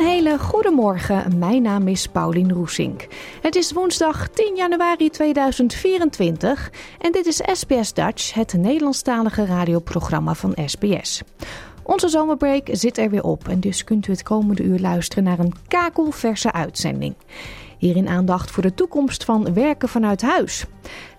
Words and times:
Een 0.00 0.06
hele 0.06 0.38
goede 0.38 0.70
morgen. 0.70 1.38
Mijn 1.38 1.62
naam 1.62 1.88
is 1.88 2.06
Paulien 2.06 2.52
Roesink. 2.52 3.06
Het 3.42 3.56
is 3.56 3.72
woensdag 3.72 4.28
10 4.28 4.56
januari 4.56 5.10
2024 5.10 6.70
en 6.98 7.12
dit 7.12 7.26
is 7.26 7.40
SBS 7.52 7.92
Dutch, 7.92 8.34
het 8.34 8.52
Nederlandstalige 8.52 9.46
radioprogramma 9.46 10.34
van 10.34 10.56
SBS. 10.66 11.22
Onze 11.82 12.08
zomerbreak 12.08 12.68
zit 12.72 12.98
er 12.98 13.10
weer 13.10 13.22
op 13.22 13.48
en 13.48 13.60
dus 13.60 13.84
kunt 13.84 14.06
u 14.06 14.12
het 14.12 14.22
komende 14.22 14.62
uur 14.62 14.78
luisteren 14.78 15.24
naar 15.24 15.38
een 15.38 15.54
kakelverse 15.68 16.52
uitzending. 16.52 17.14
Hierin 17.80 18.08
aandacht 18.08 18.50
voor 18.50 18.62
de 18.62 18.74
toekomst 18.74 19.24
van 19.24 19.54
werken 19.54 19.88
vanuit 19.88 20.22
huis. 20.22 20.64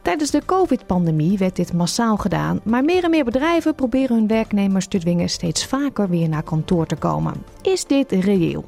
Tijdens 0.02 0.32
de 0.32 0.46
COVID-pandemie 0.46 1.38
werd 1.38 1.56
dit 1.56 1.74
massaal 1.74 2.18
gedaan, 2.18 2.60
maar 2.64 2.84
meer 2.84 3.04
en 3.04 3.10
meer 3.10 3.24
bedrijven 3.24 3.76
proberen 3.76 4.16
hun 4.16 4.28
werknemers 4.28 4.88
te 4.88 4.98
dwingen 4.98 5.30
steeds 5.30 5.66
vaker 5.66 6.10
weer 6.10 6.30
naar 6.30 6.44
kantoor 6.44 6.86
te 6.86 6.96
komen. 6.96 7.34
Is 7.62 7.86
dit 7.86 8.12
reëel? 8.12 8.66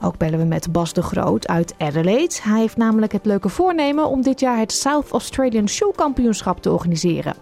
Ook 0.00 0.18
bellen 0.18 0.38
we 0.38 0.44
met 0.44 0.72
Bas 0.72 0.92
de 0.92 1.02
Groot 1.02 1.48
uit 1.48 1.74
Adelaide. 1.78 2.34
Hij 2.42 2.60
heeft 2.60 2.76
namelijk 2.76 3.12
het 3.12 3.26
leuke 3.26 3.48
voornemen 3.48 4.08
om 4.08 4.22
dit 4.22 4.40
jaar 4.40 4.58
het 4.58 4.72
South 4.72 5.10
Australian 5.10 5.68
Show 5.68 5.94
Kampioenschap 5.94 6.62
te 6.62 6.72
organiseren. 6.72 7.34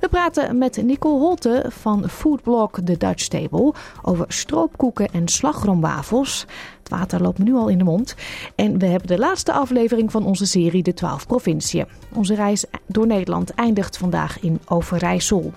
We 0.00 0.08
praten 0.08 0.58
met 0.58 0.82
Nicole 0.82 1.18
Holte 1.18 1.64
van 1.68 2.08
Foodblog 2.08 2.70
The 2.84 2.96
Dutch 2.96 3.28
Table 3.28 3.74
over 4.02 4.24
stroopkoeken 4.28 5.08
en 5.12 5.28
slagroomwafels. 5.28 6.46
Het 6.78 6.88
water 6.88 7.22
loopt 7.22 7.38
me 7.38 7.44
nu 7.44 7.54
al 7.54 7.68
in 7.68 7.78
de 7.78 7.84
mond. 7.84 8.14
En 8.54 8.78
we 8.78 8.86
hebben 8.86 9.08
de 9.08 9.18
laatste 9.18 9.52
aflevering 9.52 10.10
van 10.10 10.24
onze 10.24 10.46
serie 10.46 10.82
De 10.82 10.94
12 10.94 11.26
Provinciën. 11.26 11.86
Onze 12.14 12.34
reis 12.34 12.64
door 12.86 13.06
Nederland 13.06 13.50
eindigt 13.50 13.96
vandaag 13.96 14.40
in 14.40 14.60
Overijssel. 14.66 15.52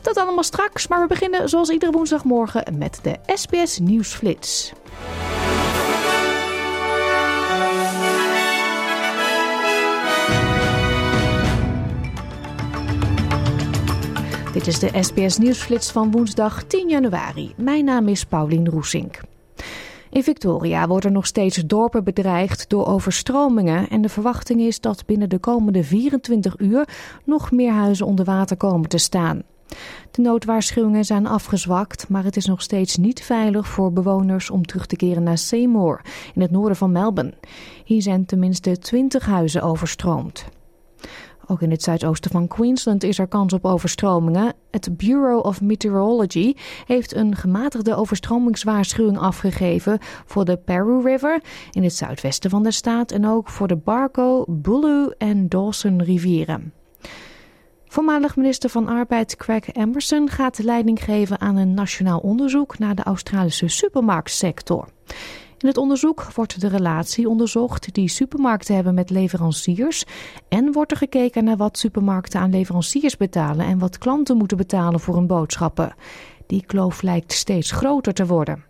Dat 0.00 0.16
allemaal 0.16 0.44
straks, 0.44 0.88
maar 0.88 1.00
we 1.00 1.06
beginnen 1.06 1.48
zoals 1.48 1.68
iedere 1.68 1.92
woensdagmorgen 1.92 2.78
met 2.78 2.98
de 3.02 3.16
SBS 3.34 3.78
Nieuwsflits. 3.78 4.72
Dit 14.58 14.66
is 14.66 14.78
de 14.78 15.02
SBS 15.02 15.38
Nieuwsflits 15.38 15.90
van 15.90 16.10
woensdag 16.10 16.64
10 16.64 16.88
januari. 16.88 17.52
Mijn 17.56 17.84
naam 17.84 18.08
is 18.08 18.24
Paulien 18.24 18.68
Roesink. 18.68 19.20
In 20.10 20.22
Victoria 20.22 20.86
worden 20.86 21.12
nog 21.12 21.26
steeds 21.26 21.56
dorpen 21.56 22.04
bedreigd 22.04 22.68
door 22.68 22.86
overstromingen 22.86 23.88
en 23.88 24.02
de 24.02 24.08
verwachting 24.08 24.60
is 24.60 24.80
dat 24.80 25.06
binnen 25.06 25.28
de 25.28 25.38
komende 25.38 25.84
24 25.84 26.58
uur 26.58 26.88
nog 27.24 27.50
meer 27.50 27.72
huizen 27.72 28.06
onder 28.06 28.24
water 28.24 28.56
komen 28.56 28.88
te 28.88 28.98
staan. 28.98 29.42
De 30.10 30.22
noodwaarschuwingen 30.22 31.04
zijn 31.04 31.26
afgezwakt, 31.26 32.08
maar 32.08 32.24
het 32.24 32.36
is 32.36 32.46
nog 32.46 32.62
steeds 32.62 32.96
niet 32.96 33.22
veilig 33.22 33.68
voor 33.68 33.92
bewoners 33.92 34.50
om 34.50 34.66
terug 34.66 34.86
te 34.86 34.96
keren 34.96 35.22
naar 35.22 35.38
Seymour 35.38 36.00
in 36.34 36.40
het 36.40 36.50
noorden 36.50 36.76
van 36.76 36.92
Melbourne. 36.92 37.34
Hier 37.84 38.02
zijn 38.02 38.26
tenminste 38.26 38.78
20 38.78 39.26
huizen 39.26 39.62
overstroomd. 39.62 40.44
Ook 41.50 41.62
in 41.62 41.70
het 41.70 41.82
zuidoosten 41.82 42.30
van 42.30 42.48
Queensland 42.48 43.02
is 43.02 43.18
er 43.18 43.26
kans 43.26 43.52
op 43.52 43.64
overstromingen. 43.64 44.54
Het 44.70 44.96
Bureau 44.96 45.42
of 45.42 45.60
Meteorology 45.60 46.54
heeft 46.86 47.14
een 47.14 47.36
gematigde 47.36 47.94
overstromingswaarschuwing 47.94 49.18
afgegeven 49.18 49.98
voor 50.26 50.44
de 50.44 50.56
Peru 50.56 51.02
River 51.02 51.42
in 51.70 51.82
het 51.82 51.94
zuidwesten 51.94 52.50
van 52.50 52.62
de 52.62 52.70
staat 52.70 53.12
en 53.12 53.26
ook 53.26 53.48
voor 53.48 53.68
de 53.68 53.76
Barco, 53.76 54.44
Bulu 54.48 55.12
en 55.18 55.48
Dawson 55.48 56.02
rivieren. 56.02 56.72
Voormalig 57.86 58.36
minister 58.36 58.70
van 58.70 58.88
Arbeid 58.88 59.36
Craig 59.36 59.72
Emerson 59.72 60.28
gaat 60.28 60.62
leiding 60.62 61.04
geven 61.04 61.40
aan 61.40 61.56
een 61.56 61.74
nationaal 61.74 62.18
onderzoek 62.18 62.78
naar 62.78 62.94
de 62.94 63.02
Australische 63.02 63.68
supermarktsector. 63.68 64.88
In 65.58 65.68
het 65.68 65.76
onderzoek 65.76 66.32
wordt 66.32 66.60
de 66.60 66.68
relatie 66.68 67.28
onderzocht 67.28 67.94
die 67.94 68.08
supermarkten 68.08 68.74
hebben 68.74 68.94
met 68.94 69.10
leveranciers 69.10 70.04
en 70.48 70.72
wordt 70.72 70.90
er 70.90 70.96
gekeken 70.96 71.44
naar 71.44 71.56
wat 71.56 71.78
supermarkten 71.78 72.40
aan 72.40 72.50
leveranciers 72.50 73.16
betalen 73.16 73.66
en 73.66 73.78
wat 73.78 73.98
klanten 73.98 74.36
moeten 74.36 74.56
betalen 74.56 75.00
voor 75.00 75.14
hun 75.14 75.26
boodschappen. 75.26 75.94
Die 76.46 76.64
kloof 76.66 77.02
lijkt 77.02 77.32
steeds 77.32 77.70
groter 77.70 78.12
te 78.12 78.26
worden. 78.26 78.64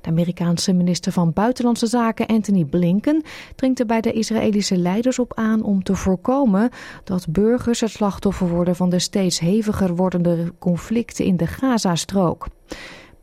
De 0.00 0.12
Amerikaanse 0.12 0.72
minister 0.72 1.12
van 1.12 1.32
Buitenlandse 1.32 1.86
Zaken 1.86 2.26
Anthony 2.26 2.64
Blinken 2.64 3.22
dringt 3.54 3.80
er 3.80 3.86
bij 3.86 4.00
de 4.00 4.12
Israëlische 4.12 4.76
leiders 4.76 5.18
op 5.18 5.34
aan 5.34 5.62
om 5.62 5.82
te 5.82 5.94
voorkomen 5.94 6.70
dat 7.04 7.26
burgers 7.28 7.80
het 7.80 7.90
slachtoffer 7.90 8.48
worden 8.48 8.76
van 8.76 8.90
de 8.90 8.98
steeds 8.98 9.38
heviger 9.38 9.96
wordende 9.96 10.52
conflicten 10.58 11.24
in 11.24 11.36
de 11.36 11.46
Gazastrook. 11.46 12.46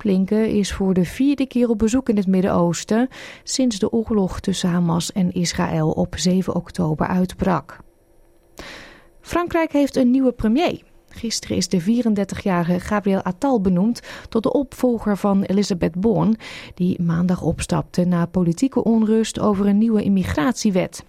Blinken 0.03 0.49
is 0.49 0.73
voor 0.73 0.93
de 0.93 1.05
vierde 1.05 1.45
keer 1.45 1.69
op 1.69 1.77
bezoek 1.77 2.09
in 2.09 2.17
het 2.17 2.27
Midden-Oosten 2.27 3.07
sinds 3.43 3.79
de 3.79 3.91
oorlog 3.91 4.39
tussen 4.39 4.69
Hamas 4.69 5.11
en 5.11 5.31
Israël 5.31 5.89
op 5.89 6.15
7 6.17 6.55
oktober 6.55 7.07
uitbrak. 7.07 7.79
Frankrijk 9.21 9.71
heeft 9.71 9.95
een 9.95 10.11
nieuwe 10.11 10.31
premier. 10.31 10.81
Gisteren 11.09 11.57
is 11.57 11.67
de 11.67 11.81
34-jarige 11.81 12.79
Gabriel 12.79 13.21
Attal 13.21 13.61
benoemd 13.61 14.01
tot 14.29 14.43
de 14.43 14.53
opvolger 14.53 15.17
van 15.17 15.43
Elisabeth 15.43 15.95
Born, 15.95 16.35
die 16.75 17.01
maandag 17.01 17.41
opstapte 17.41 18.05
na 18.05 18.25
politieke 18.25 18.83
onrust 18.83 19.39
over 19.39 19.65
een 19.65 19.77
nieuwe 19.77 20.03
immigratiewet. 20.03 21.03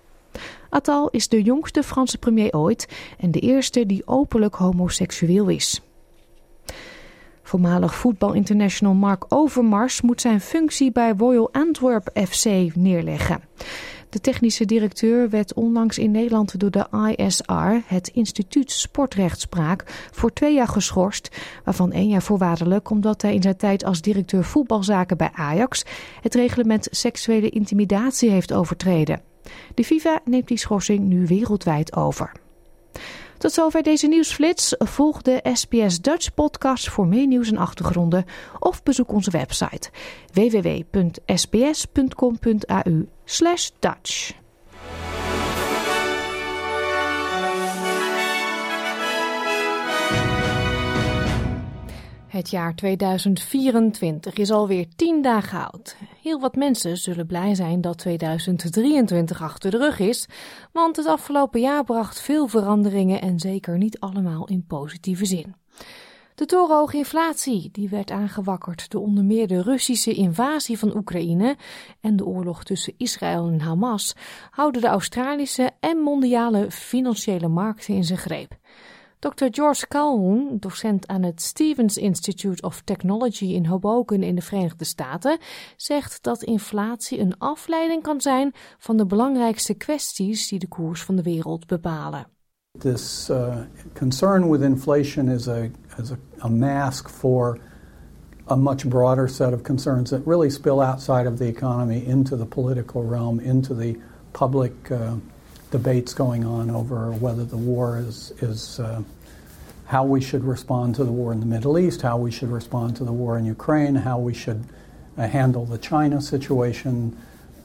Attal 0.69 1.09
is 1.11 1.28
de 1.28 1.43
jongste 1.43 1.82
Franse 1.82 2.19
premier 2.19 2.53
ooit 2.53 2.88
en 3.19 3.31
de 3.31 3.41
eerste 3.41 3.87
die 3.87 4.06
openlijk 4.06 4.55
homoseksueel 4.55 5.49
is. 5.49 5.82
Voormalig 7.47 7.94
voetbalinternational 7.94 8.94
Mark 8.94 9.25
Overmars 9.28 10.00
moet 10.00 10.21
zijn 10.21 10.41
functie 10.41 10.93
bij 10.93 11.15
Royal 11.16 11.49
Antwerp 11.53 12.10
FC 12.28 12.44
neerleggen. 12.75 13.41
De 14.09 14.21
technische 14.21 14.65
directeur 14.65 15.31
werd 15.31 15.55
onlangs 15.55 15.99
in 15.99 16.10
Nederland 16.10 16.60
door 16.60 16.71
de 16.71 17.15
ISR, 17.16 17.94
het 17.94 18.09
Instituut 18.09 18.71
Sportrechtspraak, 18.71 20.09
voor 20.12 20.32
twee 20.32 20.55
jaar 20.55 20.69
geschorst, 20.69 21.37
waarvan 21.65 21.93
één 21.93 22.09
jaar 22.09 22.22
voorwaardelijk 22.22 22.91
omdat 22.91 23.22
hij 23.22 23.34
in 23.34 23.43
zijn 23.43 23.56
tijd 23.56 23.84
als 23.84 24.00
directeur 24.00 24.44
voetbalzaken 24.44 25.16
bij 25.16 25.31
Ajax 25.32 25.84
het 26.21 26.34
reglement 26.34 26.88
seksuele 26.91 27.49
intimidatie 27.49 28.31
heeft 28.31 28.53
overtreden. 28.53 29.22
De 29.75 29.84
FIFA 29.84 30.21
neemt 30.25 30.49
die 30.49 30.59
schorsing 30.59 31.00
nu 31.00 31.26
wereldwijd 31.26 31.97
over. 31.97 32.32
Tot 33.44 33.52
zover 33.52 33.82
deze 33.82 34.06
nieuwsflits. 34.06 34.75
Volg 34.79 35.23
de 35.23 35.41
SBS 35.52 36.00
Dutch 36.00 36.35
podcast 36.35 36.88
voor 36.88 37.06
meer 37.06 37.26
nieuws 37.26 37.50
en 37.50 37.56
achtergronden 37.56 38.25
of 38.58 38.82
bezoek 38.82 39.12
onze 39.12 39.31
website 39.31 39.91
www.sbs.com.au 40.32 41.25
Het 52.35 52.51
jaar 52.51 52.75
2024 52.75 54.35
is 54.35 54.51
alweer 54.51 54.87
tien 54.97 55.23
dagen 55.23 55.71
oud. 55.71 55.97
Heel 56.23 56.41
wat 56.41 56.57
mensen 56.57 56.97
zullen 56.97 57.27
blij 57.27 57.55
zijn 57.55 57.81
dat 57.81 57.99
2023 57.99 59.43
achter 59.43 59.71
de 59.71 59.77
rug 59.77 59.99
is, 59.99 60.27
want 60.73 60.97
het 60.97 61.07
afgelopen 61.07 61.61
jaar 61.61 61.85
bracht 61.85 62.21
veel 62.21 62.47
veranderingen 62.47 63.21
en 63.21 63.39
zeker 63.39 63.79
niet 63.79 64.01
allemaal 64.01 64.47
in 64.47 64.65
positieve 64.67 65.25
zin. 65.25 65.55
De 66.35 66.47
torenhoge 66.47 66.97
inflatie, 66.97 67.69
die 67.73 67.89
werd 67.89 68.11
aangewakkerd 68.11 68.91
door 68.91 69.03
onder 69.03 69.25
meer 69.25 69.47
de 69.47 69.63
Russische 69.63 70.15
invasie 70.15 70.79
van 70.79 70.97
Oekraïne 70.97 71.57
en 72.01 72.17
de 72.17 72.27
oorlog 72.27 72.65
tussen 72.65 72.95
Israël 72.97 73.47
en 73.47 73.61
Hamas, 73.61 74.15
houden 74.51 74.81
de 74.81 74.89
Australische 74.89 75.71
en 75.81 75.99
mondiale 75.99 76.71
financiële 76.71 77.49
markten 77.49 77.95
in 77.95 78.05
zijn 78.05 78.19
greep. 78.19 78.57
Dr. 79.25 79.47
George 79.50 79.87
Calhoun, 79.87 80.56
docent 80.61 81.06
aan 81.06 81.23
het 81.23 81.43
Stevens 81.43 81.97
Institute 81.97 82.62
of 82.62 82.82
Technology 82.85 83.44
in 83.44 83.67
Hoboken 83.67 84.23
in 84.23 84.35
de 84.35 84.43
Verenigde 84.43 84.85
Staten, 84.85 85.38
zegt 85.76 86.23
dat 86.23 86.43
inflatie 86.43 87.21
een 87.21 87.38
afleiding 87.38 88.03
kan 88.03 88.21
zijn 88.21 88.53
van 88.79 88.97
de 88.97 89.06
belangrijkste 89.06 89.75
kwesties 89.75 90.49
die 90.49 90.59
de 90.59 90.69
koers 90.69 91.03
van 91.03 91.17
de 91.17 91.23
wereld 91.23 91.67
bepalen. 91.67 92.26
This 92.79 93.29
uh, 93.31 93.56
concern 93.99 94.50
with 94.50 94.61
inflation 94.61 95.29
is 95.29 95.49
a, 95.49 95.69
is 95.99 96.11
a, 96.11 96.17
a 96.38 96.49
mask 96.49 97.09
for 97.09 97.59
a 98.50 98.56
much 98.56 98.88
broader 98.88 99.29
set 99.29 99.53
of 99.53 99.62
concerns 99.62 100.11
that 100.11 100.21
really 100.26 100.50
spill 100.50 100.81
outside 100.81 101.29
of 101.29 101.37
the 101.37 101.47
economy 101.47 102.05
into 102.06 102.37
the 102.37 102.47
political 102.47 103.09
realm, 103.09 103.41
into 103.41 103.75
the 103.76 103.97
public 104.31 104.73
uh, 104.91 104.97
debates 105.71 106.15
going 106.15 106.44
on 106.44 106.71
over 106.71 107.11
whether 107.11 107.44
the 107.44 107.56
war 107.56 107.99
is, 107.99 108.32
is 108.41 108.79
uh, 108.79 109.00
how 109.87 110.05
we 110.05 110.21
should 110.21 110.45
respond 110.45 110.95
to 110.95 111.05
the 111.05 111.13
war 111.13 111.33
in 111.33 111.41
the 111.41 111.47
Middle 111.47 111.79
East, 111.79 112.03
how 112.03 112.17
we 112.17 112.31
should 112.31 112.51
respond 112.51 112.97
to 112.97 113.05
the 113.05 113.13
war 113.13 113.39
in 113.39 113.45
Ukraine, 113.45 113.95
how 113.95 114.19
we 114.19 114.35
should 114.35 114.65
uh, 115.19 115.29
handle 115.29 115.67
the 115.67 115.79
China 115.79 116.21
situation 116.21 117.17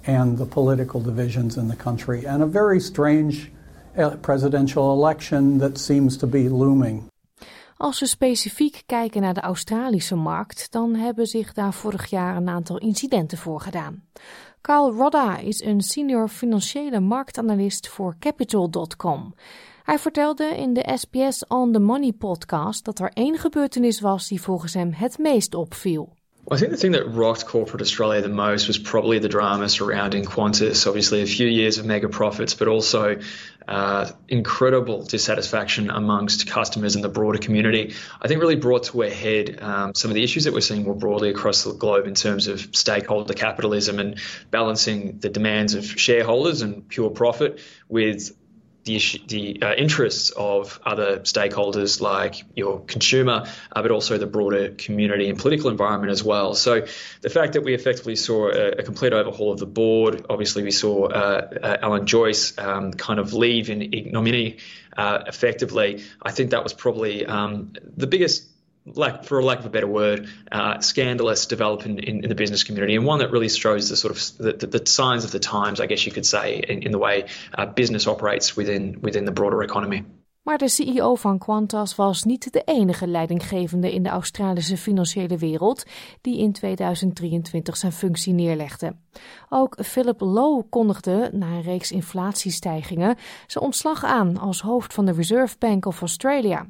and 0.06 0.38
the 0.38 0.46
political 0.46 1.02
divisions 1.02 1.58
in 1.58 1.68
the 1.68 1.76
country, 1.76 2.26
and 2.26 2.42
a 2.42 2.46
very 2.46 2.80
strange 2.80 3.52
uh, 3.98 4.16
presidential 4.22 4.94
election 4.94 5.60
that 5.60 5.78
seems 5.78 6.18
to 6.18 6.28
be 6.28 6.50
looming. 6.50 7.08
Als 7.78 8.00
we 8.00 8.06
specifiek 8.06 8.84
kijken 8.86 9.22
naar 9.22 9.34
de 9.34 9.42
Australische 9.42 10.16
markt, 10.16 10.72
dan 10.72 10.96
hebben 10.96 11.28
zich 11.28 11.54
daar 11.54 11.74
vorig 11.74 12.10
jaar 12.10 12.36
een 12.36 12.50
aantal 12.50 12.78
incidenten 12.78 13.38
voorgedaan. 13.38 14.04
Carl 14.62 14.92
Rodda 14.92 15.38
is 15.38 15.64
een 15.64 15.82
senior 15.82 16.28
financiële 16.28 17.00
marktanalist 17.00 17.90
voor 17.90 18.16
Capital.com. 18.20 19.34
Hij 19.90 20.00
vertelde 20.00 20.56
in 20.58 20.74
de 20.74 20.92
SBS 20.96 21.46
On 21.48 21.72
the 21.72 21.80
Money 21.80 22.12
podcast 22.12 22.86
dat 22.86 23.00
er 23.00 23.12
één 23.14 23.38
gebeurtenis 23.38 24.02
was 24.02 24.28
die 24.28 24.42
volgens 24.42 24.74
hem 24.74 24.92
het 24.94 25.18
meest 25.18 25.56
opviel. 25.56 26.18
I 26.52 26.56
think 26.58 26.72
the 26.72 26.78
thing 26.78 26.94
that 26.94 27.16
rocked 27.16 27.46
corporate 27.46 27.84
Australia 27.84 28.22
the 28.22 28.30
most 28.30 28.68
was 28.68 28.82
probably 28.82 29.20
the 29.20 29.28
drama 29.28 29.68
surrounding 29.68 30.26
Qantas. 30.26 30.88
Obviously, 30.88 31.22
a 31.22 31.26
few 31.26 31.48
years 31.48 31.78
of 31.78 31.86
mega 31.86 32.08
profits, 32.08 32.56
but 32.56 32.68
also 32.68 33.18
uh, 33.68 34.10
incredible 34.28 35.04
dissatisfaction 35.04 35.90
amongst 35.90 36.48
customers 36.48 36.96
and 36.96 37.04
the 37.04 37.10
broader 37.10 37.38
community. 37.38 37.94
I 38.22 38.28
think 38.28 38.42
really 38.42 38.56
brought 38.56 38.84
to 38.86 39.02
a 39.02 39.10
head 39.10 39.60
um, 39.62 39.94
some 39.94 40.12
of 40.12 40.16
the 40.16 40.24
issues 40.24 40.44
that 40.44 40.54
we're 40.54 40.62
seeing 40.62 40.84
more 40.84 40.96
broadly 40.96 41.30
across 41.30 41.64
the 41.64 41.74
globe 41.74 42.08
in 42.08 42.16
terms 42.16 42.48
of 42.48 42.60
stakeholder 42.72 43.34
capitalism 43.34 44.00
and 44.00 44.20
balancing 44.50 45.20
the 45.20 45.30
demands 45.30 45.76
of 45.76 45.86
shareholders 45.86 46.62
and 46.62 46.88
pure 46.88 47.12
profit 47.12 47.60
with 47.88 48.32
the, 48.90 48.96
issue, 48.96 49.20
the 49.28 49.62
uh, 49.62 49.74
interests 49.76 50.32
of 50.32 50.80
other 50.84 51.20
stakeholders 51.20 52.02
like 52.02 52.44
your 52.56 52.82
consumer, 52.82 53.46
uh, 53.72 53.82
but 53.82 53.92
also 53.92 54.18
the 54.18 54.26
broader 54.26 54.70
community 54.70 55.30
and 55.30 55.38
political 55.38 55.70
environment 55.70 56.12
as 56.12 56.24
well. 56.24 56.56
So 56.56 56.86
the 57.22 57.30
fact 57.30 57.54
that 57.54 57.62
we 57.62 57.76
effectively 57.76 58.16
saw 58.16 58.50
a, 58.50 58.72
a 58.80 58.84
complete 58.84 59.14
overhaul 59.14 59.52
of 59.52 59.60
the 59.60 59.68
board, 59.68 60.26
obviously 60.30 60.64
we 60.64 60.72
saw 60.72 61.06
uh, 61.06 61.50
uh 61.62 61.78
Alan 61.82 62.08
Joyce 62.08 62.58
um, 62.58 62.92
kind 62.94 63.20
of 63.20 63.34
leave 63.34 63.70
in 63.70 63.82
ignominy 63.82 64.58
uh, 64.98 65.24
effectively. 65.28 66.04
I 66.22 66.32
think 66.32 66.52
that 66.52 66.64
was 66.64 66.74
probably 66.74 67.26
um, 67.26 67.74
the 67.96 68.08
biggest 68.08 68.48
like 68.96 69.26
for 69.26 69.44
lack 69.44 69.60
of 69.60 69.66
a 69.66 69.70
better 69.70 69.88
word, 69.88 70.28
uh, 70.52 70.80
scandalous 70.80 71.46
development 71.46 72.00
in, 72.00 72.24
in, 72.24 72.30
the 72.30 72.36
business 72.36 72.64
community, 72.64 72.96
and 72.96 73.06
one 73.06 73.20
that 73.20 73.32
really 73.32 73.50
shows 73.50 73.90
the 73.90 73.96
sort 73.96 74.16
of 74.16 74.38
the, 74.38 74.54
the, 74.54 74.80
the 74.80 74.86
signs 74.86 75.26
of 75.26 75.32
the 75.32 75.40
times, 75.40 75.80
I 75.80 75.86
guess 75.86 76.06
you 76.06 76.12
could 76.12 76.26
say, 76.26 76.58
in, 76.58 76.84
in 76.84 76.92
the 76.92 77.00
way 77.00 77.26
uh, 77.58 77.66
business 77.66 78.08
operates 78.08 78.56
within 78.56 79.00
within 79.02 79.26
the 79.26 79.32
broader 79.32 79.64
economy. 79.64 80.04
Maar 80.50 80.58
de 80.58 80.70
CEO 80.70 81.16
van 81.16 81.38
Qantas 81.38 81.96
was 81.96 82.24
niet 82.24 82.54
de 82.54 82.62
enige 82.66 83.08
leidinggevende 83.08 83.94
in 83.94 84.04
de 84.04 84.10
Australische 84.10 84.78
financiële 84.78 85.38
wereld 85.38 85.84
die 86.22 86.40
in 86.40 86.52
2023 86.52 87.78
zijn 87.78 87.92
functie 87.92 88.34
neerlegde. 88.34 88.96
Ook 89.50 89.78
Philip 89.84 90.22
Lowe 90.22 90.64
kondigde 90.70 91.30
na 91.34 91.48
een 91.48 91.62
reeks 91.62 91.92
inflatiestijgingen 91.92 93.18
zijn 93.48 93.64
ontslag 93.64 94.04
aan 94.04 94.38
als 94.38 94.62
hoofd 94.62 94.94
van 94.94 95.06
de 95.06 95.12
Reserve 95.12 95.56
Bank 95.60 95.86
of 95.86 96.00
Australia. 96.00 96.66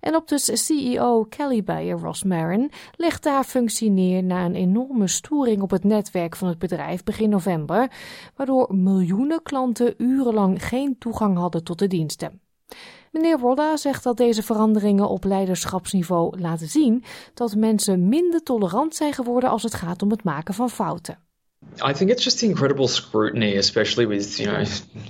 En 0.00 0.14
op 0.14 0.28
de 0.28 0.38
CEO 0.38 1.24
Kelly 1.24 1.62
Bayer 1.62 1.98
Ross 1.98 2.24
Marin 2.24 2.70
legde 2.96 3.30
haar 3.30 3.44
functie 3.44 3.90
neer 3.90 4.24
na 4.24 4.44
een 4.44 4.54
enorme 4.54 5.08
storing 5.08 5.62
op 5.62 5.70
het 5.70 5.84
netwerk 5.84 6.36
van 6.36 6.48
het 6.48 6.58
bedrijf 6.58 7.02
begin 7.02 7.28
november, 7.28 7.90
waardoor 8.36 8.74
miljoenen 8.74 9.42
klanten 9.42 9.94
urenlang 9.96 10.64
geen 10.64 10.98
toegang 10.98 11.36
hadden 11.36 11.64
tot 11.64 11.78
de 11.78 11.86
diensten. 11.86 12.40
Meneer 13.12 13.38
Rodda 13.38 13.76
zegt 13.76 14.02
dat 14.02 14.16
deze 14.16 14.42
veranderingen 14.42 15.08
op 15.08 15.24
leiderschapsniveau 15.24 16.40
laten 16.40 16.68
zien 16.68 17.04
dat 17.34 17.54
mensen 17.54 18.08
minder 18.08 18.42
tolerant 18.42 18.94
zijn 18.94 19.12
geworden 19.12 19.50
als 19.50 19.62
het 19.62 19.74
gaat 19.74 20.02
om 20.02 20.10
het 20.10 20.24
maken 20.24 20.54
van 20.54 20.70
fouten. 20.70 21.27
I 21.82 21.92
think 21.92 22.10
it's 22.10 22.22
just 22.22 22.40
the 22.40 22.46
incredible 22.46 22.88
scrutiny, 22.88 23.56
especially 23.56 24.06
with, 24.06 24.40
you 24.40 24.46
know, 24.46 24.64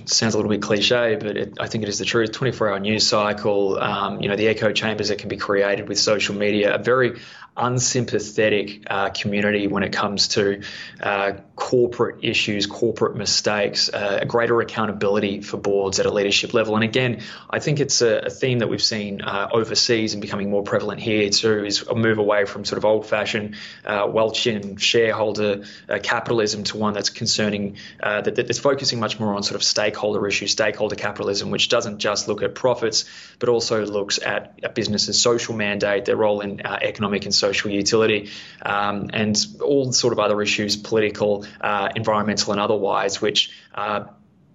sounds 0.05 0.33
a 0.33 0.37
little 0.37 0.49
bit 0.49 0.61
cliche, 0.61 1.15
but 1.15 1.37
it, 1.37 1.53
I 1.59 1.67
think 1.67 1.83
it 1.83 1.89
is 1.89 1.99
the 1.99 2.05
truth. 2.05 2.31
24 2.31 2.69
hour 2.69 2.79
news 2.79 3.07
cycle, 3.07 3.77
um, 3.79 4.21
you 4.21 4.29
know, 4.29 4.35
the 4.35 4.47
echo 4.47 4.71
chambers 4.71 5.09
that 5.09 5.19
can 5.19 5.29
be 5.29 5.37
created 5.37 5.87
with 5.87 5.99
social 5.99 6.35
media, 6.35 6.75
a 6.75 6.77
very 6.77 7.19
unsympathetic 7.59 8.83
uh, 8.87 9.09
community 9.09 9.67
when 9.67 9.83
it 9.83 9.91
comes 9.91 10.29
to 10.29 10.61
uh, 11.01 11.33
corporate 11.55 12.23
issues, 12.23 12.65
corporate 12.65 13.15
mistakes, 13.15 13.89
uh, 13.89 14.19
a 14.21 14.25
greater 14.25 14.61
accountability 14.61 15.41
for 15.41 15.57
boards 15.57 15.99
at 15.99 16.05
a 16.05 16.11
leadership 16.11 16.53
level. 16.53 16.75
And 16.75 16.83
again, 16.83 17.21
I 17.49 17.59
think 17.59 17.81
it's 17.81 18.01
a, 18.01 18.19
a 18.19 18.29
theme 18.29 18.59
that 18.59 18.69
we've 18.69 18.81
seen 18.81 19.21
uh, 19.21 19.49
overseas 19.51 20.13
and 20.13 20.21
becoming 20.21 20.49
more 20.49 20.63
prevalent 20.63 21.01
here 21.01 21.29
too, 21.29 21.65
is 21.65 21.81
a 21.81 21.95
move 21.95 22.17
away 22.17 22.45
from 22.45 22.63
sort 22.63 22.77
of 22.77 22.85
old 22.85 23.05
fashioned 23.05 23.55
uh, 23.85 24.07
Welchian 24.07 24.79
shareholder 24.79 25.65
uh, 25.89 25.99
capitalism 26.01 26.63
to 26.63 26.77
one 26.77 26.93
that's 26.93 27.09
concerning, 27.09 27.77
that, 28.01 28.35
that's 28.35 28.59
focusing 28.59 28.99
much 28.99 29.19
more 29.19 29.33
on 29.33 29.43
sort 29.43 29.55
of 29.55 29.63
stakeholder 29.63 30.25
issues, 30.27 30.51
stakeholder 30.51 30.95
capitalism, 30.95 31.51
which 31.51 31.67
doesn't 31.67 31.99
just 31.99 32.27
look 32.29 32.41
at 32.41 32.55
profits, 32.55 33.05
but 33.37 33.49
also 33.49 33.85
looks 33.85 34.19
at 34.21 34.59
a 34.63 34.69
business's 34.69 35.21
social 35.21 35.55
mandate, 35.55 36.05
their 36.05 36.15
role 36.15 36.39
in 36.39 36.65
economic 36.65 37.25
and 37.25 37.35
social 37.35 37.48
utility, 37.53 38.29
um, 38.61 39.09
and 39.13 39.37
all 39.61 39.91
sort 39.91 40.13
of 40.13 40.19
other 40.19 40.41
issues, 40.41 40.75
political, 40.75 41.45
uh, 41.61 41.89
environmental, 41.95 42.51
and 42.51 42.61
otherwise, 42.61 43.21
which 43.21 43.51
uh, 43.73 44.05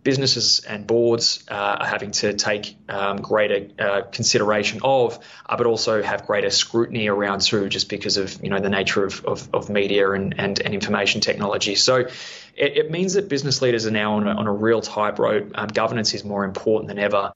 businesses 0.05 0.61
and 0.61 0.87
boards 0.87 1.45
uh, 1.51 1.55
are 1.81 1.87
having 1.87 2.13
to 2.13 2.35
take 2.35 2.77
um, 2.89 3.17
greater 3.17 3.69
uh, 3.79 4.03
consideration 4.03 4.81
of, 4.85 5.19
uh, 5.47 5.57
but 5.57 5.67
also 5.67 6.03
have 6.03 6.27
greater 6.27 6.51
scrutiny 6.51 7.09
around 7.09 7.41
too, 7.41 7.69
just 7.69 7.89
because 7.89 8.19
of 8.19 8.43
you 8.43 8.51
know 8.51 8.61
the 8.61 8.69
nature 8.69 9.05
of, 9.05 9.25
of, 9.25 9.49
of 9.53 9.71
media 9.71 10.11
and, 10.13 10.35
and, 10.39 10.61
and, 10.61 10.75
information 10.75 11.21
technology. 11.21 11.75
So 11.75 11.97
it, 11.97 12.13
it, 12.57 12.91
means 12.91 13.15
that 13.15 13.29
business 13.29 13.63
leaders 13.63 13.87
are 13.87 13.91
now 13.91 14.17
on 14.17 14.29
a, 14.29 14.31
on 14.31 14.47
a 14.47 14.53
real 14.53 14.83
tightrope. 14.83 15.53
Um, 15.55 15.69
governance 15.69 16.15
is 16.15 16.23
more 16.23 16.45
important 16.45 16.89
than 16.89 16.99
ever. 16.99 17.33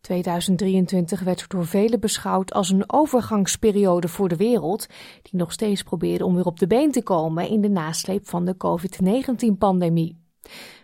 2023 0.00 1.20
werd 1.20 1.48
door 1.48 1.66
velen 1.66 2.00
beschouwd 2.00 2.52
als 2.52 2.70
een 2.70 2.92
overgangsperiode 2.92 4.08
voor 4.08 4.28
de 4.28 4.36
wereld, 4.36 4.86
die 5.22 5.40
nog 5.40 5.52
steeds 5.52 5.82
probeerde 5.82 6.24
om 6.24 6.34
weer 6.34 6.44
op 6.44 6.58
de 6.58 6.66
been 6.66 6.90
te 6.90 7.02
komen 7.02 7.48
in 7.48 7.60
de 7.60 7.68
nasleep 7.68 8.28
van 8.28 8.44
de 8.44 8.56
COVID-19-pandemie. 8.56 10.18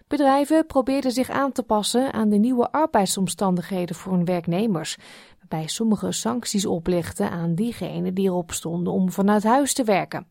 Bedrijven 0.06 0.66
probeerden 0.66 1.12
zich 1.12 1.30
aan 1.30 1.52
te 1.52 1.62
passen 1.62 2.12
aan 2.12 2.28
de 2.28 2.36
nieuwe 2.36 2.72
arbeidsomstandigheden 2.72 3.96
voor 3.96 4.12
hun 4.12 4.24
werknemers, 4.24 4.96
waarbij 5.38 5.68
sommige 5.68 6.12
sancties 6.12 6.66
oplegden 6.66 7.30
aan 7.30 7.54
diegenen 7.54 8.14
die 8.14 8.26
erop 8.26 8.52
stonden 8.52 8.92
om 8.92 9.10
vanuit 9.10 9.44
huis 9.44 9.74
te 9.74 9.84
werken. 9.84 10.26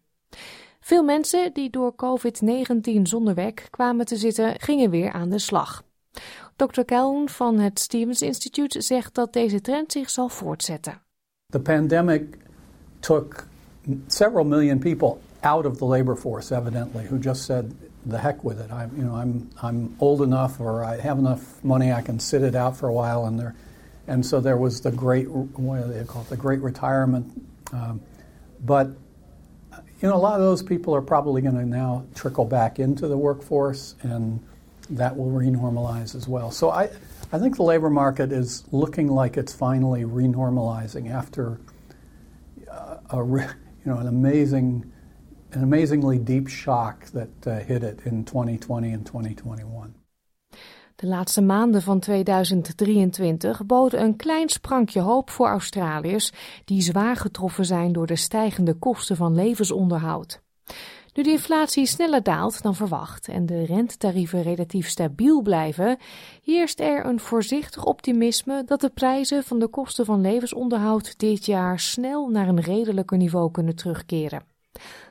Veel 0.80 1.04
mensen 1.04 1.54
die 1.54 1.70
door 1.70 1.96
COVID-19 1.96 3.02
zonder 3.02 3.34
werk 3.34 3.68
kwamen 3.70 4.06
te 4.06 4.16
zitten, 4.16 4.60
gingen 4.60 4.90
weer 4.90 5.12
aan 5.12 5.30
de 5.30 5.40
slag. 5.40 5.84
Dr. 6.56 6.82
Calhoun 6.86 7.30
van 7.30 7.60
het 7.60 7.80
Stevens 7.80 8.22
Institute 8.22 8.82
zegt 8.82 9.16
dat 9.16 9.34
deze 9.34 9.62
trend 9.62 9.92
zich 9.92 10.10
zal 10.10 10.30
voortzetten. 10.30 11.02
The 11.52 11.60
pandemic 11.60 12.38
took 13.00 13.48
several 14.08 14.46
million 14.46 14.80
people 14.80 15.18
out 15.40 15.66
of 15.66 15.78
the 15.78 15.86
labor 15.86 16.18
force, 16.18 16.56
evidently, 16.56 17.06
who 17.06 17.20
just 17.20 17.44
said, 17.44 17.74
"The 18.10 18.18
heck 18.18 18.44
with 18.44 18.60
it. 18.60 18.72
I'm, 18.72 18.92
you 18.96 19.04
know, 19.04 19.22
I'm, 19.22 19.50
I'm 19.64 19.96
old 19.98 20.22
enough, 20.22 20.60
or 20.60 20.84
I 20.84 21.02
have 21.02 21.20
enough 21.20 21.42
money, 21.64 21.92
I 21.92 22.02
can 22.02 22.20
sit 22.20 22.42
it 22.42 22.56
out 22.56 22.76
for 22.78 22.88
a 22.88 22.94
while." 22.94 23.26
And 23.26 23.40
there, 23.40 23.54
and 24.08 24.26
so 24.26 24.42
there 24.42 24.58
was 24.58 24.80
the 24.80 24.92
great, 24.92 25.30
what 25.30 25.84
do 25.84 25.94
they 25.94 26.06
call 26.06 26.22
it, 26.22 26.30
the 26.30 26.38
great 26.38 26.62
retirement. 26.62 27.26
Um, 27.74 28.00
but 28.66 28.88
you 30.02 30.10
know, 30.10 30.16
a 30.16 30.24
lot 30.24 30.40
of 30.40 30.46
those 30.46 30.64
people 30.64 30.96
are 30.96 31.02
probably 31.02 31.42
going 31.42 31.58
to 31.58 31.66
now 31.66 32.04
trickle 32.14 32.46
back 32.46 32.80
into 32.80 33.08
the 33.08 33.18
workforce 33.18 33.96
and 34.04 34.40
that 34.90 35.16
will 35.16 35.32
renormalize 35.32 36.16
as 36.16 36.28
well. 36.28 36.52
So 36.52 36.70
I, 36.70 36.90
I 37.32 37.40
think 37.40 37.56
the 37.56 37.64
labor 37.64 37.90
market 37.90 38.32
is 38.32 38.64
looking 38.72 39.10
like 39.10 39.38
it's 39.38 39.54
finally 39.54 40.04
renormalizing 40.04 41.12
after 41.12 41.60
uh, 42.70 42.98
a, 43.10 43.18
you 43.18 43.86
know, 43.86 43.98
an 43.98 44.08
amazing, 44.08 44.92
an 45.52 45.64
amazingly 45.64 46.18
deep 46.18 46.48
shock 46.48 47.06
that 47.06 47.48
uh, 47.48 47.60
hit 47.60 47.84
it 47.84 48.02
in 48.06 48.26
2020 48.26 48.92
and 48.92 49.06
2021. 49.06 49.94
De 50.96 51.08
laatste 51.08 51.42
maanden 51.42 51.82
van 51.82 52.00
2023 52.00 53.66
boden 53.66 54.02
een 54.02 54.16
klein 54.16 54.50
sprankje 54.50 55.00
hoop 55.02 55.30
voor 55.30 55.48
Australiërs 55.48 56.32
die 56.66 56.82
zwaar 56.82 57.16
getroffen 57.16 57.66
zijn 57.66 57.92
door 57.92 58.08
de 58.08 58.16
stijgende 58.16 58.74
kosten 58.74 59.16
van 59.16 59.36
levensonderhoud. 59.36 60.42
Nu 61.16 61.24
de 61.24 61.30
inflatie 61.30 61.86
sneller 61.86 62.24
daalt 62.24 62.62
dan 62.62 62.76
verwacht 62.76 63.28
en 63.28 63.46
de 63.46 63.66
rentetarieven 63.66 64.42
relatief 64.42 64.88
stabiel 64.88 65.42
blijven, 65.42 65.98
heerst 66.44 66.80
er 66.80 67.06
een 67.06 67.20
voorzichtig 67.20 67.86
optimisme 67.86 68.64
dat 68.66 68.82
de 68.82 68.90
prijzen 68.90 69.44
van 69.44 69.60
de 69.60 69.68
kosten 69.68 70.06
van 70.06 70.22
levensonderhoud 70.22 71.20
dit 71.20 71.46
jaar 71.46 71.80
snel 71.80 72.28
naar 72.28 72.48
een 72.48 72.62
redelijker 72.62 73.18
niveau 73.18 73.52
kunnen 73.52 73.76
terugkeren. 73.76 74.44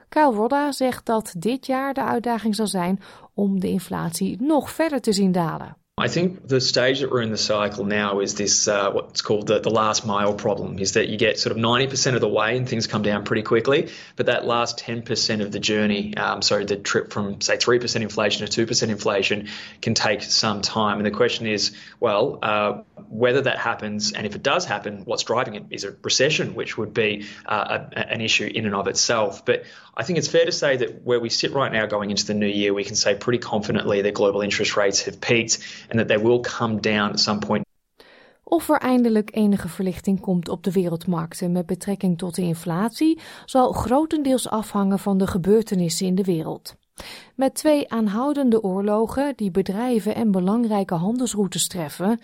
Kyle 0.08 0.32
Rodda 0.32 0.72
zegt 0.72 1.06
dat 1.06 1.34
dit 1.38 1.66
jaar 1.66 1.94
de 1.94 2.02
uitdaging 2.02 2.54
zal 2.54 2.66
zijn 2.66 3.00
om 3.34 3.60
de 3.60 3.68
inflatie 3.68 4.42
nog 4.42 4.70
verder 4.70 5.00
te 5.00 5.12
zien 5.12 5.32
dalen. 5.32 5.76
I 5.96 6.08
think 6.08 6.48
the 6.48 6.60
stage 6.60 7.00
that 7.00 7.10
we're 7.12 7.22
in 7.22 7.30
the 7.30 7.38
cycle 7.38 7.84
now 7.84 8.18
is 8.18 8.34
this 8.34 8.66
uh, 8.66 8.90
what's 8.90 9.22
called 9.22 9.46
the, 9.46 9.60
the 9.60 9.70
last 9.70 10.04
mile 10.04 10.34
problem 10.34 10.80
is 10.80 10.94
that 10.94 11.08
you 11.08 11.16
get 11.16 11.38
sort 11.38 11.56
of 11.56 11.62
90% 11.62 12.16
of 12.16 12.20
the 12.20 12.28
way 12.28 12.56
and 12.56 12.68
things 12.68 12.88
come 12.88 13.02
down 13.02 13.24
pretty 13.24 13.42
quickly, 13.42 13.90
but 14.16 14.26
that 14.26 14.44
last 14.44 14.76
10% 14.80 15.40
of 15.40 15.52
the 15.52 15.60
journey, 15.60 16.16
um, 16.16 16.42
so 16.42 16.64
the 16.64 16.74
trip 16.74 17.12
from 17.12 17.40
say 17.40 17.58
3% 17.58 18.02
inflation 18.02 18.44
to 18.44 18.66
2% 18.66 18.88
inflation 18.88 19.48
can 19.80 19.94
take 19.94 20.22
some 20.22 20.62
time. 20.62 20.96
And 20.96 21.06
the 21.06 21.12
question 21.12 21.46
is, 21.46 21.76
well, 22.00 22.40
uh, 22.42 22.82
whether 23.08 23.42
that 23.42 23.58
happens 23.58 24.12
and 24.12 24.26
if 24.26 24.34
it 24.34 24.42
does 24.42 24.64
happen, 24.64 25.02
what's 25.04 25.24
driving 25.24 25.54
it 25.54 25.64
is 25.70 25.84
a 25.84 25.96
recession, 26.02 26.54
which 26.54 26.76
would 26.76 26.92
be 26.92 27.26
uh, 27.46 27.78
a, 27.92 27.98
an 28.12 28.20
issue 28.20 28.50
in 28.54 28.66
and 28.66 28.74
of 28.74 28.86
itself. 28.86 29.44
But 29.44 29.64
I 29.96 30.02
think 30.02 30.18
it's 30.18 30.28
fair 30.28 30.44
to 30.44 30.52
say 30.52 30.76
that 30.76 31.02
where 31.04 31.20
we 31.20 31.28
sit 31.28 31.52
right 31.52 31.72
now 31.72 31.86
going 31.86 32.10
into 32.10 32.26
the 32.26 32.34
new 32.34 32.46
year, 32.46 32.72
we 32.74 32.84
can 32.84 32.96
say 32.96 33.14
pretty 33.14 33.38
confidently 33.38 34.02
that 34.02 34.14
global 34.14 34.42
interest 34.42 34.76
rates 34.76 35.04
have 35.04 35.20
peaked 35.20 35.58
and 35.90 35.98
that 35.98 36.08
they 36.08 36.18
will 36.18 36.40
come 36.40 36.80
down 36.80 37.10
at 37.10 37.20
some 37.20 37.40
point. 37.40 37.64
Of 38.44 38.68
er 38.68 38.78
eindelijk 38.78 39.36
enige 39.36 39.68
verlichting 39.68 40.20
komt 40.20 40.48
op 40.48 40.62
de 40.62 40.72
wereldmarkten 40.72 41.52
met 41.52 41.66
betrekking 41.66 42.18
tot 42.18 42.34
de 42.34 42.42
inflatie, 42.42 43.18
zal 43.44 43.72
grotendeels 43.72 44.48
afhangen 44.48 44.98
van 44.98 45.18
de 45.18 45.26
gebeurtenissen 45.26 46.06
in 46.06 46.14
de 46.14 46.24
wereld. 46.24 46.74
Met 47.34 47.54
twee 47.54 47.90
aanhoudende 47.90 48.62
oorlogen 48.62 49.32
die 49.36 49.50
bedrijven 49.50 50.14
en 50.14 50.30
belangrijke 50.30 50.94
handelsroutes 50.94 51.66
treffen, 51.66 52.20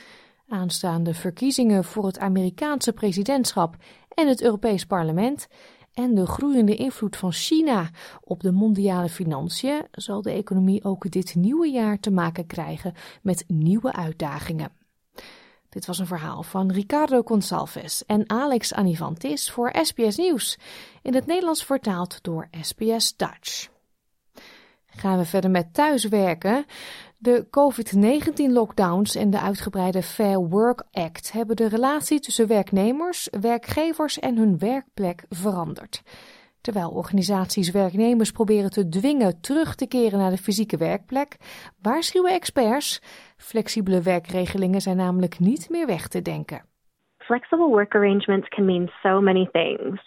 aanstaande 0.51 1.15
verkiezingen 1.15 1.85
voor 1.85 2.07
het 2.07 2.19
Amerikaanse 2.19 2.93
presidentschap 2.93 3.77
en 4.09 4.29
het 4.29 4.43
Europees 4.43 4.85
Parlement 4.85 5.49
en 5.95 6.15
de 6.15 6.27
groeiende 6.27 6.77
invloed 6.77 7.17
van 7.17 7.33
China 7.33 7.91
op 8.21 8.41
de 8.41 8.53
mondiale 8.53 9.09
financiën 9.09 9.87
zal 9.91 10.23
de 10.23 10.33
economie 10.33 10.85
ook 10.85 11.11
dit 11.11 11.35
nieuwe 11.35 11.69
jaar 11.69 12.01
te 12.01 12.11
maken 12.11 12.47
krijgen 12.47 12.95
met 13.23 13.45
nieuwe 13.47 13.93
uitdagingen. 13.93 14.73
Dit 15.69 15.87
was 15.87 15.99
een 15.99 16.07
verhaal 16.07 16.43
van 16.43 16.73
Ricardo 16.73 17.23
Gonçalves 17.25 18.07
en 18.07 18.31
Alex 18.31 18.75
Anivantis 18.75 19.51
voor 19.51 19.75
SBS 19.83 20.17
Nieuws, 20.17 20.59
in 21.03 21.15
het 21.15 21.27
Nederlands 21.27 21.65
vertaald 21.65 22.19
door 22.23 22.49
SBS 22.61 23.17
Dutch. 23.17 23.69
Gaan 24.87 25.19
we 25.19 25.25
verder 25.25 25.51
met 25.51 25.75
thuiswerken. 25.75 26.65
De 27.23 27.47
COVID-19-lockdowns 27.51 29.17
en 29.17 29.31
de 29.31 29.41
uitgebreide 29.41 30.03
Fair 30.03 30.39
Work 30.39 30.83
Act 30.93 31.33
hebben 31.33 31.57
de 31.57 31.69
relatie 31.69 32.21
tussen 32.21 32.49
werknemers, 32.49 33.29
werkgevers 33.41 34.19
en 34.19 34.37
hun 34.37 34.59
werkplek 34.59 35.25
veranderd. 35.29 36.03
Terwijl 36.61 36.91
organisaties 36.91 37.71
werknemers 37.71 38.31
proberen 38.31 38.71
te 38.71 38.89
dwingen 38.89 39.41
terug 39.41 39.75
te 39.75 39.89
keren 39.89 40.19
naar 40.19 40.31
de 40.31 40.37
fysieke 40.37 40.77
werkplek, 40.77 41.37
waarschuwen 41.83 42.33
experts: 42.33 43.01
flexibele 43.37 44.03
werkregelingen 44.03 44.81
zijn 44.81 44.97
namelijk 44.97 45.39
niet 45.39 45.71
meer 45.71 45.87
weg 45.87 46.09
te 46.09 46.23
denken. 46.23 46.65
Flexible 47.19 47.69
work 47.69 47.95
arrangements 47.95 48.49
can 48.49 48.65
mean 48.65 48.91
so 49.03 49.21
many 49.21 49.49
things. 49.53 50.01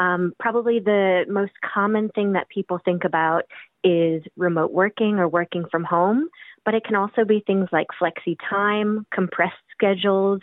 Um, 0.00 0.34
probably 0.36 0.82
the 0.82 1.24
most 1.28 1.58
common 1.74 2.10
thing 2.10 2.32
that 2.32 2.46
people 2.46 2.78
think 2.82 3.04
about 3.04 3.44
is 3.80 4.28
remote 4.36 4.72
working 4.72 5.18
or 5.18 5.30
working 5.30 5.66
from 5.68 5.84
home. 5.84 6.28
But 6.68 6.74
it 6.74 6.84
can 6.84 6.96
also 6.96 7.24
be 7.24 7.42
things 7.46 7.66
like 7.72 7.86
flexi 7.98 8.36
time, 8.50 9.06
compressed 9.10 9.54
schedules, 9.72 10.42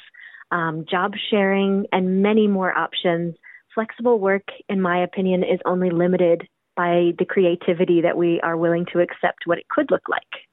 um, 0.50 0.84
job 0.90 1.12
sharing, 1.30 1.86
and 1.92 2.24
many 2.24 2.48
more 2.48 2.76
options. 2.76 3.36
Flexible 3.76 4.18
work, 4.18 4.48
in 4.68 4.82
my 4.82 5.04
opinion, 5.04 5.44
is 5.44 5.60
only 5.66 5.92
limited 5.92 6.48
by 6.76 7.12
the 7.20 7.26
creativity 7.26 8.02
that 8.02 8.18
we 8.18 8.42
are 8.42 8.58
willing 8.58 8.88
to 8.92 9.02
accept 9.02 9.44
what 9.46 9.60
it 9.60 9.68
could 9.70 9.92
look 9.92 10.10
like. 10.10 10.45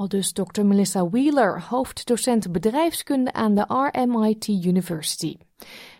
Al 0.00 0.08
dus 0.08 0.32
Dr. 0.32 0.62
Melissa 0.62 1.08
Wheeler, 1.08 1.62
hoofddocent 1.62 2.52
bedrijfskunde 2.52 3.32
aan 3.32 3.54
de 3.54 3.90
RMIT 3.92 4.48
University. 4.48 5.36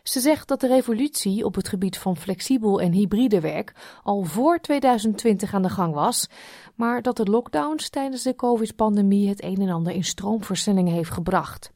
Ze 0.03 0.21
zegt 0.21 0.49
dat 0.49 0.61
de 0.61 0.67
revolutie 0.67 1.45
op 1.45 1.55
het 1.55 1.69
gebied 1.69 1.99
van 1.99 2.17
flexibel 2.17 2.81
en 2.81 2.93
hybride 2.93 3.41
werk 3.41 3.75
al 4.03 4.23
voor 4.25 4.59
2020 4.61 5.55
aan 5.55 5.63
de 5.63 5.69
gang 5.69 5.95
was, 5.95 6.29
maar 6.75 7.03
dat 7.03 7.17
de 7.17 7.25
lockdowns 7.25 7.89
tijdens 7.89 8.23
de 8.23 8.35
COVID-pandemie 8.35 9.29
het 9.29 9.43
een 9.43 9.61
en 9.61 9.69
ander 9.69 9.93
in 9.93 10.05
stroomversnelling 10.05 10.89
heeft 10.89 11.11
gebracht. 11.11 11.73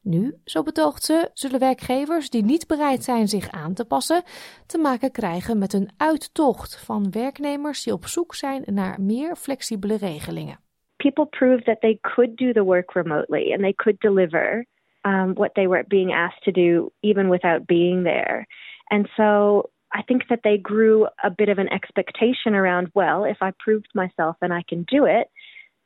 Nu, 0.00 0.40
zo 0.44 0.62
betoogt 0.62 1.04
ze, 1.04 1.30
zullen 1.34 1.60
werkgevers 1.60 2.30
die 2.30 2.44
niet 2.44 2.66
bereid 2.66 3.04
zijn 3.04 3.28
zich 3.28 3.50
aan 3.50 3.74
te 3.74 3.84
passen, 3.84 4.22
te 4.66 4.78
maken 4.78 5.10
krijgen 5.10 5.58
met 5.58 5.72
een 5.72 5.90
uittocht 5.96 6.76
van 6.76 7.10
werknemers 7.10 7.82
die 7.82 7.92
op 7.92 8.06
zoek 8.06 8.34
zijn 8.34 8.62
naar 8.66 9.00
meer 9.00 9.36
flexibele 9.36 9.96
regelingen. 9.96 10.68
People 11.00 11.26
proved 11.26 11.64
that 11.66 11.78
they 11.82 11.98
could 12.04 12.36
do 12.36 12.52
the 12.52 12.64
work 12.64 12.94
remotely 12.94 13.52
and 13.52 13.64
they 13.64 13.74
could 13.76 13.98
deliver 14.00 14.64
um, 15.04 15.34
what 15.34 15.52
they 15.56 15.66
were 15.66 15.82
being 15.88 16.12
asked 16.12 16.44
to 16.44 16.52
do 16.52 16.92
even 17.02 17.28
without 17.28 17.66
being 17.66 18.02
there. 18.02 18.46
And 18.90 19.08
so 19.16 19.70
I 19.92 20.02
think 20.02 20.24
that 20.28 20.40
they 20.44 20.58
grew 20.58 21.08
a 21.24 21.30
bit 21.30 21.48
of 21.48 21.58
an 21.58 21.72
expectation 21.72 22.54
around, 22.54 22.90
well, 22.94 23.24
if 23.24 23.38
I 23.40 23.52
proved 23.58 23.88
myself 23.94 24.36
and 24.40 24.52
I 24.52 24.62
can 24.68 24.84
do 24.84 25.06
it, 25.06 25.28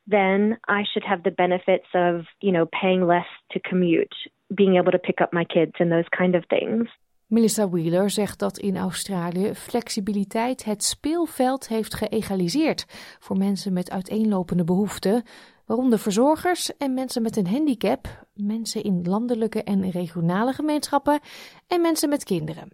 then 0.06 0.58
I 0.68 0.82
should 0.92 1.04
have 1.04 1.22
the 1.22 1.30
benefits 1.30 1.86
of, 1.94 2.26
you 2.40 2.52
know, 2.52 2.66
paying 2.66 3.06
less 3.06 3.26
to 3.52 3.60
commute, 3.60 4.12
being 4.54 4.76
able 4.76 4.92
to 4.92 4.98
pick 4.98 5.20
up 5.20 5.32
my 5.32 5.44
kids 5.44 5.72
and 5.78 5.90
those 5.90 6.04
kind 6.16 6.34
of 6.34 6.44
things. 6.50 6.86
Melissa 7.26 7.68
Wheeler 7.68 8.10
zegt 8.10 8.38
dat 8.38 8.58
in 8.58 8.76
Australië 8.76 9.54
flexibiliteit 9.54 10.64
het 10.64 10.84
speelveld 10.84 11.68
heeft 11.68 11.94
geëgaliseerd 11.94 12.84
voor 13.18 13.36
mensen 13.36 13.72
met 13.72 13.90
uiteenlopende 13.90 14.64
behoeften, 14.64 15.22
waaronder 15.66 15.98
verzorgers 15.98 16.76
en 16.76 16.94
mensen 16.94 17.22
met 17.22 17.36
een 17.36 17.46
handicap, 17.46 18.26
mensen 18.34 18.82
in 18.82 19.02
landelijke 19.04 19.62
en 19.62 19.90
regionale 19.90 20.52
gemeenschappen 20.52 21.20
en 21.66 21.80
mensen 21.80 22.08
met 22.08 22.24
kinderen. 22.24 22.68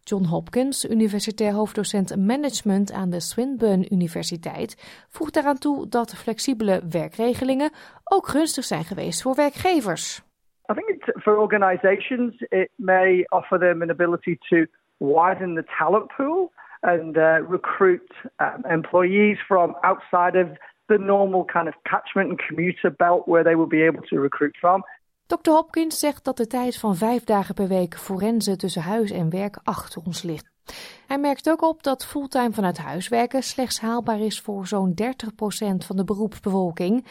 John 0.00 0.24
Hopkins, 0.24 0.84
universitair 0.84 1.52
hoofddocent 1.52 2.16
management 2.16 2.92
aan 2.92 3.10
de 3.10 3.20
Swinburne 3.20 3.90
Universiteit, 3.90 4.76
voegt 5.08 5.34
daaraan 5.34 5.58
toe 5.58 5.88
dat 5.88 6.14
flexibele 6.14 6.82
werkregelingen 6.88 7.70
ook 8.04 8.28
gunstig 8.28 8.64
zijn 8.64 8.84
geweest 8.84 9.22
voor 9.22 9.34
werkgevers. 9.34 10.22
I 10.68 10.74
think 10.74 11.02
for 11.22 11.38
organizations, 11.38 12.34
it 12.50 12.70
may 12.78 13.24
offer 13.32 13.58
them 13.58 13.82
an 13.82 13.90
ability 13.90 14.38
to 14.50 14.66
widen 14.98 15.54
the 15.54 15.64
talent 15.78 16.10
pool 16.16 16.52
and 16.82 17.16
uh, 17.16 17.42
recruit 17.48 18.10
um, 18.38 18.64
employees 18.70 19.38
from 19.48 19.74
outside 19.82 20.36
of 20.36 20.48
the 20.88 20.98
normal 20.98 21.44
kind 21.44 21.68
of 21.68 21.74
catchment 21.84 22.28
and 22.30 22.38
commuter 22.48 22.90
belt 22.90 23.26
where 23.26 23.44
they 23.44 23.54
will 23.54 23.68
be 23.68 23.82
able 23.82 24.02
to 24.02 24.20
recruit 24.20 24.54
from. 24.60 24.82
Dr. 25.26 25.50
Hopkins 25.50 25.98
zegt 25.98 26.24
dat 26.24 26.36
de 26.36 26.46
tijd 26.46 26.78
van 26.78 26.96
vijf 26.96 27.24
dagen 27.24 27.54
per 27.54 27.68
week 27.68 27.96
forensen 27.98 28.58
tussen 28.58 28.82
huis 28.82 29.10
en 29.10 29.30
werk 29.30 29.58
achter 29.62 30.02
ons 30.06 30.22
ligt. 30.22 30.52
Hij 31.06 31.18
merkt 31.18 31.50
ook 31.50 31.62
op 31.62 31.82
dat 31.82 32.06
fulltime 32.06 32.52
vanuit 32.52 32.78
huis 32.78 33.08
werken 33.08 33.42
slechts 33.42 33.80
haalbaar 33.80 34.20
is 34.20 34.40
voor 34.40 34.66
zo'n 34.66 34.94
30% 35.02 35.86
van 35.86 35.96
de 35.96 36.04
beroepsbevolking. 36.04 37.04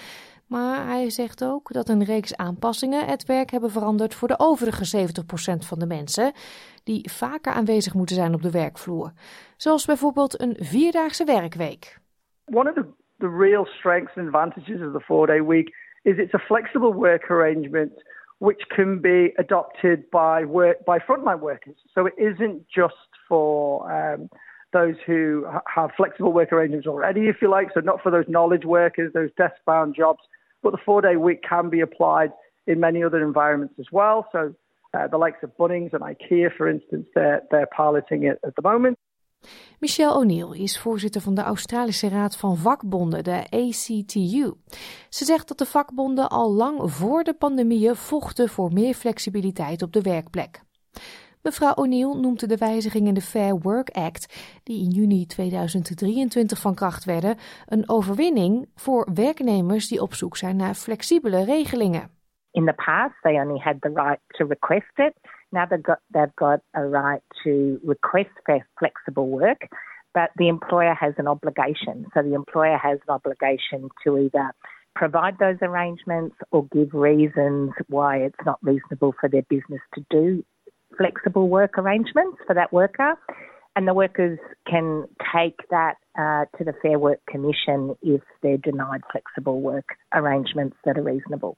Maar 0.47 0.85
hij 0.85 1.09
zegt 1.09 1.43
ook 1.43 1.73
dat 1.73 1.89
een 1.89 2.03
reeks 2.03 2.37
aanpassingen 2.37 3.05
het 3.05 3.25
werk 3.25 3.51
hebben 3.51 3.69
veranderd 3.69 4.15
voor 4.15 4.27
de 4.27 4.39
overige 4.39 5.07
70% 5.07 5.67
van 5.67 5.79
de 5.79 5.85
mensen, 5.85 6.31
die 6.83 7.11
vaker 7.11 7.53
aanwezig 7.53 7.93
moeten 7.93 8.15
zijn 8.15 8.33
op 8.33 8.41
de 8.41 8.51
werkvloer. 8.51 9.11
Zoals 9.57 9.85
bijvoorbeeld 9.85 10.41
een 10.41 10.55
vierdaagse 10.59 11.25
werkweek. 11.25 11.97
One 12.45 12.69
of 12.69 12.75
the, 12.75 12.85
the 13.17 13.35
real 13.37 13.65
strengths 13.65 14.17
and 14.17 14.25
advantages 14.25 14.81
of 14.87 14.93
the 14.93 15.03
four-day 15.05 15.43
week 15.43 15.75
is 16.01 16.17
it's 16.17 16.33
a 16.33 16.39
flexible 16.39 16.93
work 16.93 17.29
arrangement 17.29 18.03
which 18.37 18.67
can 18.67 18.99
be 18.99 19.33
adopted 19.37 20.09
by 20.09 20.45
work 20.45 20.83
by 20.85 20.99
frontline 20.99 21.39
workers. 21.39 21.77
So 21.93 22.05
it 22.05 22.13
isn't 22.17 22.65
just 22.67 23.07
for 23.27 23.89
um, 23.89 24.29
those 24.73 24.95
who 25.05 25.45
have 25.73 25.91
flexible 25.95 26.33
work 26.33 26.51
arrangements 26.51 26.87
already, 26.87 27.29
if 27.29 27.37
you 27.41 27.49
like. 27.49 27.69
So 27.73 27.79
not 27.79 28.01
for 28.01 28.11
those 28.11 28.25
knowledge 28.27 28.65
workers, 28.65 29.13
those 29.13 29.29
desk-bound 29.37 29.95
jobs, 29.95 30.19
but 30.63 30.71
the 30.71 30.83
four-day 30.85 31.17
week 31.17 31.41
can 31.49 31.69
be 31.69 31.81
applied 31.81 32.31
in 32.65 32.79
many 32.79 33.03
other 33.03 33.21
environments 33.21 33.75
as 33.79 33.89
well. 33.91 34.27
So 34.31 34.39
uh, 34.93 35.07
the 35.07 35.17
likes 35.17 35.43
of 35.43 35.49
Bunnings 35.57 35.93
and 35.93 36.01
IKEA, 36.01 36.49
for 36.57 36.67
instance, 36.69 37.07
they're, 37.13 37.41
they're 37.49 37.69
piloting 37.75 38.23
it 38.23 38.37
at 38.43 38.55
the 38.55 38.61
moment. 38.61 38.97
Michelle 39.79 40.15
O'Neill 40.15 40.53
is 40.53 40.79
voorzitter 40.79 41.21
van 41.21 41.35
de 41.35 41.41
Australische 41.41 42.09
Raad 42.09 42.37
van 42.37 42.57
Vakbonden, 42.57 43.23
de 43.23 43.45
ACTU. 43.49 44.53
Ze 45.09 45.25
zegt 45.25 45.47
dat 45.47 45.57
de 45.57 45.65
vakbonden 45.65 46.29
al 46.29 46.51
lang 46.51 46.91
voor 46.91 47.23
de 47.23 47.33
pandemie 47.33 47.93
vochten 47.93 48.49
voor 48.49 48.73
meer 48.73 48.93
flexibiliteit 48.93 49.81
op 49.81 49.93
de 49.93 50.01
werkplek. 50.01 50.61
Mevrouw 51.43 51.73
O'Neill 51.75 52.19
noemt 52.21 52.49
de 52.49 52.57
wijzigingen 52.57 53.07
in 53.07 53.13
de 53.13 53.21
Fair 53.21 53.59
Work 53.59 53.89
Act, 53.89 54.23
die 54.63 54.83
in 54.83 54.89
juni 54.89 55.25
2023 55.25 56.59
van 56.59 56.75
kracht 56.75 57.05
werden, 57.05 57.37
een 57.65 57.89
overwinning 57.89 58.69
voor 58.75 59.07
werknemers 59.13 59.87
die 59.87 60.01
op 60.01 60.13
zoek 60.13 60.37
zijn 60.37 60.55
naar 60.55 60.73
flexibele 60.73 61.43
regelingen. 61.43 62.09
In 62.51 62.65
the 62.65 62.73
past, 62.73 63.21
they 63.21 63.39
only 63.41 63.59
had 63.59 63.75
the 63.79 63.91
right 63.93 64.19
to 64.27 64.45
request 64.47 64.97
it. 64.97 65.13
Now 65.49 65.69
they've 65.69 65.85
got, 65.85 65.99
they've 66.11 66.35
got 66.35 66.59
a 66.71 66.81
right 66.81 67.23
to 67.43 67.51
request 67.85 68.31
flexible 68.75 69.27
work, 69.29 69.67
but 70.11 70.29
the 70.35 70.47
employer 70.47 70.95
has 70.99 71.13
an 71.17 71.27
obligation. 71.27 72.05
So 72.13 72.21
the 72.21 72.33
employer 72.33 72.77
has 72.77 72.99
an 73.07 73.13
obligation 73.13 73.89
to 74.03 74.17
either 74.17 74.53
provide 74.95 75.37
those 75.37 75.57
arrangements 75.61 76.35
or 76.49 76.67
give 76.71 76.93
reasons 76.93 77.71
why 77.87 78.17
it's 78.17 78.45
not 78.45 78.57
reasonable 78.61 79.13
for 79.19 79.29
their 79.29 79.45
business 79.49 79.81
to 79.93 80.01
do 80.09 80.43
flexible 80.97 81.47
work 81.47 81.77
arrangements 81.77 82.37
for 82.45 82.55
that 82.55 82.71
worker. 82.71 83.17
And 83.75 83.87
the 83.87 83.93
workers 83.93 84.39
can 84.65 85.07
take 85.33 85.67
that 85.69 85.95
uh, 86.15 86.45
to 86.57 86.63
the 86.63 86.73
Fair 86.81 86.99
Work 86.99 87.21
Commission 87.25 87.95
if 88.01 88.21
they're 88.41 88.61
denied 88.61 89.01
flexible 89.11 89.61
work 89.61 89.97
arrangements 90.11 90.77
that 90.83 90.97
are 90.97 91.03
reasonable. 91.03 91.55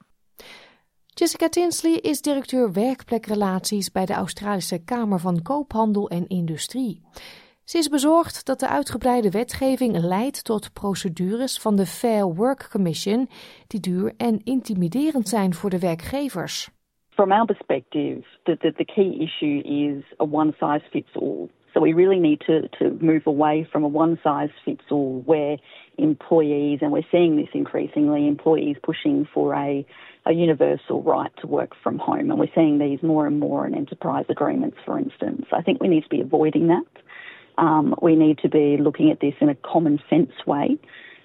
Jessica 1.18 1.50
Tinsley 1.50 1.94
is 1.94 2.22
directeur 2.22 2.72
werkplekrelaties 2.72 3.92
bij 3.92 4.06
de 4.06 4.14
Australische 4.14 4.84
Kamer 4.84 5.20
van 5.20 5.42
Koophandel 5.42 6.10
en 6.10 6.28
Industrie. 6.28 7.02
Ze 7.64 7.78
is 7.78 7.88
bezorgd 7.88 8.46
dat 8.46 8.60
de 8.60 8.68
uitgebreide 8.68 9.30
wetgeving 9.30 9.98
leidt 9.98 10.44
tot 10.44 10.74
procedures 10.74 11.60
van 11.60 11.76
de 11.76 11.86
Fair 11.86 12.26
Work 12.26 12.68
Commission 12.72 13.30
die 13.68 13.80
duur 13.80 14.14
en 14.18 14.44
intimiderend 14.44 15.30
zijn 15.30 15.54
voor 15.54 15.70
de 15.70 15.80
werkgevers. 15.80 16.70
From 17.16 17.32
our 17.32 17.48
perspective, 17.48 18.24
the, 18.46 18.58
the, 18.62 18.72
the 18.78 18.86
key 18.86 19.24
issue 19.24 19.62
is 19.66 20.04
a 20.20 20.26
one 20.26 20.54
size 20.60 20.82
fits 20.92 21.10
all. 21.16 21.50
So 21.74 21.82
we 21.82 21.94
really 21.94 22.20
need 22.20 22.42
to, 22.48 22.68
to 22.80 22.92
move 23.02 23.24
away 23.26 23.68
from 23.72 23.84
a 23.84 23.88
one 23.88 24.20
size 24.24 24.50
fits 24.64 24.84
all 24.92 25.22
where 25.26 25.58
employees, 25.98 26.80
and 26.82 26.92
we're 26.92 27.04
seeing 27.12 27.38
this 27.38 27.50
increasingly, 27.54 28.28
employees 28.28 28.78
pushing 28.84 29.28
for 29.34 29.54
a, 29.54 29.86
a 30.26 30.34
universal 30.34 31.04
right 31.04 31.32
to 31.42 31.48
work 31.48 31.72
from 31.82 32.00
home. 32.00 32.32
And 32.32 32.40
we're 32.40 32.54
seeing 32.54 32.80
these 32.80 33.02
more 33.02 33.28
and 33.28 33.40
more 33.40 33.66
in 33.66 33.76
enterprise 33.76 34.26
agreements, 34.30 34.78
for 34.86 34.98
instance. 34.98 35.46
I 35.54 35.62
think 35.62 35.82
we 35.82 35.88
need 35.88 36.04
to 36.04 36.10
be 36.10 36.22
avoiding 36.22 36.68
that. 36.68 36.84
Um, 37.58 37.96
we 38.02 38.16
need 38.16 38.40
to 38.40 38.50
be 38.50 38.78
looking 38.78 39.12
at 39.12 39.22
this 39.22 39.34
in 39.40 39.48
a 39.48 39.56
common 39.56 40.00
sense 40.10 40.32
way 40.46 40.78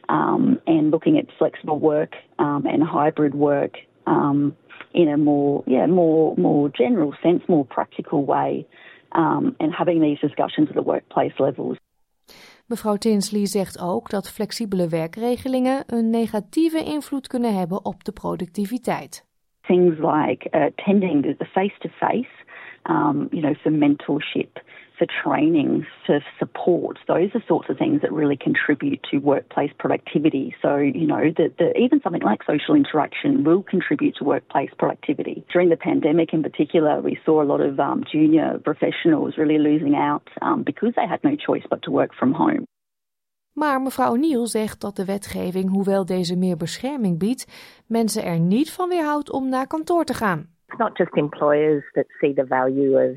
um, 0.08 0.60
and 0.66 0.92
looking 0.92 1.18
at 1.18 1.26
flexible 1.38 1.78
work 1.78 2.14
um, 2.38 2.66
and 2.66 2.82
hybrid 2.82 3.34
work 3.34 3.76
um, 4.06 4.56
in 4.90 5.08
a 5.08 5.16
more, 5.16 5.62
yeah, 5.66 5.88
more, 5.88 6.34
more 6.36 6.70
general 6.72 7.12
sense, 7.22 7.44
more 7.46 7.64
practical 7.64 8.24
way, 8.24 8.66
um, 9.10 9.54
and 9.58 9.74
having 9.74 10.00
these 10.00 10.20
discussions 10.20 10.68
at 10.68 10.74
the 10.74 10.82
workplace 10.82 11.38
levels. 11.38 11.78
Mevrouw 12.66 12.96
Tinsley 12.96 13.46
zegt 13.46 13.80
ook 13.80 14.10
dat 14.10 14.30
flexibele 14.30 14.88
werkregelingen 14.88 15.82
een 15.86 16.10
negatieve 16.10 16.84
invloed 16.84 17.26
kunnen 17.26 17.58
hebben 17.58 17.84
op 17.84 18.04
de 18.04 18.12
productiviteit. 18.12 19.24
Things 19.60 19.98
like 19.98 20.48
uh, 20.50 20.64
attending 20.64 21.36
the 21.38 21.44
face-to-face, 21.44 22.28
um, 22.90 23.30
you 23.32 23.40
know, 23.40 23.54
for 23.62 23.70
mentorship, 23.70 24.52
for 24.98 25.06
training, 25.22 25.86
for 26.06 26.18
support. 26.38 26.98
Those 27.06 27.30
are 27.34 27.42
sorts 27.46 27.68
of 27.70 27.78
things 27.78 28.02
that 28.02 28.12
really 28.12 28.36
contribute 28.36 29.00
to 29.10 29.18
workplace 29.18 29.72
productivity. 29.78 30.54
So, 30.60 30.76
you 30.76 31.06
know, 31.06 31.24
that 31.38 31.52
even 31.84 32.00
something 32.02 32.26
like 32.30 32.40
social 32.52 32.74
interaction 32.74 33.44
will 33.44 33.62
contribute 33.62 34.14
to 34.16 34.24
workplace 34.24 34.72
productivity. 34.76 35.44
During 35.52 35.70
the 35.70 35.76
pandemic, 35.76 36.28
in 36.32 36.42
particular, 36.42 37.00
we 37.00 37.18
saw 37.24 37.40
a 37.40 37.48
lot 37.52 37.60
of 37.68 37.78
um, 37.78 38.04
junior 38.12 38.58
professionals 38.70 39.38
really 39.38 39.58
losing 39.58 39.94
out 39.94 40.26
um, 40.42 40.64
because 40.64 40.92
they 40.96 41.06
had 41.06 41.20
no 41.22 41.34
choice 41.46 41.66
but 41.70 41.80
to 41.84 41.90
work 41.90 42.12
from 42.18 42.32
home. 42.34 42.64
Maar 43.52 43.80
mevrouw 43.80 44.14
Niel 44.14 44.46
zegt 44.46 44.80
dat 44.80 44.96
de 44.96 45.04
wetgeving, 45.04 45.70
hoewel 45.70 46.04
deze 46.04 46.36
meer 46.36 46.56
bescherming 46.56 47.18
biedt, 47.18 47.46
mensen 47.86 48.24
er 48.24 48.38
niet 48.38 48.72
van 48.72 48.88
weerhoudt 48.88 49.30
om 49.32 49.48
naar 49.48 49.66
kantoor 49.66 50.04
te 50.04 50.14
gaan. 50.14 50.46
It's 50.70 50.78
not 50.78 50.96
just 50.96 51.10
employers 51.16 51.82
that 51.96 52.06
see 52.20 52.32
the 52.32 52.44
value 52.44 52.96
of 52.96 53.16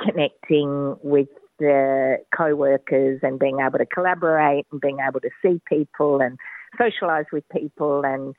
connecting 0.00 0.96
with 1.02 1.28
the 1.58 2.18
co-workers 2.36 3.20
and 3.22 3.38
being 3.38 3.58
able 3.60 3.78
to 3.78 3.86
collaborate 3.86 4.66
and 4.72 4.80
being 4.80 4.98
able 5.06 5.20
to 5.20 5.30
see 5.42 5.60
people 5.68 6.20
and 6.20 6.38
socialize 6.78 7.26
with 7.32 7.44
people 7.50 8.02
and 8.04 8.34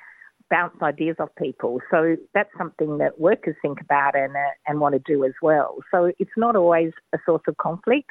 bounce 0.50 0.76
ideas 0.82 1.18
off 1.20 1.30
people. 1.38 1.82
So 1.92 2.16
that's 2.34 2.50
something 2.58 2.98
that 3.00 3.20
workers 3.20 3.56
think 3.62 3.82
about 3.82 4.16
and 4.16 4.36
uh, 4.36 4.52
and 4.66 4.80
want 4.80 4.94
to 4.94 5.02
do 5.06 5.24
as 5.26 5.34
well. 5.42 5.78
So 5.92 6.12
it's 6.20 6.32
not 6.38 6.56
always 6.56 6.94
a 7.14 7.18
source 7.26 7.44
of 7.48 7.58
conflict. 7.58 8.10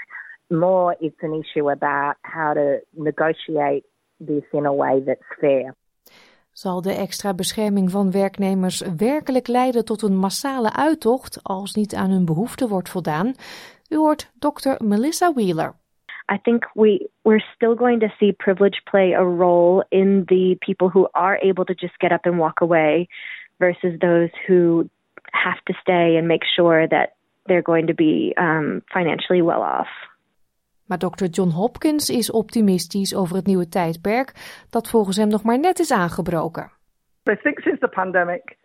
More, 0.51 0.97
it's 1.01 1.17
an 1.23 1.43
issue 1.43 1.71
about 1.71 2.15
how 2.23 2.55
to 2.55 2.79
negotiate 2.97 3.85
this 4.21 4.45
in 4.53 4.67
a 4.67 4.73
way 4.73 5.01
that's 5.05 5.21
fair. 5.41 5.75
Zal 6.63 6.83
de 6.83 6.93
extra 6.93 7.35
bescherming 7.35 7.91
van 7.91 8.11
werknemers 8.11 8.83
werkelijk 8.97 9.47
leiden 9.47 9.85
tot 9.85 10.03
een 10.03 10.17
massale 10.17 10.73
uittocht 10.73 11.41
als 11.43 11.75
niet 11.75 11.95
aan 11.95 12.11
hun 12.11 12.25
behoeften 12.25 12.69
wordt 12.69 12.89
voldaan? 12.89 13.35
U 13.89 13.97
hoort 13.97 14.31
dokter 14.39 14.85
Melissa 14.85 15.33
Wheeler. 15.33 15.73
I 16.33 16.39
think 16.43 16.71
we 16.75 17.11
we're 17.23 17.45
still 17.55 17.75
going 17.75 18.01
to 18.01 18.09
see 18.19 18.33
privilege 18.33 18.81
play 18.91 19.15
a 19.15 19.23
role 19.23 19.85
in 19.89 20.23
the 20.27 20.57
people 20.59 20.89
who 20.89 21.09
are 21.11 21.39
able 21.43 21.65
to 21.65 21.75
just 21.75 21.95
get 21.99 22.13
up 22.13 22.25
and 22.27 22.39
walk 22.39 22.61
away 22.61 23.07
versus 23.57 23.99
those 23.99 24.31
who 24.47 24.89
have 25.33 25.61
to 25.65 25.73
stay 25.81 26.17
and 26.17 26.27
make 26.27 26.45
sure 26.55 26.89
that 26.89 27.09
they're 27.45 27.73
going 27.73 27.87
to 27.87 27.95
be 27.95 28.33
um, 28.37 28.83
financially 28.93 29.43
well 29.43 29.63
off. 29.63 29.89
Maar 30.87 30.99
Dr. 30.99 31.25
John 31.25 31.51
Hopkins 31.51 32.11
is 32.11 32.31
optimistisch 32.31 33.15
over 33.15 33.37
het 33.37 33.47
nieuwe 33.47 33.69
tijdperk 33.69 34.33
dat 34.71 34.91
volgens 34.91 35.17
hem 35.17 35.29
nog 35.29 35.45
maar 35.45 35.59
net 35.59 35.79
is 35.79 35.93
aangebroken. 35.93 36.71
I 37.31 37.37
think 37.43 37.61
since 37.61 37.79
the 37.79 37.89
pandemic, 37.89 38.57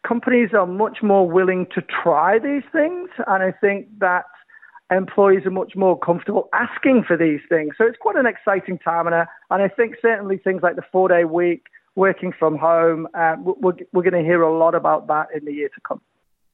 companies 0.00 0.52
are 0.52 0.66
much 0.66 1.02
more 1.02 1.32
willing 1.32 1.68
to 1.72 1.80
try 2.02 2.40
these 2.40 2.66
things, 2.72 3.10
and 3.24 3.42
I 3.42 3.52
think 3.60 3.86
that 3.98 4.26
employees 4.88 5.44
are 5.44 5.54
much 5.54 5.74
more 5.74 5.98
comfortable 5.98 6.46
asking 6.50 7.04
for 7.04 7.16
these 7.16 7.42
things. 7.48 7.76
So 7.76 7.84
it's 7.84 7.98
quite 7.98 8.18
an 8.18 8.26
exciting 8.26 8.78
time, 8.78 9.06
and, 9.06 9.14
uh, 9.14 9.26
and 9.50 9.62
I 9.62 9.68
think 9.68 9.96
certainly 10.00 10.38
things 10.38 10.62
like 10.62 10.74
the 10.74 10.88
four-day 10.92 11.24
week, 11.24 11.62
working 11.94 12.32
from 12.38 12.56
home, 12.56 13.06
uh, 13.14 13.36
we're, 13.42 13.76
we're 13.92 14.10
going 14.10 14.22
to 14.24 14.28
hear 14.28 14.42
a 14.42 14.58
lot 14.58 14.74
about 14.74 15.06
that 15.06 15.26
in 15.34 15.44
the 15.44 15.52
year 15.52 15.68
to 15.68 15.80
come. 15.80 16.00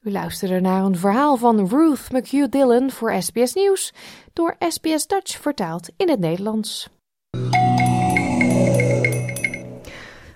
U 0.04 0.10
luisterde 0.10 0.60
naar 0.60 0.84
een 0.84 0.96
verhaal 0.96 1.36
van 1.36 1.68
Ruth 1.68 2.12
McHugh 2.12 2.50
Dillon 2.50 2.90
voor 2.90 3.22
SBS 3.22 3.54
Nieuws, 3.54 3.92
door 4.32 4.56
SBS 4.68 5.06
Dutch 5.06 5.40
vertaald 5.40 5.90
in 5.96 6.10
het 6.10 6.20
Nederlands. 6.20 6.88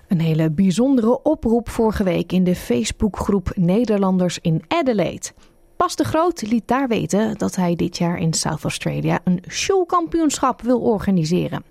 Een 0.07 0.19
hele 0.19 0.51
bijzondere 0.51 1.21
oproep 1.21 1.69
vorige 1.69 2.03
week 2.03 2.31
in 2.31 2.43
de 2.43 2.55
Facebookgroep 2.55 3.51
Nederlanders 3.55 4.39
in 4.41 4.63
Adelaide. 4.67 5.27
Pas 5.75 5.95
de 5.95 6.03
Groot 6.03 6.41
liet 6.41 6.67
daar 6.67 6.87
weten 6.87 7.37
dat 7.37 7.55
hij 7.55 7.75
dit 7.75 7.97
jaar 7.97 8.17
in 8.17 8.33
South 8.33 8.63
Australia 8.63 9.19
een 9.23 9.43
showkampioenschap 9.49 10.61
wil 10.61 10.79
organiseren. 10.79 11.63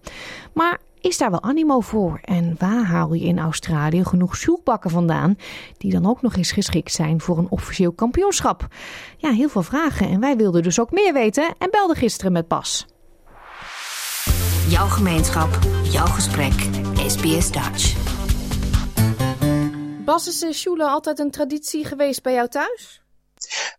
Maar 0.53 0.81
is 1.01 1.19
daar 1.19 1.31
wel 1.31 1.43
animo 1.43 1.81
voor? 1.81 2.21
En 2.23 2.55
waar 2.59 2.85
haal 2.85 3.13
je 3.13 3.25
in 3.25 3.39
Australië 3.39 4.05
genoeg 4.05 4.37
sjoelbakken 4.37 4.91
vandaan 4.91 5.39
die 5.77 5.93
dan 5.93 6.07
ook 6.07 6.23
nog 6.23 6.37
eens 6.37 6.53
geschikt 6.53 6.93
zijn 6.93 7.21
voor 7.21 7.39
een 7.39 7.51
officieel 7.51 7.93
kampioenschap? 7.93 8.67
Ja, 9.17 9.31
heel 9.31 9.49
veel 9.49 9.63
vragen 9.63 10.09
en 10.09 10.21
wij 10.21 10.37
wilden 10.37 10.63
dus 10.63 10.81
ook 10.81 10.91
meer 10.91 11.13
weten 11.13 11.55
en 11.59 11.71
belden 11.71 11.97
gisteren 11.97 12.33
met 12.33 12.49
Bas. 12.49 12.87
Jouw 14.69 14.87
gemeenschap, 14.87 15.59
jouw 15.83 16.07
gesprek, 16.07 16.55
SBS 17.07 17.51
Dutch. 17.51 17.97
Bas, 20.05 20.29
is 20.29 20.39
de 20.39 20.53
sjoelen 20.53 20.89
altijd 20.89 21.19
een 21.19 21.31
traditie 21.31 21.85
geweest 21.85 22.23
bij 22.23 22.33
jou 22.33 22.49
thuis? 22.49 23.03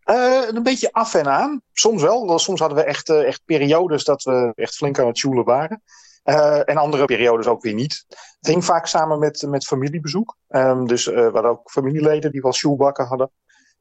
Uh, 0.06 0.48
een 0.48 0.64
beetje 0.64 0.92
af 0.92 1.14
en 1.14 1.28
aan. 1.28 1.62
Soms 1.74 2.02
wel. 2.02 2.40
Soms 2.40 2.60
hadden 2.60 2.78
we 2.78 2.84
echt, 2.84 3.10
uh, 3.10 3.28
echt 3.28 3.42
periodes 3.46 4.04
dat 4.04 4.24
we 4.24 4.52
echt 4.56 4.76
flink 4.76 5.00
aan 5.00 5.08
het 5.08 5.18
sjoelen 5.18 5.46
waren. 5.46 5.84
Uh, 6.30 6.70
en 6.70 6.78
andere 6.78 7.06
periodes 7.06 7.48
ook 7.48 7.62
weer 7.62 7.74
niet. 7.74 8.06
Het 8.08 8.50
ging 8.50 8.66
vaak 8.66 8.86
samen 8.86 9.20
met, 9.20 9.46
met 9.48 9.66
familiebezoek. 9.66 10.38
Um, 10.50 10.88
dus 10.88 11.08
uh, 11.08 11.46
ook 11.46 11.72
familieleden 11.72 12.32
die 12.32 12.42
wel 12.42 12.54
shoebakken 12.54 13.06
hadden. 13.06 13.32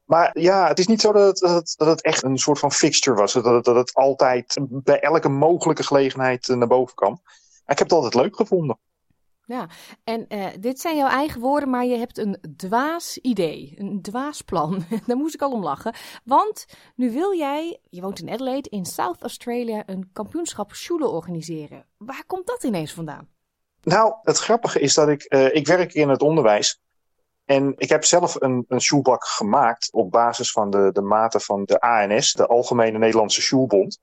Maar 0.03 0.39
ja, 0.39 0.67
het 0.67 0.79
is 0.79 0.87
niet 0.87 1.01
zo 1.01 1.11
dat 1.11 1.27
het, 1.27 1.39
dat 1.39 1.55
het, 1.55 1.73
dat 1.77 2.01
echt 2.01 2.23
een 2.23 2.37
soort 2.37 2.59
van 2.59 2.71
fixture 2.71 3.15
was. 3.15 3.33
Dat 3.33 3.45
het, 3.45 3.65
dat 3.65 3.75
het 3.75 3.93
altijd 3.93 4.57
bij 4.69 4.99
elke 4.99 5.29
mogelijke 5.29 5.83
gelegenheid 5.83 6.47
naar 6.47 6.67
boven 6.67 6.95
kwam. 6.95 7.21
Ik 7.65 7.77
heb 7.77 7.89
het 7.89 7.91
altijd 7.91 8.13
leuk 8.13 8.35
gevonden. 8.35 8.79
Ja, 9.49 9.67
en 10.03 10.25
uh, 10.29 10.47
dit 10.59 10.79
zijn 10.79 10.95
jouw 10.95 11.07
eigen 11.07 11.41
woorden, 11.41 11.69
maar 11.69 11.85
je 11.85 11.97
hebt 11.97 12.17
een 12.17 12.37
dwaas 12.55 13.17
idee, 13.17 13.73
een 13.77 14.01
dwaas 14.01 14.41
plan. 14.41 14.83
Daar 15.07 15.17
moest 15.17 15.33
ik 15.33 15.41
al 15.41 15.51
om 15.51 15.63
lachen. 15.63 15.95
Want 16.23 16.65
nu 16.95 17.11
wil 17.11 17.37
jij, 17.37 17.79
je 17.89 18.01
woont 18.01 18.19
in 18.19 18.29
Adelaide, 18.29 18.69
in 18.69 18.85
South 18.85 19.21
Australia, 19.21 19.83
een 19.85 20.09
kampioenschap 20.13 20.73
Schule 20.73 21.07
organiseren. 21.07 21.85
Waar 21.97 22.23
komt 22.27 22.47
dat 22.47 22.63
ineens 22.63 22.93
vandaan? 22.93 23.27
Nou, 23.81 24.13
het 24.23 24.37
grappige 24.37 24.79
is 24.79 24.93
dat 24.93 25.07
ik, 25.07 25.33
uh, 25.33 25.55
ik 25.55 25.67
werk 25.67 25.93
in 25.93 26.09
het 26.09 26.21
onderwijs. 26.21 26.81
En 27.45 27.73
ik 27.77 27.89
heb 27.89 28.03
zelf 28.03 28.41
een, 28.41 28.65
een 28.67 28.81
shoelbak 28.81 29.25
gemaakt 29.25 29.93
op 29.93 30.11
basis 30.11 30.51
van 30.51 30.69
de, 30.69 30.89
de 30.91 31.01
maten 31.01 31.41
van 31.41 31.63
de 31.65 31.79
ANS, 31.79 32.33
de 32.33 32.47
Algemene 32.47 32.97
Nederlandse 32.97 33.41
Shoelbond. 33.41 33.99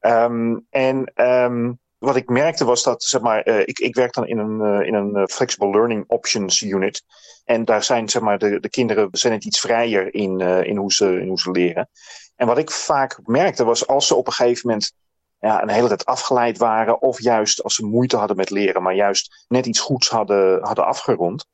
Um, 0.00 0.66
en 0.70 1.12
um, 1.14 1.82
wat 2.04 2.16
ik 2.16 2.28
merkte 2.28 2.64
was 2.64 2.82
dat, 2.82 3.02
zeg 3.02 3.20
maar, 3.20 3.48
uh, 3.48 3.60
ik, 3.60 3.78
ik 3.78 3.94
werk 3.94 4.12
dan 4.12 4.26
in 4.26 4.38
een, 4.38 4.60
uh, 4.60 4.86
in 4.86 4.94
een 4.94 5.28
Flexible 5.28 5.70
Learning 5.70 6.04
Options 6.06 6.62
Unit. 6.62 7.02
En 7.44 7.64
daar 7.64 7.82
zijn, 7.82 8.08
zeg 8.08 8.22
maar, 8.22 8.38
de, 8.38 8.60
de 8.60 8.68
kinderen 8.68 9.08
zijn 9.12 9.32
het 9.32 9.44
iets 9.44 9.60
vrijer 9.60 10.14
in, 10.14 10.40
in, 10.40 10.76
hoe 10.76 10.92
ze, 10.92 11.20
in 11.20 11.28
hoe 11.28 11.40
ze 11.40 11.50
leren. 11.50 11.88
En 12.36 12.46
wat 12.46 12.58
ik 12.58 12.70
vaak 12.70 13.20
merkte 13.24 13.64
was 13.64 13.86
als 13.86 14.06
ze 14.06 14.14
op 14.14 14.26
een 14.26 14.32
gegeven 14.32 14.68
moment 14.68 14.92
ja, 15.38 15.62
een 15.62 15.70
hele 15.70 15.88
tijd 15.88 16.04
afgeleid 16.04 16.58
waren, 16.58 17.02
of 17.02 17.20
juist 17.20 17.62
als 17.62 17.74
ze 17.74 17.86
moeite 17.86 18.16
hadden 18.16 18.36
met 18.36 18.50
leren, 18.50 18.82
maar 18.82 18.94
juist 18.94 19.44
net 19.48 19.66
iets 19.66 19.80
goeds 19.80 20.08
hadden, 20.08 20.62
hadden 20.62 20.86
afgerond. 20.86 21.46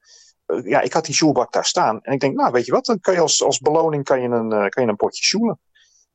ja, 0.64 0.80
ik 0.80 0.92
had 0.92 1.04
die 1.04 1.14
shoelbak 1.14 1.52
daar 1.52 1.64
staan. 1.64 2.00
En 2.02 2.12
ik 2.12 2.20
denk, 2.20 2.36
nou, 2.36 2.52
weet 2.52 2.66
je 2.66 2.72
wat, 2.72 2.84
dan 2.84 3.00
kan 3.00 3.14
je 3.14 3.20
als, 3.20 3.44
als 3.44 3.58
beloning 3.58 4.04
kan 4.04 4.22
je 4.22 4.28
een, 4.28 4.48
kan 4.48 4.84
je 4.84 4.88
een 4.88 4.96
potje 4.96 5.24
shoelen. 5.24 5.58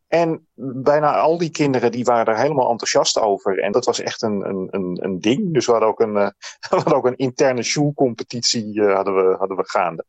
En 0.08 0.48
bijna 0.84 1.20
al 1.20 1.38
die 1.38 1.50
kinderen 1.50 1.92
die 1.92 2.04
waren 2.04 2.34
er 2.34 2.40
helemaal 2.42 2.70
enthousiast 2.70 3.20
over. 3.20 3.60
En 3.60 3.72
dat 3.72 3.86
was 3.86 4.00
echt 4.00 4.22
een, 4.22 4.50
een, 4.50 4.68
een, 4.72 4.98
een 5.02 5.20
ding. 5.20 5.54
Dus 5.54 5.66
we 5.66 5.72
hadden 5.72 5.90
ook 5.90 6.00
een, 6.00 6.16
uh, 6.16 6.30
we 6.70 6.76
hadden 6.76 6.96
ook 6.96 7.06
een 7.06 7.18
interne 7.18 7.64
shoelcompetitie 7.64 8.74
uh, 8.74 8.96
hadden 8.96 9.16
we, 9.16 9.36
hadden 9.38 9.58
we 9.58 9.70
gaande. 9.70 10.06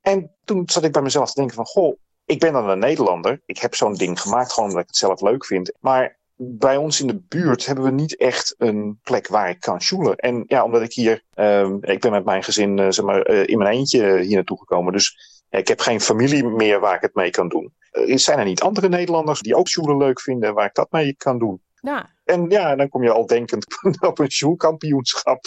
En 0.00 0.36
toen 0.44 0.62
zat 0.66 0.84
ik 0.84 0.92
bij 0.92 1.02
mezelf 1.02 1.28
te 1.28 1.40
denken 1.40 1.56
van, 1.56 1.66
goh, 1.66 1.96
ik 2.24 2.40
ben 2.40 2.52
dan 2.52 2.68
een 2.68 2.78
Nederlander. 2.78 3.40
Ik 3.46 3.58
heb 3.58 3.74
zo'n 3.74 3.94
ding 3.94 4.20
gemaakt 4.20 4.52
gewoon 4.52 4.68
omdat 4.68 4.82
ik 4.82 4.88
het 4.88 4.98
zelf 4.98 5.20
leuk 5.20 5.44
vind. 5.44 5.72
Maar 5.80 6.18
bij 6.36 6.76
ons 6.76 7.00
in 7.00 7.06
de 7.06 7.22
buurt 7.28 7.66
hebben 7.66 7.84
we 7.84 7.90
niet 7.90 8.16
echt 8.16 8.54
een 8.58 8.98
plek 9.02 9.28
waar 9.28 9.50
ik 9.50 9.60
kan 9.60 9.82
shoelen. 9.82 10.16
En 10.16 10.44
ja, 10.46 10.64
omdat 10.64 10.82
ik 10.82 10.92
hier, 10.92 11.22
uh, 11.34 11.68
ik 11.80 12.00
ben 12.00 12.10
met 12.10 12.24
mijn 12.24 12.42
gezin 12.42 12.78
uh, 12.78 12.86
zeg 12.88 13.04
maar, 13.04 13.26
in 13.28 13.58
mijn 13.58 13.74
eentje 13.76 14.18
hier 14.18 14.34
naartoe 14.34 14.58
gekomen. 14.58 14.92
Dus 14.92 15.31
ik 15.58 15.68
heb 15.68 15.80
geen 15.80 16.00
familie 16.00 16.44
meer 16.44 16.80
waar 16.80 16.94
ik 16.94 17.00
het 17.00 17.14
mee 17.14 17.30
kan 17.30 17.48
doen. 17.48 17.74
Uh, 17.92 18.16
zijn 18.16 18.38
er 18.38 18.44
niet 18.44 18.62
andere 18.62 18.88
Nederlanders 18.88 19.40
die 19.40 19.54
ook 19.54 19.68
shoelen 19.68 19.96
leuk 19.96 20.20
vinden 20.20 20.54
waar 20.54 20.66
ik 20.66 20.74
dat 20.74 20.90
mee 20.90 21.16
kan 21.16 21.38
doen? 21.38 21.62
Ja. 21.80 22.10
En 22.24 22.50
ja, 22.50 22.76
dan 22.76 22.88
kom 22.88 23.02
je 23.02 23.10
al 23.10 23.26
denkend 23.26 23.66
op 24.00 24.18
een 24.18 24.30
shoelkampioenschap. 24.30 25.40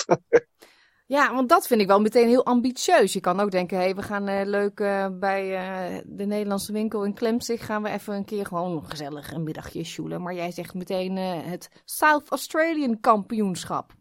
Ja, 1.07 1.33
want 1.33 1.49
dat 1.49 1.67
vind 1.67 1.81
ik 1.81 1.87
wel 1.87 2.01
meteen 2.01 2.27
heel 2.27 2.45
ambitieus. 2.45 3.13
Je 3.13 3.19
kan 3.19 3.39
ook 3.39 3.51
denken, 3.51 3.77
hé, 3.77 3.83
hey, 3.83 3.95
we 3.95 4.01
gaan 4.01 4.29
uh, 4.29 4.41
leuk 4.43 4.79
uh, 4.79 5.07
bij 5.11 5.51
uh, 5.51 6.01
de 6.05 6.25
Nederlandse 6.25 6.71
winkel 6.71 7.03
in 7.03 7.13
Klemzig... 7.13 7.65
gaan 7.65 7.83
we 7.83 7.89
even 7.89 8.13
een 8.13 8.25
keer 8.25 8.45
gewoon 8.45 8.85
gezellig 8.85 9.31
een 9.31 9.43
middagje 9.43 9.83
shoelen. 9.83 10.21
Maar 10.21 10.33
jij 10.33 10.51
zegt 10.51 10.73
meteen 10.73 11.15
het 11.15 11.69
South 11.83 12.29
Australian 12.29 12.99
kampioenschap. 12.99 13.93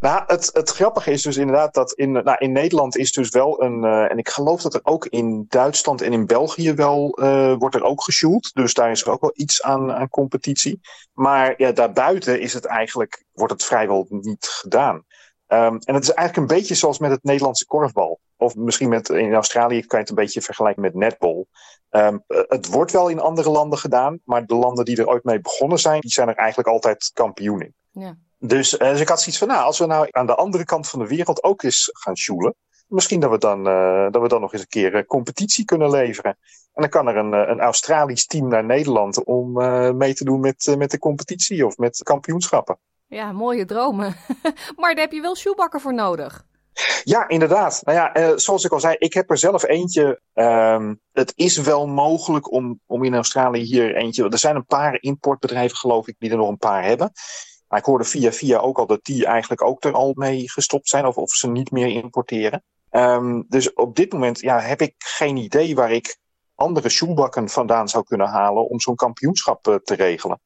Nou, 0.00 0.22
het, 0.26 0.50
het 0.52 0.70
grappige 0.70 1.10
is 1.10 1.22
dus 1.22 1.36
inderdaad 1.36 1.74
dat 1.74 1.92
in, 1.92 2.12
nou, 2.12 2.36
in 2.38 2.52
Nederland 2.52 2.96
is 2.96 3.12
dus 3.12 3.28
wel 3.28 3.62
een... 3.62 3.84
en 3.84 4.18
ik 4.18 4.28
geloof 4.28 4.62
dat 4.62 4.74
er 4.74 4.80
ook 4.82 5.06
in 5.06 5.44
Duitsland 5.48 6.02
en 6.02 6.12
in 6.12 6.26
België 6.26 6.74
wel 6.74 7.18
wordt 7.58 7.74
er 7.74 7.84
ook 7.84 8.02
gesjoeld. 8.02 8.54
Dus 8.54 8.74
daar 8.74 8.90
is 8.90 9.02
er 9.02 9.10
ook 9.10 9.20
wel 9.20 9.32
iets 9.34 9.62
aan, 9.62 9.92
aan 9.92 10.08
competitie. 10.08 10.80
Maar 11.12 11.54
ja, 11.56 11.72
daarbuiten 11.72 12.40
is 12.40 12.52
het 12.52 12.64
eigenlijk, 12.64 13.24
wordt 13.32 13.52
het 13.52 13.64
vrijwel 13.64 14.06
niet 14.08 14.46
gedaan. 14.46 15.04
Um, 15.48 15.78
en 15.78 15.94
het 15.94 16.02
is 16.02 16.12
eigenlijk 16.12 16.36
een 16.36 16.56
beetje 16.56 16.74
zoals 16.74 16.98
met 16.98 17.10
het 17.10 17.22
Nederlandse 17.22 17.66
korfbal. 17.66 18.20
Of 18.36 18.54
misschien 18.54 18.88
met, 18.88 19.08
in 19.08 19.34
Australië 19.34 19.80
kan 19.80 19.98
je 19.98 20.04
het 20.04 20.08
een 20.08 20.24
beetje 20.24 20.42
vergelijken 20.42 20.82
met 20.82 20.94
netball. 20.94 21.44
Um, 21.90 22.24
het 22.26 22.66
wordt 22.66 22.92
wel 22.92 23.08
in 23.08 23.20
andere 23.20 23.50
landen 23.50 23.78
gedaan, 23.78 24.18
maar 24.24 24.46
de 24.46 24.54
landen 24.54 24.84
die 24.84 24.96
er 24.96 25.08
ooit 25.08 25.24
mee 25.24 25.40
begonnen 25.40 25.78
zijn, 25.78 26.00
die 26.00 26.10
zijn 26.10 26.28
er 26.28 26.34
eigenlijk 26.34 26.68
altijd 26.68 27.10
kampioen 27.14 27.60
in. 27.60 27.74
Ja. 27.90 28.16
Dus, 28.38 28.72
uh, 28.72 28.90
dus 28.90 29.00
ik 29.00 29.08
had 29.08 29.20
zoiets 29.20 29.38
van, 29.38 29.48
nou, 29.48 29.64
als 29.64 29.78
we 29.78 29.86
nou 29.86 30.08
aan 30.10 30.26
de 30.26 30.34
andere 30.34 30.64
kant 30.64 30.88
van 30.88 30.98
de 30.98 31.06
wereld 31.06 31.42
ook 31.42 31.62
eens 31.62 31.90
gaan 31.92 32.16
sjoelen, 32.16 32.54
misschien 32.86 33.20
dat 33.20 33.30
we 33.30 33.38
dan, 33.38 33.68
uh, 33.68 34.06
dat 34.10 34.22
we 34.22 34.28
dan 34.28 34.40
nog 34.40 34.52
eens 34.52 34.62
een 34.62 34.68
keer 34.68 34.94
uh, 34.94 35.02
competitie 35.06 35.64
kunnen 35.64 35.90
leveren. 35.90 36.38
En 36.72 36.82
dan 36.82 36.88
kan 36.88 37.08
er 37.08 37.16
een, 37.16 37.32
een 37.32 37.60
Australisch 37.60 38.26
team 38.26 38.48
naar 38.48 38.64
Nederland 38.64 39.24
om 39.24 39.52
mee 39.96 40.14
te 40.14 40.24
doen 40.24 40.40
met, 40.40 40.74
met 40.78 40.90
de 40.90 40.98
competitie 40.98 41.66
of 41.66 41.76
met 41.76 42.02
kampioenschappen. 42.02 42.78
Ja, 43.06 43.32
mooie 43.32 43.64
dromen. 43.64 44.16
maar 44.76 44.94
daar 44.94 45.04
heb 45.04 45.12
je 45.12 45.20
wel 45.20 45.36
shoebakken 45.36 45.80
voor 45.80 45.94
nodig. 45.94 46.44
Ja, 47.04 47.28
inderdaad. 47.28 47.80
Nou 47.84 47.98
ja, 47.98 48.38
zoals 48.38 48.64
ik 48.64 48.72
al 48.72 48.80
zei, 48.80 48.96
ik 48.98 49.14
heb 49.14 49.30
er 49.30 49.38
zelf 49.38 49.62
eentje. 49.64 50.20
Um, 50.34 51.00
het 51.12 51.32
is 51.36 51.56
wel 51.56 51.86
mogelijk 51.86 52.52
om, 52.52 52.80
om 52.86 53.04
in 53.04 53.14
Australië 53.14 53.60
hier 53.60 53.96
eentje. 53.96 54.28
Er 54.28 54.38
zijn 54.38 54.56
een 54.56 54.66
paar 54.66 54.98
importbedrijven, 55.00 55.76
geloof 55.76 56.08
ik, 56.08 56.14
die 56.18 56.30
er 56.30 56.36
nog 56.36 56.48
een 56.48 56.58
paar 56.58 56.84
hebben. 56.84 57.12
Maar 57.76 57.84
ik 57.84 57.90
hoorde 57.90 58.10
via 58.10 58.32
via 58.32 58.58
ook 58.58 58.78
al 58.78 58.86
dat 58.86 59.04
die 59.04 59.26
eigenlijk 59.26 59.62
ook 59.62 59.84
er 59.84 59.92
al 59.92 60.12
mee 60.14 60.50
gestopt 60.50 60.88
zijn, 60.88 61.06
of, 61.06 61.16
of 61.16 61.30
ze 61.30 61.48
niet 61.48 61.70
meer 61.70 61.86
importeren. 61.86 62.64
Um, 62.90 63.44
dus 63.48 63.72
op 63.72 63.96
dit 63.96 64.12
moment 64.12 64.40
ja, 64.40 64.60
heb 64.60 64.80
ik 64.80 64.94
geen 64.98 65.36
idee 65.36 65.74
waar 65.74 65.92
ik 65.92 66.18
andere 66.54 66.88
shoebakken 66.88 67.48
vandaan 67.48 67.88
zou 67.88 68.04
kunnen 68.04 68.26
halen 68.26 68.68
om 68.68 68.80
zo'n 68.80 68.94
kampioenschap 68.94 69.68
uh, 69.68 69.74
te 69.74 69.94
regelen. 69.94 70.40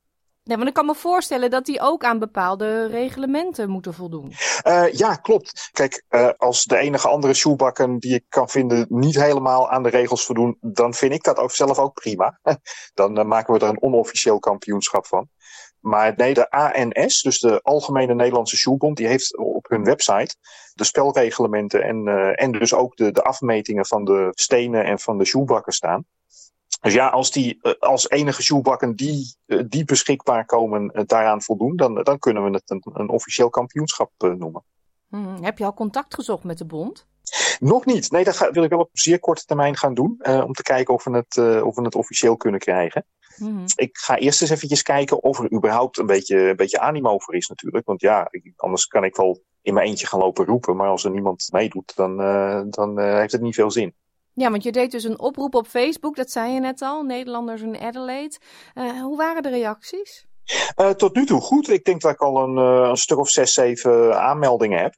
Nee, 0.45 0.57
want 0.57 0.69
ik 0.69 0.75
kan 0.75 0.87
me 0.87 0.95
voorstellen 0.95 1.51
dat 1.51 1.65
die 1.65 1.81
ook 1.81 2.05
aan 2.05 2.19
bepaalde 2.19 2.87
reglementen 2.87 3.71
moeten 3.71 3.95
voldoen. 3.95 4.33
Uh, 4.67 4.93
ja, 4.93 5.15
klopt. 5.15 5.69
Kijk, 5.73 6.05
uh, 6.11 6.29
als 6.37 6.65
de 6.65 6.77
enige 6.77 7.09
andere 7.09 7.35
shoebakken 7.35 7.99
die 7.99 8.15
ik 8.15 8.25
kan 8.29 8.49
vinden 8.49 8.87
niet 8.89 9.21
helemaal 9.21 9.71
aan 9.71 9.83
de 9.83 9.89
regels 9.89 10.25
voldoen, 10.25 10.57
dan 10.61 10.95
vind 10.95 11.13
ik 11.13 11.23
dat 11.23 11.37
ook 11.37 11.53
zelf 11.53 11.79
ook 11.79 11.93
prima. 11.93 12.41
dan 12.95 13.19
uh, 13.19 13.25
maken 13.25 13.55
we 13.55 13.61
er 13.61 13.69
een 13.69 13.83
onofficieel 13.83 14.39
kampioenschap 14.39 15.07
van. 15.07 15.29
Maar 15.81 16.15
nee, 16.17 16.35
de 16.35 16.51
ANS, 16.51 17.23
dus 17.23 17.39
de 17.39 17.63
Algemene 17.63 18.15
Nederlandse 18.15 18.57
Shoebond, 18.57 18.97
die 18.97 19.07
heeft 19.07 19.37
op 19.37 19.67
hun 19.69 19.85
website 19.85 20.37
de 20.75 20.85
spelreglementen 20.85 21.83
en, 21.83 22.07
en 22.35 22.53
dus 22.53 22.75
ook 22.75 22.97
de, 22.97 23.13
de 23.13 23.23
afmetingen 23.23 23.87
van 23.87 24.05
de 24.05 24.29
stenen 24.31 24.85
en 24.85 24.99
van 24.99 25.19
de 25.19 25.25
shoebakken 25.25 25.73
staan. 25.73 26.05
Dus 26.81 26.93
ja, 26.93 27.09
als, 27.09 27.31
die, 27.31 27.59
als 27.79 28.09
enige 28.11 28.43
shoebakken 28.43 28.97
die, 28.97 29.37
die 29.69 29.85
beschikbaar 29.85 30.45
komen 30.45 31.07
daaraan 31.07 31.43
voldoen, 31.43 31.77
dan, 31.77 32.03
dan 32.03 32.19
kunnen 32.19 32.45
we 32.45 32.51
het 32.51 32.71
een, 32.71 32.83
een 32.93 33.09
officieel 33.09 33.51
kampioenschap 33.51 34.13
noemen. 34.19 34.65
Hmm, 35.09 35.43
heb 35.43 35.59
je 35.59 35.65
al 35.65 35.75
contact 35.75 36.15
gezocht 36.15 36.45
met 36.45 36.59
de 36.59 36.65
bond? 36.65 37.09
Nog 37.61 37.85
niet. 37.85 38.11
Nee, 38.11 38.25
dat 38.25 38.37
ga, 38.37 38.51
wil 38.51 38.63
ik 38.63 38.71
wel 38.71 38.79
op 38.79 38.91
zeer 38.93 39.19
korte 39.19 39.45
termijn 39.45 39.77
gaan 39.77 39.95
doen. 39.95 40.21
Uh, 40.23 40.45
om 40.47 40.53
te 40.53 40.63
kijken 40.63 40.95
of 40.95 41.05
we 41.05 41.11
het, 41.11 41.37
uh, 41.37 41.67
of 41.67 41.75
we 41.75 41.83
het 41.83 41.95
officieel 41.95 42.37
kunnen 42.37 42.61
krijgen. 42.61 43.07
Hmm. 43.37 43.65
Ik 43.75 43.99
ga 43.99 44.17
eerst 44.17 44.41
eens 44.41 44.51
eventjes 44.51 44.83
kijken 44.83 45.23
of 45.23 45.39
er 45.39 45.53
überhaupt 45.53 45.99
een 45.99 46.07
beetje, 46.07 46.39
een 46.39 46.57
beetje 46.57 46.81
animo 46.81 47.19
voor 47.19 47.35
is 47.35 47.49
natuurlijk. 47.49 47.87
Want 47.87 48.01
ja, 48.01 48.29
ik, 48.31 48.53
anders 48.57 48.87
kan 48.87 49.05
ik 49.05 49.17
wel 49.17 49.43
in 49.63 49.75
mijn 49.75 49.87
eentje 49.87 50.07
gaan 50.07 50.21
lopen 50.21 50.47
roepen. 50.47 50.77
Maar 50.77 50.89
als 50.89 51.05
er 51.05 51.11
niemand 51.11 51.49
meedoet, 51.53 51.97
dan, 51.97 52.21
uh, 52.21 52.63
dan 52.69 53.01
heeft 53.01 53.33
het 53.33 53.41
niet 53.41 53.55
veel 53.55 53.71
zin. 53.71 53.95
Ja, 54.33 54.51
want 54.51 54.63
je 54.63 54.73
deed 54.73 54.91
dus 54.91 55.05
een 55.05 55.19
oproep 55.19 55.55
op 55.55 55.67
Facebook, 55.67 56.17
dat 56.17 56.31
zei 56.31 56.53
je 56.53 56.61
net 56.61 56.83
al, 56.83 57.03
Nederlanders 57.03 57.63
in 57.63 57.81
Adelaide. 57.81 58.39
Hoe 59.03 59.17
waren 59.17 59.43
de 59.43 59.49
reacties? 59.49 60.27
Tot 60.97 61.15
nu 61.15 61.27
toe 61.27 61.41
goed. 61.41 61.71
Ik 61.71 61.85
denk 61.85 62.01
dat 62.01 62.13
ik 62.13 62.21
al 62.21 62.43
een, 62.43 62.57
een 62.57 62.97
stuk 62.97 63.19
of 63.19 63.29
zes, 63.29 63.53
zeven 63.53 64.21
aanmeldingen 64.21 64.81
heb. 64.81 64.95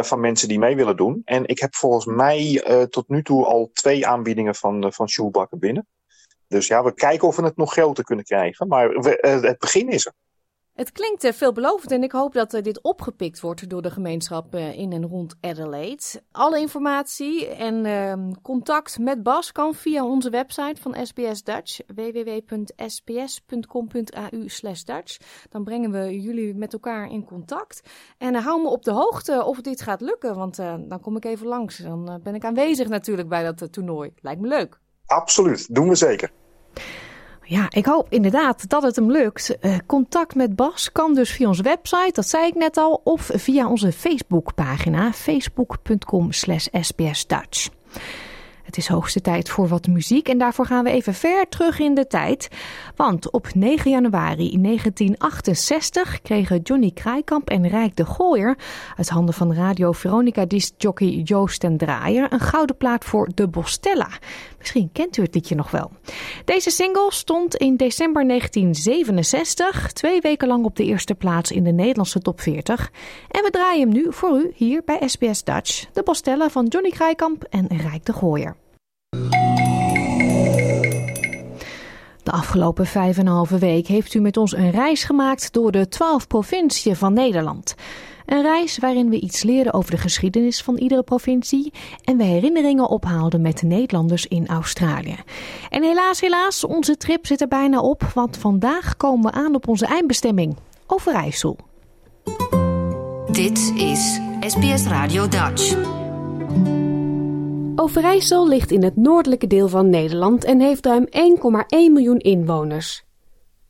Van 0.00 0.20
mensen 0.20 0.48
die 0.48 0.58
mee 0.58 0.76
willen 0.76 0.96
doen. 0.96 1.22
En 1.24 1.46
ik 1.46 1.58
heb 1.58 1.74
volgens 1.74 2.04
mij 2.04 2.62
tot 2.90 3.08
nu 3.08 3.22
toe 3.22 3.44
al 3.44 3.70
twee 3.72 4.06
aanbiedingen 4.06 4.54
van, 4.54 4.92
van 4.92 5.08
Sjoelbakken 5.08 5.58
binnen. 5.58 5.86
Dus 6.48 6.66
ja, 6.66 6.84
we 6.84 6.94
kijken 6.94 7.28
of 7.28 7.36
we 7.36 7.42
het 7.42 7.56
nog 7.56 7.72
groter 7.72 8.04
kunnen 8.04 8.24
krijgen. 8.24 8.68
Maar 8.68 8.88
we, 8.88 9.38
het 9.42 9.58
begin 9.58 9.88
is 9.88 10.06
er. 10.06 10.12
Het 10.76 10.92
klinkt 10.92 11.28
veelbelovend 11.36 11.92
en 11.92 12.02
ik 12.02 12.12
hoop 12.12 12.32
dat 12.32 12.50
dit 12.50 12.82
opgepikt 12.82 13.40
wordt 13.40 13.68
door 13.68 13.82
de 13.82 13.90
gemeenschap 13.90 14.54
in 14.54 14.92
en 14.92 15.06
rond 15.06 15.36
Adelaide. 15.40 16.02
Alle 16.32 16.60
informatie 16.60 17.46
en 17.46 17.84
uh, 17.84 18.12
contact 18.42 18.98
met 18.98 19.22
Bas 19.22 19.52
kan 19.52 19.74
via 19.74 20.04
onze 20.04 20.30
website 20.30 20.80
van 20.80 21.06
SBS 21.06 21.42
Dutch, 21.42 21.78
www.sbs.com.au 21.94 22.84
Dutch. 24.84 25.16
Dan 25.50 25.64
brengen 25.64 25.90
we 25.90 26.20
jullie 26.20 26.54
met 26.54 26.72
elkaar 26.72 27.10
in 27.10 27.24
contact. 27.24 27.80
En 28.18 28.34
hou 28.34 28.62
me 28.62 28.68
op 28.68 28.84
de 28.84 28.92
hoogte 28.92 29.44
of 29.44 29.60
dit 29.60 29.80
gaat 29.80 30.00
lukken, 30.00 30.34
want 30.34 30.56
dan 30.56 31.00
kom 31.00 31.16
ik 31.16 31.24
even 31.24 31.46
langs. 31.46 31.76
Dan 31.76 32.20
ben 32.22 32.34
ik 32.34 32.44
aanwezig 32.44 32.88
natuurlijk 32.88 33.28
bij 33.28 33.52
dat 33.52 33.72
toernooi. 33.72 34.12
Lijkt 34.20 34.40
me 34.40 34.48
leuk. 34.48 34.80
Absoluut, 35.06 35.74
doen 35.74 35.88
we 35.88 35.94
zeker. 35.94 36.30
Ja, 37.48 37.66
ik 37.70 37.86
hoop 37.86 38.06
inderdaad 38.08 38.68
dat 38.68 38.82
het 38.82 38.96
hem 38.96 39.10
lukt. 39.10 39.56
Uh, 39.60 39.76
contact 39.86 40.34
met 40.34 40.56
Bas 40.56 40.92
kan 40.92 41.14
dus 41.14 41.30
via 41.30 41.48
onze 41.48 41.62
website, 41.62 42.10
dat 42.12 42.28
zei 42.28 42.46
ik 42.46 42.54
net 42.54 42.76
al, 42.76 43.00
of 43.04 43.30
via 43.34 43.68
onze 43.68 43.92
Facebookpagina 43.92 45.12
facebook.com 45.12 46.32
slash 46.32 46.66
sbsdutch. 46.72 47.68
Het 48.62 48.76
is 48.76 48.88
hoogste 48.88 49.20
tijd 49.20 49.48
voor 49.48 49.68
wat 49.68 49.86
muziek 49.86 50.28
en 50.28 50.38
daarvoor 50.38 50.66
gaan 50.66 50.84
we 50.84 50.90
even 50.90 51.14
ver 51.14 51.48
terug 51.48 51.78
in 51.78 51.94
de 51.94 52.06
tijd. 52.06 52.48
Want 52.96 53.30
op 53.30 53.54
9 53.54 53.90
januari 53.90 54.62
1968 54.62 56.22
kregen 56.22 56.60
Johnny 56.60 56.90
Kraaikamp 56.90 57.50
en 57.50 57.68
Rijk 57.68 57.96
de 57.96 58.06
Gooier 58.06 58.56
uit 58.96 59.08
handen 59.08 59.34
van 59.34 59.54
Radio 59.54 59.92
Veronica 59.92 60.44
discjockey 60.44 61.08
Joost 61.08 61.64
en 61.64 61.76
Draaier 61.76 62.32
een 62.32 62.40
gouden 62.40 62.76
plaat 62.76 63.04
voor 63.04 63.28
De 63.34 63.48
Bostella. 63.48 64.08
Misschien 64.58 64.90
kent 64.92 65.16
u 65.16 65.22
het 65.22 65.34
liedje 65.34 65.54
nog 65.54 65.70
wel. 65.70 65.90
Deze 66.44 66.70
single 66.70 67.08
stond 67.08 67.54
in 67.54 67.76
december 67.76 68.26
1967 68.26 69.92
twee 69.92 70.20
weken 70.20 70.48
lang 70.48 70.64
op 70.64 70.76
de 70.76 70.84
eerste 70.84 71.14
plaats 71.14 71.50
in 71.50 71.64
de 71.64 71.72
Nederlandse 71.72 72.20
top 72.20 72.40
40. 72.40 72.90
En 73.30 73.42
we 73.42 73.50
draaien 73.50 73.80
hem 73.80 73.92
nu 73.92 74.06
voor 74.10 74.38
u 74.38 74.52
hier 74.54 74.82
bij 74.84 75.02
SBS 75.06 75.44
Dutch. 75.44 75.86
De 75.92 76.02
Bostella 76.02 76.48
van 76.48 76.66
Johnny 76.66 76.90
Kraaikamp 76.90 77.42
en 77.42 77.66
Rijk 77.66 78.04
de 78.04 78.12
Gooier. 78.12 78.56
Afgelopen 82.36 82.86
vijf 82.86 83.18
en 83.18 83.26
halve 83.26 83.58
week 83.58 83.86
heeft 83.86 84.14
u 84.14 84.20
met 84.20 84.36
ons 84.36 84.56
een 84.56 84.70
reis 84.70 85.04
gemaakt 85.04 85.52
door 85.52 85.72
de 85.72 85.88
twaalf 85.88 86.26
provinciën 86.26 86.96
van 86.96 87.12
Nederland. 87.12 87.74
Een 88.26 88.42
reis 88.42 88.78
waarin 88.78 89.10
we 89.10 89.20
iets 89.20 89.42
leren 89.42 89.72
over 89.72 89.90
de 89.90 89.96
geschiedenis 89.96 90.62
van 90.62 90.76
iedere 90.76 91.02
provincie 91.02 91.72
en 92.04 92.16
we 92.16 92.24
herinneringen 92.24 92.88
ophaalden 92.88 93.40
met 93.40 93.58
de 93.58 93.66
Nederlanders 93.66 94.26
in 94.26 94.46
Australië. 94.46 95.16
En 95.70 95.82
helaas, 95.82 96.20
helaas, 96.20 96.64
onze 96.64 96.96
trip 96.96 97.26
zit 97.26 97.40
er 97.40 97.48
bijna 97.48 97.80
op, 97.80 98.02
want 98.14 98.36
vandaag 98.36 98.96
komen 98.96 99.32
we 99.32 99.38
aan 99.38 99.54
op 99.54 99.68
onze 99.68 99.86
eindbestemming, 99.86 100.56
Overijssel. 100.86 101.56
Dit 103.30 103.72
is 103.76 104.20
SBS 104.40 104.86
Radio 104.86 105.28
Dutch. 105.28 105.76
Overijssel 107.78 108.48
ligt 108.48 108.70
in 108.70 108.82
het 108.82 108.96
noordelijke 108.96 109.46
deel 109.46 109.68
van 109.68 109.90
Nederland 109.90 110.44
en 110.44 110.60
heeft 110.60 110.86
ruim 110.86 111.06
1,1 111.06 111.12
miljoen 111.68 112.18
inwoners. 112.18 113.04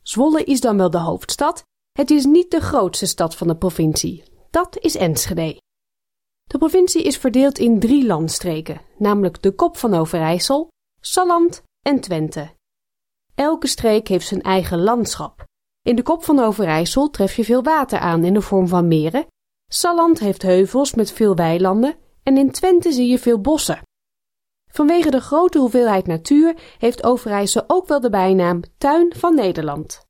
Zwolle 0.01 0.43
is 0.43 0.61
dan 0.61 0.77
wel 0.77 0.89
de 0.89 0.99
hoofdstad. 0.99 1.63
Het 1.91 2.11
is 2.11 2.25
niet 2.25 2.51
de 2.51 2.59
grootste 2.59 3.05
stad 3.05 3.35
van 3.35 3.47
de 3.47 3.57
provincie. 3.57 4.23
Dat 4.49 4.77
is 4.79 4.95
Enschede. 4.95 5.61
De 6.43 6.57
provincie 6.57 7.03
is 7.03 7.17
verdeeld 7.17 7.57
in 7.57 7.79
drie 7.79 8.05
landstreken, 8.05 8.81
namelijk 8.97 9.41
de 9.41 9.51
Kop 9.51 9.77
van 9.77 9.93
Overijssel, 9.93 10.67
Salland 11.01 11.63
en 11.81 11.99
Twente. 11.99 12.49
Elke 13.35 13.67
streek 13.67 14.07
heeft 14.07 14.27
zijn 14.27 14.41
eigen 14.41 14.83
landschap. 14.83 15.43
In 15.81 15.95
de 15.95 16.03
Kop 16.03 16.23
van 16.23 16.39
Overijssel 16.39 17.09
tref 17.09 17.35
je 17.35 17.43
veel 17.43 17.63
water 17.63 17.99
aan 17.99 18.23
in 18.23 18.33
de 18.33 18.41
vorm 18.41 18.67
van 18.67 18.87
meren. 18.87 19.27
Salland 19.71 20.19
heeft 20.19 20.41
heuvels 20.41 20.93
met 20.93 21.11
veel 21.11 21.35
weilanden 21.35 21.95
en 22.23 22.37
in 22.37 22.51
Twente 22.51 22.91
zie 22.91 23.07
je 23.07 23.19
veel 23.19 23.41
bossen. 23.41 23.85
Vanwege 24.71 25.09
de 25.09 25.21
grote 25.21 25.59
hoeveelheid 25.59 26.07
natuur 26.07 26.55
heeft 26.77 27.03
Overijssel 27.03 27.63
ook 27.67 27.87
wel 27.87 27.99
de 27.99 28.09
bijnaam 28.09 28.61
Tuin 28.77 29.13
van 29.15 29.35
Nederland. 29.35 30.05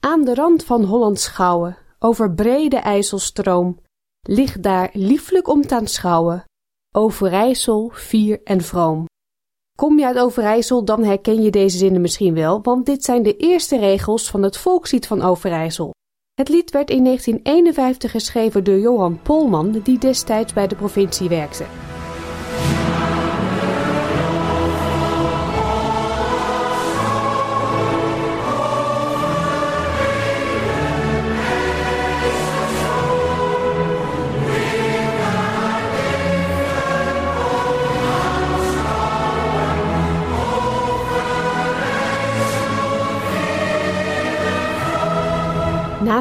Aan 0.00 0.24
de 0.24 0.34
rand 0.34 0.64
van 0.64 0.84
Hollands 0.84 1.22
Schouwen, 1.22 1.76
over 1.98 2.34
brede 2.34 2.76
IJsselstroom, 2.76 3.78
ligt 4.20 4.62
daar 4.62 4.90
lieflijk 4.92 5.48
om 5.48 5.66
te 5.66 5.74
aanschouwen, 5.74 6.44
Overijssel, 6.94 7.90
fier 7.94 8.40
en 8.44 8.60
vroom. 8.60 9.06
Kom 9.78 9.98
je 9.98 10.06
uit 10.06 10.18
Overijssel, 10.18 10.84
dan 10.84 11.04
herken 11.04 11.42
je 11.42 11.50
deze 11.50 11.76
zinnen 11.76 12.00
misschien 12.00 12.34
wel, 12.34 12.62
want 12.62 12.86
dit 12.86 13.04
zijn 13.04 13.22
de 13.22 13.36
eerste 13.36 13.78
regels 13.78 14.30
van 14.30 14.42
het 14.42 14.56
volkslied 14.56 15.06
van 15.06 15.22
Overijssel. 15.22 15.90
Het 16.34 16.48
lied 16.48 16.70
werd 16.70 16.90
in 16.90 17.04
1951 17.04 18.10
geschreven 18.10 18.64
door 18.64 18.78
Johan 18.78 19.22
Polman, 19.22 19.80
die 19.82 19.98
destijds 19.98 20.52
bij 20.52 20.66
de 20.66 20.76
provincie 20.76 21.28
werkte. 21.28 21.64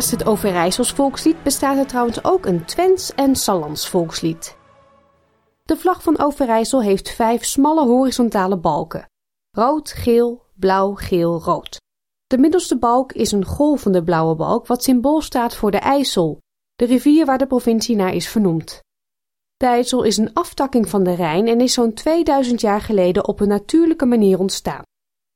Naast 0.02 0.20
het 0.20 0.28
Overijssels 0.28 0.92
volkslied 0.92 1.44
bestaat 1.44 1.78
er 1.78 1.88
trouwens 1.88 2.24
ook 2.24 2.46
een 2.46 2.66
Twents 2.66 3.16
en 3.16 3.36
Sallands 3.36 3.90
volkslied. 3.90 4.58
De 5.64 5.78
vlag 5.78 6.04
van 6.04 6.20
Overijssel 6.20 6.82
heeft 6.82 7.10
vijf 7.10 7.46
smalle 7.46 7.86
horizontale 7.86 8.58
balken: 8.58 9.06
rood, 9.52 9.92
geel, 9.92 10.42
blauw, 10.56 10.94
geel, 10.96 11.42
rood. 11.42 11.82
De 12.28 12.38
middelste 12.38 12.78
balk 12.78 13.12
is 13.12 13.32
een 13.32 13.46
golvende 13.46 14.04
blauwe 14.04 14.36
balk, 14.36 14.68
wat 14.68 14.84
symbool 14.84 15.22
staat 15.22 15.56
voor 15.56 15.72
de 15.72 15.80
IJssel, 15.80 16.38
de 16.76 16.86
rivier 16.86 17.26
waar 17.26 17.38
de 17.38 17.48
provincie 17.48 17.96
naar 17.96 18.14
is 18.14 18.28
vernoemd. 18.28 18.80
De 19.58 19.66
IJssel 19.66 20.04
is 20.04 20.18
een 20.18 20.34
aftakking 20.34 20.90
van 20.90 21.04
de 21.04 21.14
Rijn 21.14 21.48
en 21.48 21.62
is 21.62 21.74
zo'n 21.74 21.94
2000 21.94 22.62
jaar 22.62 22.82
geleden 22.82 23.28
op 23.28 23.40
een 23.40 23.48
natuurlijke 23.48 24.06
manier 24.06 24.40
ontstaan. 24.40 24.84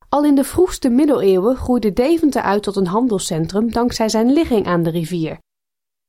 Al 0.09 0.25
in 0.25 0.35
de 0.35 0.43
vroegste 0.43 0.89
middeleeuwen 0.89 1.55
groeide 1.55 1.93
Deventer 1.93 2.41
uit 2.41 2.63
tot 2.63 2.75
een 2.75 2.87
handelscentrum 2.87 3.71
dankzij 3.71 4.09
zijn 4.09 4.33
ligging 4.33 4.65
aan 4.65 4.83
de 4.83 4.89
rivier. 4.89 5.39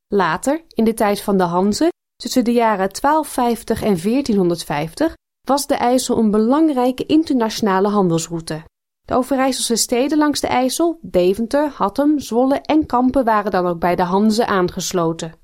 Later, 0.09 0.65
in 0.69 0.85
de 0.85 0.95
tijd 0.95 1.21
van 1.21 1.37
de 1.37 1.45
Hanze, 1.45 1.93
tussen 2.17 2.45
de 2.45 2.53
jaren 2.53 2.89
1250 3.01 3.83
en 3.83 4.03
1450, 4.03 5.15
was 5.47 5.67
de 5.67 5.75
IJssel 5.75 6.19
een 6.19 6.31
belangrijke 6.31 7.07
internationale 7.07 7.89
handelsroute. 7.89 8.65
De 9.07 9.15
Overijsselse 9.15 9.77
steden 9.77 10.19
langs 10.19 10.41
de 10.41 10.47
IJssel, 10.47 10.99
Deventer, 11.03 11.69
Hattem, 11.69 12.19
Zwolle 12.19 12.61
en 12.61 12.87
Kampen 12.87 13.25
waren 13.25 13.51
dan 13.51 13.67
ook 13.67 13.79
bij 13.79 13.97
de 13.97 14.03
Hanze 14.03 14.47
aangesloten. 14.47 15.35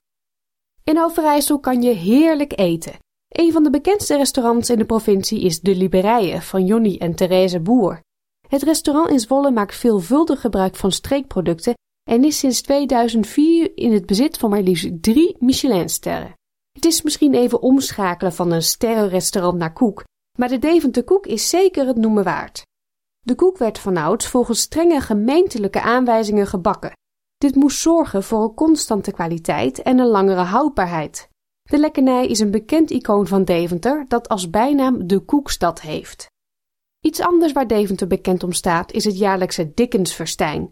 In 0.85 1.01
Overijssel 1.01 1.61
kan 1.61 1.83
je 1.83 1.91
heerlijk 1.91 2.59
eten. 2.59 2.99
Een 3.29 3.53
van 3.53 3.62
de 3.62 3.71
bekendste 3.71 4.17
restaurants 4.17 4.71
in 4.71 4.79
de 4.79 4.85
provincie 4.85 5.41
is 5.41 5.61
De 5.61 5.77
Liberijen 5.77 6.43
van 6.43 6.67
Jonny 6.67 6.97
en 6.99 7.15
Therese 7.15 7.61
Boer. 7.61 8.01
Het 8.53 8.62
restaurant 8.62 9.11
in 9.11 9.21
Zwolle 9.21 9.51
maakt 9.51 9.75
veelvuldig 9.75 10.41
gebruik 10.41 10.77
van 10.77 10.93
streekproducten 10.93 11.75
en 12.11 12.25
is 12.25 12.38
sinds 12.38 12.62
2004 12.62 13.77
in 13.77 13.93
het 13.93 14.07
bezit 14.07 14.38
van 14.38 14.51
maar 14.51 14.62
liefst 14.62 15.03
drie 15.03 15.37
Michelinsterren. 15.38 16.35
Het 16.73 16.85
is 16.85 17.03
misschien 17.03 17.35
even 17.35 17.62
omschakelen 17.62 18.33
van 18.33 18.53
een 18.53 18.62
sterrenrestaurant 18.62 19.59
naar 19.59 19.73
koek, 19.73 20.05
maar 20.38 20.49
de 20.49 20.59
Deventer 20.59 21.05
koek 21.05 21.27
is 21.27 21.49
zeker 21.49 21.87
het 21.87 21.97
noemen 21.97 22.25
waard. 22.25 22.62
De 23.19 23.35
koek 23.35 23.59
werd 23.59 23.79
vanouds 23.79 24.27
volgens 24.27 24.61
strenge 24.61 25.01
gemeentelijke 25.01 25.81
aanwijzingen 25.81 26.47
gebakken. 26.47 26.93
Dit 27.37 27.55
moest 27.55 27.81
zorgen 27.81 28.23
voor 28.23 28.43
een 28.43 28.55
constante 28.55 29.12
kwaliteit 29.12 29.83
en 29.83 29.99
een 29.99 30.07
langere 30.07 30.41
houdbaarheid. 30.41 31.29
De 31.62 31.79
lekkernij 31.79 32.27
is 32.27 32.38
een 32.38 32.51
bekend 32.51 32.91
icoon 32.91 33.27
van 33.27 33.45
Deventer 33.45 34.05
dat 34.09 34.29
als 34.29 34.51
bijnaam 34.51 35.07
de 35.07 35.21
koekstad 35.21 35.81
heeft. 35.81 36.32
Iets 37.07 37.21
anders 37.21 37.53
waar 37.53 37.67
Deventer 37.67 38.07
bekend 38.07 38.43
om 38.43 38.53
staat 38.53 38.93
is 38.93 39.05
het 39.05 39.19
jaarlijkse 39.19 39.73
Dickensverstijn. 39.75 40.71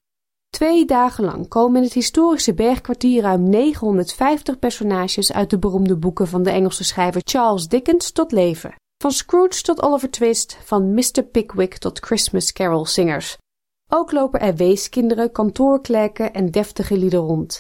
Twee 0.50 0.84
dagen 0.84 1.24
lang 1.24 1.48
komen 1.48 1.76
in 1.76 1.82
het 1.82 1.92
historische 1.92 2.54
bergkwartier 2.54 3.22
ruim 3.22 3.48
950 3.48 4.58
personages 4.58 5.32
uit 5.32 5.50
de 5.50 5.58
beroemde 5.58 5.96
boeken 5.96 6.28
van 6.28 6.42
de 6.42 6.50
Engelse 6.50 6.84
schrijver 6.84 7.20
Charles 7.24 7.68
Dickens 7.68 8.10
tot 8.10 8.32
leven. 8.32 8.74
Van 9.02 9.10
Scrooge 9.10 9.62
tot 9.62 9.82
Oliver 9.82 10.10
Twist, 10.10 10.58
van 10.64 10.94
Mr. 10.94 11.22
Pickwick 11.30 11.76
tot 11.76 11.98
Christmas 11.98 12.52
Carol 12.52 12.86
zingers. 12.86 13.36
Ook 13.92 14.12
lopen 14.12 14.40
er 14.40 14.54
weeskinderen, 14.54 15.32
kantoorklerken 15.32 16.32
en 16.32 16.50
deftige 16.50 16.96
lieden 16.96 17.20
rond. 17.20 17.58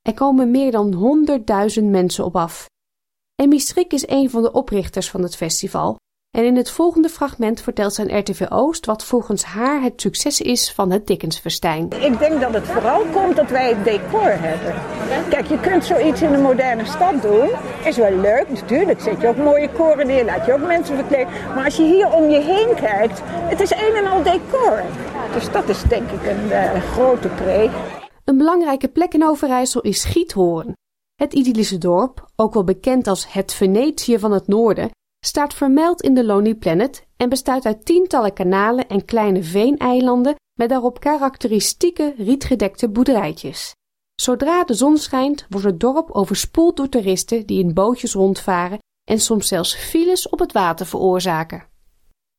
Er 0.00 0.14
komen 0.14 0.50
meer 0.50 0.70
dan 0.70 1.26
100.000 1.78 1.84
mensen 1.84 2.24
op 2.24 2.36
af. 2.36 2.66
Emmy 3.34 3.58
Strik 3.58 3.92
is 3.92 4.08
een 4.08 4.30
van 4.30 4.42
de 4.42 4.52
oprichters 4.52 5.10
van 5.10 5.22
het 5.22 5.36
festival 5.36 5.96
en 6.38 6.44
in 6.44 6.56
het 6.56 6.70
volgende 6.70 7.08
fragment 7.08 7.60
vertelt 7.60 7.94
zijn 7.94 8.18
RTV 8.18 8.46
Oost 8.48 8.86
wat 8.86 9.04
volgens 9.04 9.42
haar 9.42 9.82
het 9.82 10.00
succes 10.00 10.40
is 10.40 10.72
van 10.72 10.90
het 10.90 11.06
Dickensfestijn. 11.06 11.84
Ik 11.84 12.18
denk 12.18 12.40
dat 12.40 12.54
het 12.54 12.66
vooral 12.66 13.04
komt 13.04 13.36
dat 13.36 13.50
wij 13.50 13.68
het 13.68 13.84
decor 13.84 14.30
hebben. 14.30 14.74
Kijk, 15.28 15.46
je 15.46 15.60
kunt 15.60 15.84
zoiets 15.84 16.22
in 16.22 16.32
een 16.32 16.42
moderne 16.42 16.84
stad 16.84 17.22
doen. 17.22 17.48
Is 17.84 17.96
wel 17.96 18.16
leuk, 18.16 18.46
natuurlijk. 18.48 19.00
Zet 19.00 19.20
je 19.20 19.28
ook 19.28 19.36
mooie 19.36 19.70
koren 19.70 20.06
neer, 20.06 20.24
laat 20.24 20.46
je 20.46 20.52
ook 20.52 20.66
mensen 20.66 20.96
verkleden. 20.96 21.32
Maar 21.54 21.64
als 21.64 21.76
je 21.76 21.82
hier 21.82 22.12
om 22.12 22.30
je 22.30 22.40
heen 22.40 22.74
kijkt, 22.74 23.20
het 23.24 23.60
is 23.60 23.70
een 23.70 23.94
en 23.94 24.06
al 24.06 24.22
decor. 24.22 24.82
Dus 25.32 25.50
dat 25.50 25.68
is 25.68 25.82
denk 25.82 26.10
ik 26.10 26.26
een 26.26 26.46
uh, 26.46 26.82
grote 26.82 27.28
pre. 27.28 27.70
Een 28.24 28.36
belangrijke 28.36 28.88
plek 28.88 29.14
in 29.14 29.24
Overijssel 29.24 29.80
is 29.80 30.00
Schiethoorn. 30.00 30.72
Het 31.14 31.32
idyllische 31.32 31.78
dorp, 31.78 32.26
ook 32.36 32.54
wel 32.54 32.64
bekend 32.64 33.06
als 33.06 33.32
het 33.32 33.54
Venetië 33.54 34.18
van 34.18 34.32
het 34.32 34.46
Noorden, 34.46 34.90
staat 35.24 35.54
vermeld 35.54 36.02
in 36.02 36.14
de 36.14 36.24
Lonely 36.24 36.54
Planet 36.54 37.06
en 37.16 37.28
bestaat 37.28 37.66
uit 37.66 37.84
tientallen 37.84 38.32
kanalen 38.32 38.88
en 38.88 39.04
kleine 39.04 39.42
veeneilanden 39.42 40.34
met 40.58 40.68
daarop 40.68 41.00
karakteristieke 41.00 42.14
rietgedekte 42.16 42.88
boerderijtjes. 42.88 43.74
Zodra 44.14 44.64
de 44.64 44.74
zon 44.74 44.98
schijnt, 44.98 45.46
wordt 45.48 45.66
het 45.66 45.80
dorp 45.80 46.10
overspoeld 46.10 46.76
door 46.76 46.88
toeristen 46.88 47.46
die 47.46 47.64
in 47.64 47.74
bootjes 47.74 48.12
rondvaren 48.12 48.78
en 49.04 49.20
soms 49.20 49.48
zelfs 49.48 49.74
files 49.74 50.28
op 50.28 50.38
het 50.38 50.52
water 50.52 50.86
veroorzaken. 50.86 51.66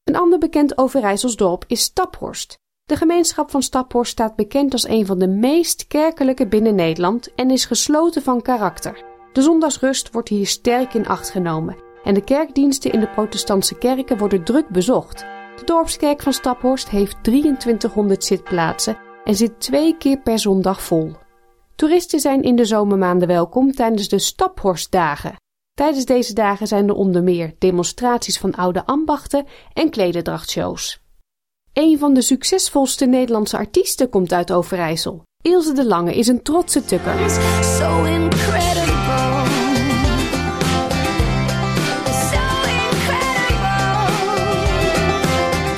Een 0.03 0.15
ander 0.15 0.39
bekend 0.39 0.77
Overijssels 0.77 1.35
dorp 1.35 1.63
is 1.67 1.81
Staphorst. 1.81 2.57
De 2.83 2.95
gemeenschap 2.95 3.51
van 3.51 3.61
Staphorst 3.61 4.11
staat 4.11 4.35
bekend 4.35 4.73
als 4.73 4.87
een 4.87 5.05
van 5.05 5.19
de 5.19 5.27
meest 5.27 5.87
kerkelijke 5.87 6.47
binnen 6.47 6.75
Nederland 6.75 7.33
en 7.35 7.51
is 7.51 7.65
gesloten 7.65 8.21
van 8.21 8.41
karakter. 8.41 9.03
De 9.33 9.41
zondagsrust 9.41 10.11
wordt 10.11 10.29
hier 10.29 10.47
sterk 10.47 10.93
in 10.93 11.07
acht 11.07 11.29
genomen 11.29 11.91
en 12.03 12.13
de 12.13 12.23
kerkdiensten 12.23 12.91
in 12.91 12.99
de 12.99 13.09
protestantse 13.09 13.77
kerken 13.77 14.17
worden 14.17 14.43
druk 14.43 14.69
bezocht. 14.69 15.25
De 15.55 15.65
dorpskerk 15.65 16.21
van 16.21 16.33
Staphorst 16.33 16.89
heeft 16.89 17.23
2300 17.23 18.23
zitplaatsen 18.23 18.97
en 19.23 19.35
zit 19.35 19.59
twee 19.59 19.97
keer 19.97 20.17
per 20.17 20.39
zondag 20.39 20.81
vol. 20.81 21.11
Toeristen 21.75 22.19
zijn 22.19 22.43
in 22.43 22.55
de 22.55 22.65
zomermaanden 22.65 23.27
welkom 23.27 23.71
tijdens 23.71 24.07
de 24.07 24.19
Staphorstdagen. 24.19 25.35
Tijdens 25.73 26.05
deze 26.05 26.33
dagen 26.33 26.67
zijn 26.67 26.87
er 26.87 26.95
onder 26.95 27.23
meer 27.23 27.55
demonstraties 27.57 28.39
van 28.39 28.55
oude 28.55 28.85
ambachten 28.85 29.45
en 29.73 29.89
klederdrachtshows. 29.89 31.01
Een 31.73 31.99
van 31.99 32.13
de 32.13 32.21
succesvolste 32.21 33.05
Nederlandse 33.05 33.57
artiesten 33.57 34.09
komt 34.09 34.33
uit 34.33 34.51
Overijssel. 34.51 35.23
Ilse 35.41 35.73
de 35.73 35.85
Lange 35.85 36.15
is 36.15 36.27
een 36.27 36.41
trotse 36.41 36.85
tukker. 36.85 37.15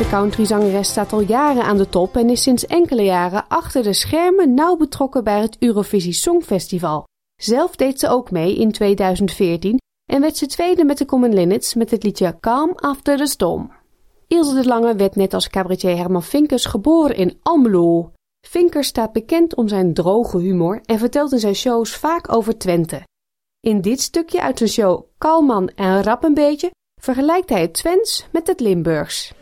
De 0.06 0.12
countryzangeres 0.12 0.90
staat 0.90 1.14
al 1.14 1.20
jaren 1.20 1.64
aan 1.64 1.78
de 1.78 1.90
top 1.90 2.16
en 2.16 2.30
is 2.30 2.42
sinds 2.42 2.66
enkele 2.66 3.04
jaren 3.04 3.48
achter 3.48 3.84
de 3.84 3.94
schermen 3.94 4.54
nauw 4.54 4.76
betrokken 4.76 5.24
bij 5.24 5.42
het 5.42 5.58
Eurovisie 5.60 6.14
Songfestival. 6.14 7.04
Zelf 7.42 7.76
deed 7.76 8.00
ze 8.00 8.10
ook 8.10 8.32
mee 8.32 8.56
in 8.56 8.72
2014 8.72 9.80
en 10.12 10.22
werd 10.22 10.38
ze 10.38 10.46
tweede 10.46 10.86
met 10.86 10.98
de 10.98 11.06
Common 11.06 11.34
Linnets 11.34 11.74
met 11.74 11.92
het 11.92 12.04
liedje 12.04 12.38
Calm 12.40 12.72
After 12.76 13.18
the 13.18 13.26
Storm. 13.26 13.72
Ilse 14.28 14.54
de 14.54 14.66
Lange 14.68 14.96
werd 14.96 15.16
net 15.16 15.34
als 15.34 15.50
cabaretier 15.50 15.98
Herman 15.98 16.24
Vinkers 16.24 16.66
geboren 16.66 17.16
in 17.16 17.40
Almelo. 17.42 18.12
Vinkers 18.48 18.88
staat 18.88 19.12
bekend 19.12 19.56
om 19.56 19.68
zijn 19.68 19.94
droge 19.94 20.38
humor 20.38 20.82
en 20.86 21.00
vertelt 21.00 21.32
in 21.32 21.40
zijn 21.40 21.56
shows 21.56 21.96
vaak 21.96 22.34
over 22.34 22.58
Twente. 22.58 23.04
In 23.60 23.82
dit 23.82 24.02
stukje 24.02 24.42
uit 24.42 24.58
zijn 24.58 24.70
show 24.70 25.04
Kalman 25.18 25.70
en 25.76 26.04
Rap 26.04 26.24
een 26.24 26.34
beetje 26.34 26.72
vergelijkt 27.02 27.50
hij 27.50 27.62
het 27.62 27.74
Twents 27.74 28.28
met 28.32 28.48
het 28.48 28.60
Limburgs. 28.60 29.34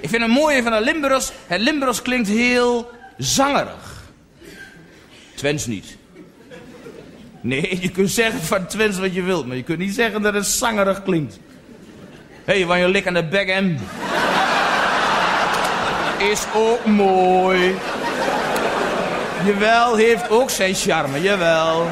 Ik 0.00 0.08
vind 0.08 0.22
het 0.22 0.30
mooie 0.30 0.62
van 0.62 0.72
het 0.72 0.84
Limburgs, 0.84 1.32
het 1.46 1.60
Limburgs 1.60 2.02
klinkt 2.02 2.28
heel 2.28 2.90
zangerig. 3.16 4.04
Twents 5.34 5.66
niet. 5.66 5.96
Nee, 7.40 7.78
je 7.80 7.90
kunt 7.90 8.10
zeggen 8.10 8.40
van 8.40 8.66
Twents 8.66 8.98
wat 8.98 9.14
je 9.14 9.22
wilt, 9.22 9.46
maar 9.46 9.56
je 9.56 9.62
kunt 9.62 9.78
niet 9.78 9.94
zeggen 9.94 10.22
dat 10.22 10.34
het 10.34 10.46
zangerig 10.46 11.02
klinkt. 11.02 11.38
Hé, 12.44 12.56
hey, 12.56 12.66
wanneer 12.66 12.86
je 12.86 12.92
lik 12.92 13.06
aan 13.06 13.14
de 13.14 13.26
hem. 13.30 13.78
Is 16.30 16.44
ook 16.54 16.84
mooi. 16.84 17.74
Jawel, 19.44 19.96
heeft 19.96 20.30
ook 20.30 20.50
zijn 20.50 20.74
charme, 20.74 21.20
jawel. 21.20 21.86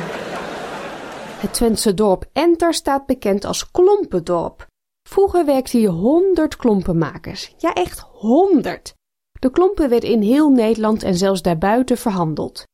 Het 1.36 1.52
Twentse 1.52 1.94
dorp 1.94 2.24
Enter 2.32 2.74
staat 2.74 3.06
bekend 3.06 3.44
als 3.44 3.70
Klompendorp. 3.70 4.66
Vroeger 5.08 5.44
werkten 5.44 5.78
hier 5.78 5.90
honderd 5.90 6.56
klompenmakers. 6.56 7.54
Ja, 7.56 7.72
echt 7.72 8.00
honderd. 8.00 8.94
De 9.40 9.50
klompen 9.50 9.88
werden 9.88 10.10
in 10.10 10.22
heel 10.22 10.50
Nederland 10.50 11.02
en 11.02 11.16
zelfs 11.16 11.42
daarbuiten 11.42 11.96
verhandeld. 11.96 12.66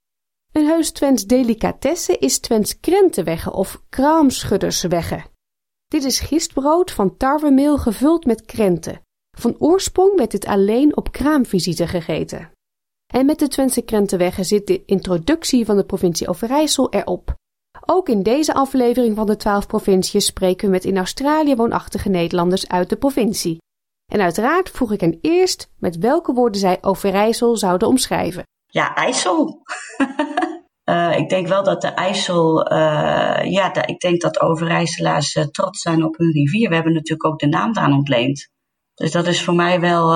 Een 0.52 0.66
heus 0.66 0.90
Twents 0.90 1.24
delicatesse 1.24 2.18
is 2.18 2.38
Twents 2.38 2.80
krentenwegge 2.80 3.52
of 3.52 3.82
kraamschudderswegge. 3.88 5.24
Dit 5.86 6.04
is 6.04 6.20
gistbrood 6.20 6.90
van 6.90 7.16
tarwemeel 7.16 7.78
gevuld 7.78 8.24
met 8.24 8.44
krenten. 8.44 9.00
Van 9.38 9.56
oorsprong 9.58 10.16
werd 10.16 10.30
dit 10.30 10.46
alleen 10.46 10.96
op 10.96 11.12
kraamvisite 11.12 11.86
gegeten. 11.86 12.50
En 13.06 13.26
met 13.26 13.38
de 13.38 13.48
Twentse 13.48 13.82
krentenwegge 13.82 14.44
zit 14.44 14.66
de 14.66 14.84
introductie 14.84 15.64
van 15.64 15.76
de 15.76 15.84
provincie 15.84 16.28
Overijssel 16.28 16.92
erop. 16.92 17.34
Ook 17.86 18.08
in 18.08 18.22
deze 18.22 18.54
aflevering 18.54 19.16
van 19.16 19.26
de 19.26 19.36
twaalf 19.36 19.66
provinciën 19.66 20.20
spreken 20.20 20.66
we 20.66 20.72
met 20.72 20.84
in 20.84 20.96
Australië 20.96 21.56
woonachtige 21.56 22.08
Nederlanders 22.08 22.68
uit 22.68 22.88
de 22.88 22.96
provincie. 22.96 23.58
En 24.12 24.20
uiteraard 24.20 24.70
vroeg 24.70 24.92
ik 24.92 25.00
hen 25.00 25.18
eerst 25.20 25.70
met 25.78 25.98
welke 25.98 26.32
woorden 26.32 26.60
zij 26.60 26.78
Overijssel 26.80 27.56
zouden 27.56 27.88
omschrijven. 27.88 28.42
Ja, 28.66 28.94
IJssel. 28.94 29.62
uh, 30.84 31.16
ik 31.22 31.28
denk 31.28 31.46
wel 31.46 31.62
dat 31.62 31.80
de 31.80 31.88
IJssel, 31.88 32.72
uh, 32.72 33.50
ja, 33.50 33.86
ik 33.86 34.00
denk 34.00 34.20
dat 34.20 34.40
Overijsselaars 34.40 35.34
uh, 35.34 35.44
trots 35.44 35.80
zijn 35.80 36.04
op 36.04 36.16
hun 36.16 36.32
rivier. 36.32 36.68
We 36.68 36.74
hebben 36.74 36.92
natuurlijk 36.92 37.26
ook 37.26 37.38
de 37.38 37.46
naam 37.46 37.72
daar 37.72 37.92
ontleend. 37.92 38.48
Dus 38.94 39.12
dat 39.12 39.26
is 39.26 39.44
voor 39.44 39.54
mij 39.54 39.80
wel, 39.80 40.14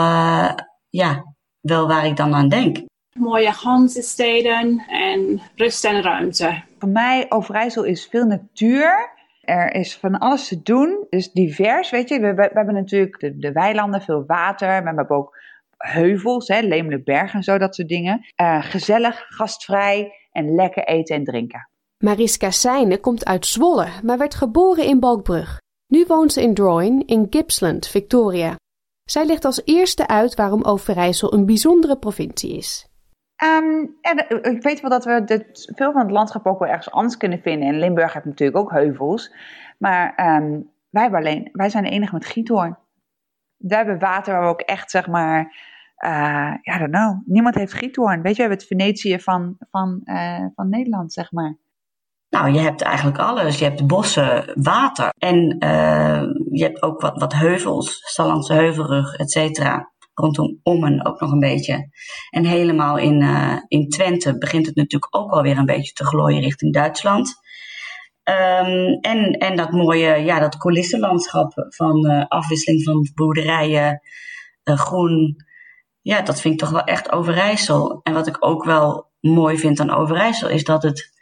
ja, 0.89 1.35
wel 1.61 1.87
waar 1.87 2.07
ik 2.07 2.17
dan 2.17 2.35
aan 2.35 2.49
denk. 2.49 2.79
Mooie 3.19 3.51
Hansesteden 3.51 4.85
en 4.89 5.43
rust 5.55 5.85
en 5.85 6.03
ruimte. 6.03 6.63
Voor 6.85 6.93
mij, 6.93 7.27
Overijssel 7.29 7.85
is 7.85 8.07
veel 8.07 8.25
natuur. 8.25 9.11
Er 9.41 9.75
is 9.75 9.97
van 9.97 10.19
alles 10.19 10.49
te 10.49 10.63
doen. 10.63 11.07
Is 11.11 11.33
divers, 11.33 11.91
weet 11.91 12.09
je. 12.09 12.21
We, 12.21 12.51
hebben 12.53 12.75
natuurlijk 12.75 13.21
de, 13.21 13.39
de, 13.39 13.53
weilanden, 13.53 14.03
veel 14.03 14.25
water. 14.27 14.69
We 14.69 14.75
hebben 14.75 15.11
ook 15.11 15.39
heuvels, 15.77 16.49
hè, 16.49 16.61
Lemelenberg 16.61 17.35
en 17.35 17.43
zo, 17.43 17.59
dat 17.59 17.75
soort 17.75 17.89
dingen. 17.89 18.27
Uh, 18.41 18.65
gezellig, 18.65 19.25
gastvrij 19.29 20.13
en 20.33 20.55
lekker 20.55 20.85
eten 20.85 21.17
en 21.17 21.25
drinken. 21.25 21.69
Mariska 21.99 22.51
Seijnen 22.51 23.01
komt 23.01 23.25
uit 23.25 23.47
Zwolle, 23.47 23.89
maar 24.03 24.19
werd 24.19 24.35
geboren 24.35 24.85
in 24.85 25.01
Balkbrug. 25.01 25.61
Nu 25.87 26.05
woont 26.09 26.33
ze 26.33 26.43
in 26.43 26.55
Drouin 26.55 27.07
in 27.07 27.27
Gippsland, 27.31 27.87
Victoria. 27.87 28.57
Zij 29.05 29.27
legt 29.27 29.45
als 29.45 29.63
eerste 29.65 30.07
uit 30.07 30.35
waarom 30.35 30.63
Overijssel 30.63 31.33
een 31.33 31.47
bijzondere 31.47 31.97
provincie 31.97 32.57
is. 32.57 32.89
En 33.45 33.97
eh, 34.01 34.53
ik 34.53 34.63
weet 34.63 34.81
wel 34.81 34.91
dat 34.91 35.05
we 35.05 35.25
dit, 35.25 35.73
veel 35.75 35.93
van 35.93 36.03
het 36.03 36.11
landschap 36.11 36.47
ook 36.47 36.59
wel 36.59 36.69
ergens 36.69 36.91
anders 36.91 37.17
kunnen 37.17 37.41
vinden. 37.41 37.69
En 37.69 37.79
Limburg 37.79 38.13
heeft 38.13 38.25
natuurlijk 38.25 38.59
ook 38.59 38.71
heuvels. 38.71 39.35
Maar 39.79 40.37
um, 40.37 40.71
wij, 40.91 41.11
alleen, 41.11 41.49
wij 41.53 41.69
zijn 41.69 41.85
de 41.85 41.91
enige 41.91 42.15
met 42.15 42.27
giethoorn. 42.27 42.79
Wij 43.57 43.77
hebben 43.77 43.99
water 43.99 44.33
waar 44.33 44.43
we 44.43 44.49
ook 44.49 44.61
echt, 44.61 44.91
zeg 44.91 45.07
maar, 45.07 45.57
ja, 46.63 46.79
don't 46.79 46.91
know. 46.91 47.23
Niemand 47.25 47.55
heeft 47.55 47.73
giethoorn. 47.73 48.23
Weet 48.23 48.37
je, 48.37 48.43
we 48.43 48.49
hebben 48.49 48.59
het 48.59 48.67
Venetië 48.67 49.21
van, 49.21 49.57
van, 49.71 50.01
uh, 50.05 50.45
van 50.55 50.69
Nederland, 50.69 51.13
zeg 51.13 51.33
maar. 51.33 51.57
Nou, 52.29 52.53
je 52.53 52.61
hebt 52.61 52.83
eigenlijk 52.83 53.19
alles. 53.19 53.59
Je 53.59 53.65
hebt 53.65 53.87
bossen, 53.87 54.53
water 54.55 55.09
en 55.19 55.57
je 56.51 56.65
hebt 56.65 56.83
ook 56.83 57.01
wat, 57.01 57.19
wat 57.21 57.35
heuvels, 57.35 58.01
Stallandse 58.09 58.53
heuvelrug, 58.53 59.17
et 59.17 59.31
cetera 59.31 59.93
rondom 60.15 60.61
Ommen 60.63 61.07
ook 61.07 61.21
nog 61.21 61.33
een 61.33 61.39
beetje. 61.39 61.89
En 62.31 62.45
helemaal 62.45 62.99
in, 62.99 63.21
uh, 63.21 63.57
in 63.69 63.89
Twente 63.89 64.39
begint 64.39 64.67
het 64.67 64.77
natuurlijk 64.77 65.17
ook 65.17 65.31
alweer 65.31 65.59
een 65.59 65.65
beetje 65.65 65.93
te 65.93 66.05
glooien 66.05 66.41
richting 66.41 66.73
Duitsland. 66.73 67.43
Um, 68.25 68.99
en, 69.01 69.33
en 69.33 69.57
dat 69.57 69.71
mooie, 69.71 70.17
ja, 70.17 70.39
dat 70.39 70.57
coulissenlandschap 70.57 71.67
van 71.69 72.07
uh, 72.11 72.25
afwisseling 72.29 72.83
van 72.85 73.11
boerderijen, 73.15 74.01
uh, 74.65 74.77
groen. 74.77 75.37
Ja, 76.01 76.23
dat 76.23 76.41
vind 76.41 76.55
ik 76.55 76.61
toch 76.61 76.71
wel 76.71 76.85
echt 76.85 77.13
Overijssel. 77.13 78.01
En 78.03 78.13
wat 78.13 78.27
ik 78.27 78.37
ook 78.41 78.65
wel 78.65 79.11
mooi 79.21 79.59
vind 79.59 79.81
aan 79.81 79.91
Overijssel 79.91 80.49
is 80.49 80.65
dat 80.65 80.83
het. 80.83 81.13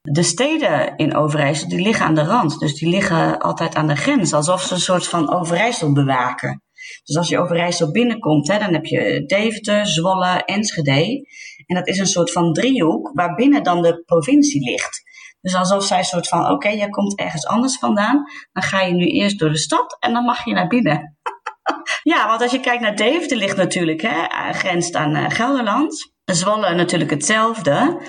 De 0.00 0.22
steden 0.22 0.96
in 0.96 1.16
Overijssel 1.16 1.68
die 1.68 1.80
liggen 1.80 2.06
aan 2.06 2.14
de 2.14 2.24
rand. 2.24 2.58
Dus 2.58 2.74
die 2.74 2.88
liggen 2.88 3.38
altijd 3.38 3.74
aan 3.74 3.86
de 3.86 3.96
grens. 3.96 4.32
Alsof 4.32 4.62
ze 4.62 4.74
een 4.74 4.80
soort 4.80 5.08
van 5.08 5.32
Overijssel 5.32 5.92
bewaken. 5.92 6.62
Dus 7.04 7.16
als 7.16 7.28
je 7.28 7.38
Overijssel 7.38 7.90
binnenkomt, 7.90 8.48
hè, 8.48 8.58
dan 8.58 8.72
heb 8.72 8.84
je 8.84 9.24
Deventer, 9.26 9.86
Zwolle, 9.86 10.42
Enschede. 10.44 11.26
En 11.66 11.74
dat 11.74 11.88
is 11.88 11.98
een 11.98 12.06
soort 12.06 12.32
van 12.32 12.52
driehoek 12.52 13.10
waarbinnen 13.14 13.62
dan 13.62 13.82
de 13.82 14.02
provincie 14.06 14.70
ligt. 14.70 15.04
Dus 15.40 15.54
alsof 15.54 15.84
zij 15.84 15.98
een 15.98 16.04
soort 16.04 16.28
van, 16.28 16.40
oké, 16.40 16.52
okay, 16.52 16.76
jij 16.76 16.88
komt 16.88 17.18
ergens 17.18 17.46
anders 17.46 17.78
vandaan. 17.78 18.24
Dan 18.52 18.62
ga 18.62 18.80
je 18.80 18.94
nu 18.94 19.06
eerst 19.06 19.38
door 19.38 19.50
de 19.50 19.58
stad 19.58 19.96
en 20.00 20.12
dan 20.12 20.24
mag 20.24 20.44
je 20.44 20.52
naar 20.52 20.66
binnen. 20.66 21.16
ja, 22.12 22.28
want 22.28 22.42
als 22.42 22.50
je 22.50 22.60
kijkt 22.60 22.82
naar 22.82 22.96
Deventer 22.96 23.36
ligt 23.36 23.56
natuurlijk, 23.56 24.02
hè, 24.02 24.52
grenst 24.52 24.94
aan 24.94 25.16
uh, 25.16 25.24
Gelderland. 25.28 26.12
Zwolle 26.24 26.74
natuurlijk 26.74 27.10
hetzelfde. 27.10 28.00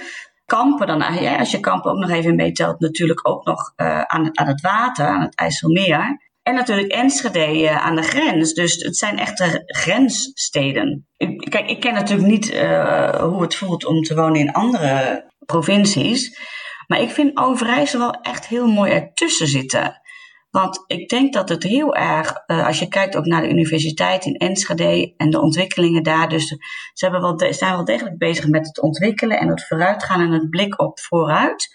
Kampen 0.45 0.87
dan, 0.87 0.99
ja, 0.99 1.37
als 1.37 1.51
je 1.51 1.59
Kampen 1.59 1.91
ook 1.91 1.97
nog 1.97 2.09
even 2.09 2.35
meetelt, 2.35 2.79
natuurlijk 2.79 3.29
ook 3.29 3.45
nog 3.45 3.73
uh, 3.75 4.01
aan, 4.01 4.39
aan 4.39 4.47
het 4.47 4.61
water, 4.61 5.05
aan 5.05 5.21
het 5.21 5.35
IJsselmeer. 5.35 6.26
En 6.47 6.53
natuurlijk 6.53 6.91
Enschede 6.91 7.79
aan 7.79 7.95
de 7.95 8.01
grens. 8.01 8.53
Dus 8.53 8.75
het 8.75 8.97
zijn 8.97 9.19
echte 9.19 9.63
grenssteden. 9.65 11.07
Ik, 11.17 11.49
kijk, 11.49 11.69
ik 11.69 11.79
ken 11.79 11.93
natuurlijk 11.93 12.29
niet 12.29 12.53
uh, 12.53 13.23
hoe 13.23 13.41
het 13.41 13.55
voelt 13.55 13.85
om 13.85 14.01
te 14.01 14.15
wonen 14.15 14.39
in 14.39 14.51
andere 14.51 15.25
provincies. 15.45 16.39
Maar 16.87 17.01
ik 17.01 17.09
vind 17.09 17.37
Overijssel 17.37 17.99
wel 17.99 18.11
echt 18.21 18.47
heel 18.47 18.67
mooi 18.67 18.91
ertussen 18.91 19.47
zitten. 19.47 20.01
Want 20.49 20.83
ik 20.87 21.09
denk 21.09 21.33
dat 21.33 21.49
het 21.49 21.63
heel 21.63 21.95
erg, 21.95 22.43
uh, 22.47 22.65
als 22.65 22.79
je 22.79 22.87
kijkt 22.87 23.15
ook 23.17 23.25
naar 23.25 23.41
de 23.41 23.49
universiteit 23.49 24.25
in 24.25 24.35
Enschede 24.35 25.13
en 25.17 25.29
de 25.29 25.41
ontwikkelingen 25.41 26.03
daar. 26.03 26.29
Dus 26.29 26.47
ze 26.93 27.05
hebben 27.05 27.21
wel 27.21 27.53
zijn 27.53 27.73
wel 27.73 27.85
degelijk 27.85 28.17
bezig 28.17 28.47
met 28.47 28.67
het 28.67 28.81
ontwikkelen 28.81 29.39
en 29.39 29.47
het 29.47 29.67
vooruitgaan 29.67 30.21
en 30.21 30.31
het 30.31 30.49
blik 30.49 30.81
op 30.81 30.99
vooruit. 30.99 31.69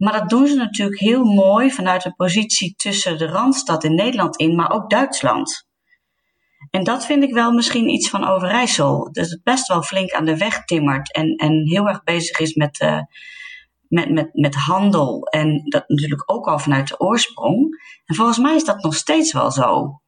Maar 0.00 0.12
dat 0.12 0.28
doen 0.28 0.46
ze 0.46 0.54
natuurlijk 0.54 1.00
heel 1.00 1.24
mooi 1.24 1.70
vanuit 1.70 2.04
een 2.04 2.14
positie 2.14 2.74
tussen 2.76 3.18
de 3.18 3.26
Randstad 3.26 3.84
in 3.84 3.94
Nederland 3.94 4.36
in, 4.36 4.54
maar 4.54 4.70
ook 4.70 4.90
Duitsland. 4.90 5.68
En 6.70 6.84
dat 6.84 7.06
vind 7.06 7.22
ik 7.22 7.32
wel 7.32 7.52
misschien 7.52 7.88
iets 7.88 8.08
van 8.08 8.28
Overijssel. 8.28 9.12
Dus 9.12 9.30
het 9.30 9.42
best 9.42 9.68
wel 9.68 9.82
flink 9.82 10.10
aan 10.10 10.24
de 10.24 10.36
weg 10.36 10.64
timmert 10.64 11.12
en, 11.14 11.34
en 11.34 11.68
heel 11.68 11.88
erg 11.88 12.02
bezig 12.02 12.38
is 12.38 12.54
met, 12.54 12.80
uh, 12.80 13.00
met, 13.88 14.10
met, 14.10 14.28
met 14.32 14.54
handel. 14.54 15.26
En 15.26 15.62
dat 15.64 15.88
natuurlijk 15.88 16.32
ook 16.32 16.46
al 16.46 16.58
vanuit 16.58 16.88
de 16.88 17.00
oorsprong. 17.00 17.68
En 18.04 18.14
volgens 18.14 18.38
mij 18.38 18.54
is 18.54 18.64
dat 18.64 18.82
nog 18.82 18.94
steeds 18.94 19.32
wel 19.32 19.50
zo. 19.50 19.99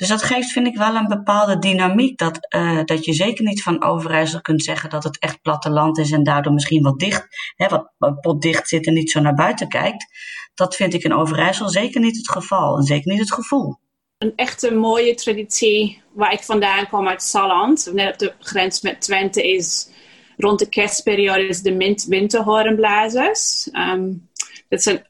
Dus 0.00 0.08
dat 0.08 0.22
geeft, 0.22 0.52
vind 0.52 0.66
ik, 0.66 0.76
wel 0.76 0.94
een 0.94 1.08
bepaalde 1.08 1.58
dynamiek. 1.58 2.18
Dat, 2.18 2.38
uh, 2.54 2.80
dat 2.84 3.04
je 3.04 3.12
zeker 3.12 3.44
niet 3.44 3.62
van 3.62 3.84
Overijssel 3.84 4.40
kunt 4.40 4.62
zeggen 4.62 4.90
dat 4.90 5.04
het 5.04 5.18
echt 5.18 5.42
platteland 5.42 5.98
is 5.98 6.10
en 6.10 6.22
daardoor 6.22 6.52
misschien 6.52 6.82
wat 6.82 6.98
dicht, 6.98 7.26
hè, 7.54 7.66
wat, 7.98 8.20
potdicht 8.20 8.68
zit 8.68 8.86
en 8.86 8.94
niet 8.94 9.10
zo 9.10 9.20
naar 9.20 9.34
buiten 9.34 9.68
kijkt. 9.68 10.06
Dat 10.54 10.76
vind 10.76 10.94
ik 10.94 11.02
in 11.02 11.14
Overijssel 11.14 11.68
zeker 11.68 12.00
niet 12.00 12.16
het 12.16 12.30
geval 12.30 12.76
en 12.76 12.82
zeker 12.82 13.10
niet 13.10 13.20
het 13.20 13.32
gevoel. 13.32 13.78
Een 14.18 14.32
echte 14.36 14.74
mooie 14.74 15.14
traditie 15.14 16.02
waar 16.12 16.32
ik 16.32 16.42
vandaan 16.42 16.88
kom 16.88 17.08
uit 17.08 17.22
Salland, 17.22 17.90
net 17.92 18.12
op 18.12 18.18
de 18.18 18.34
grens 18.38 18.80
met 18.80 19.00
Twente, 19.00 19.52
is 19.52 19.88
rond 20.36 20.58
de 20.58 20.68
kerstperiode 20.68 21.46
is 21.46 21.62
de 21.62 22.04
winterhoornblazers. 22.08 23.68
Um, 23.72 24.28
dat 24.68 24.82
zijn 24.82 25.09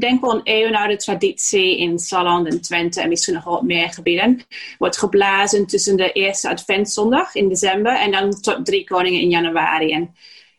denk 0.00 0.20
wel 0.20 0.34
een 0.34 0.40
eeuwenoude 0.42 0.96
traditie 0.96 1.78
in 1.78 1.98
Salland 1.98 2.46
en 2.46 2.60
Twente 2.60 3.00
en 3.00 3.08
misschien 3.08 3.34
nog 3.34 3.44
wat 3.44 3.62
meer 3.62 3.92
gebieden. 3.92 4.42
Wordt 4.78 4.98
geblazen 4.98 5.66
tussen 5.66 5.96
de 5.96 6.12
eerste 6.12 6.48
adventszondag 6.48 7.34
in 7.34 7.48
december 7.48 7.96
en 7.96 8.10
dan 8.10 8.40
tot 8.40 8.64
drie 8.64 8.84
koningen 8.84 9.20
in 9.20 9.30
januari. 9.30 9.92
En 9.92 10.14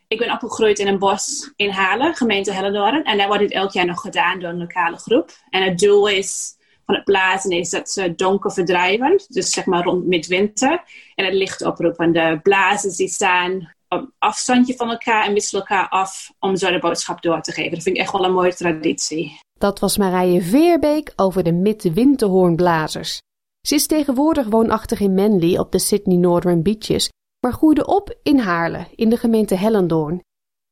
ik 0.08 0.18
ben 0.18 0.32
opgegroeid 0.32 0.78
in 0.78 0.86
een 0.86 0.98
bos 0.98 1.52
in 1.56 1.70
Halen, 1.70 2.14
gemeente 2.14 2.52
Hellendoorn. 2.52 3.04
En 3.04 3.18
daar 3.18 3.26
wordt 3.26 3.42
dit 3.42 3.52
elk 3.52 3.72
jaar 3.72 3.86
nog 3.86 4.00
gedaan 4.00 4.40
door 4.40 4.50
een 4.50 4.58
lokale 4.58 4.96
groep. 4.96 5.30
En 5.50 5.62
het 5.62 5.78
doel 5.78 6.08
is 6.08 6.56
van 6.86 6.94
het 6.94 7.04
blazen 7.04 7.50
is 7.50 7.70
dat 7.70 7.90
ze 7.90 8.14
donker 8.14 8.52
verdrijven. 8.52 9.22
Dus 9.28 9.50
zeg 9.50 9.66
maar 9.66 9.84
rond 9.84 10.06
midwinter. 10.06 10.82
En 11.14 11.24
het 11.24 11.34
licht 11.34 11.64
oproepen. 11.64 12.12
De 12.12 12.40
blazers 12.42 12.96
die 12.96 13.08
staan 13.08 13.74
op 13.92 14.10
afstandje 14.18 14.76
van 14.76 14.90
elkaar 14.90 15.26
en 15.26 15.32
wisselen 15.32 15.60
elkaar 15.66 15.88
af 15.88 16.32
om 16.38 16.56
zo 16.56 16.70
de 16.70 16.78
boodschap 16.78 17.22
door 17.22 17.40
te 17.40 17.52
geven. 17.52 17.70
Dat 17.70 17.82
vind 17.82 17.96
ik 17.96 18.02
echt 18.02 18.12
wel 18.12 18.24
een 18.24 18.32
mooie 18.32 18.54
traditie. 18.54 19.38
Dat 19.58 19.78
was 19.78 19.96
Marije 19.96 20.42
Veerbeek 20.42 21.12
over 21.16 21.42
de 21.42 21.52
midwinterhoornblazers. 21.52 23.20
Ze 23.66 23.74
is 23.74 23.86
tegenwoordig 23.86 24.46
woonachtig 24.46 25.00
in 25.00 25.14
Manly 25.14 25.56
op 25.56 25.72
de 25.72 25.78
Sydney 25.78 26.16
Northern 26.16 26.62
Beaches, 26.62 27.08
maar 27.40 27.52
groeide 27.52 27.86
op 27.86 28.18
in 28.22 28.38
Haarlem, 28.38 28.86
in 28.94 29.10
de 29.10 29.16
gemeente 29.16 29.54
Hellendoorn. 29.54 30.22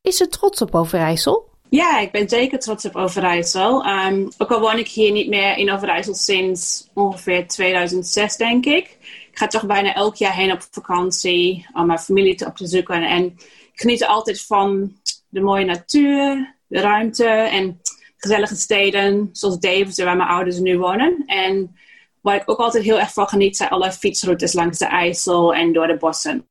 Is 0.01 0.17
ze 0.17 0.29
trots 0.29 0.63
op 0.63 0.75
Overijssel? 0.75 1.49
Ja, 1.69 1.99
ik 1.99 2.13
ben 2.13 2.29
zeker 2.29 2.59
trots 2.59 2.85
op 2.85 2.97
Overijssel. 2.97 3.87
Um, 3.87 4.29
ook 4.39 4.51
al 4.51 4.61
woon 4.61 4.79
ik 4.79 4.89
hier 4.89 5.13
niet 5.13 5.29
meer 5.29 5.57
in 5.57 5.73
Overijssel 5.73 6.15
sinds 6.15 6.89
ongeveer 6.95 7.47
2006, 7.47 8.37
denk 8.37 8.67
ik. 8.67 8.97
Ik 9.31 9.39
ga 9.39 9.47
toch 9.47 9.67
bijna 9.67 9.95
elk 9.95 10.15
jaar 10.15 10.35
heen 10.35 10.53
op 10.53 10.67
vakantie 10.71 11.67
om 11.73 11.87
mijn 11.87 11.99
familie 11.99 12.35
te 12.35 12.47
op 12.47 12.57
te 12.57 12.67
zoeken. 12.67 13.03
En 13.03 13.25
ik 13.73 13.81
geniet 13.81 14.05
altijd 14.05 14.43
van 14.43 14.93
de 15.29 15.41
mooie 15.41 15.65
natuur, 15.65 16.57
de 16.67 16.81
ruimte 16.81 17.27
en 17.27 17.81
gezellige 18.17 18.57
steden, 18.57 19.29
zoals 19.33 19.59
Deventer, 19.59 20.05
waar 20.05 20.17
mijn 20.17 20.29
ouders 20.29 20.59
nu 20.59 20.79
wonen. 20.79 21.23
En 21.27 21.77
waar 22.21 22.37
ik 22.37 22.51
ook 22.51 22.59
altijd 22.59 22.85
heel 22.85 22.99
erg 22.99 23.13
van 23.13 23.29
geniet, 23.29 23.57
zijn 23.57 23.71
alle 23.71 23.93
fietsroutes 23.93 24.53
langs 24.53 24.79
de 24.79 24.87
IJssel 24.87 25.55
en 25.55 25.73
door 25.73 25.87
de 25.87 25.97
bossen 25.97 26.49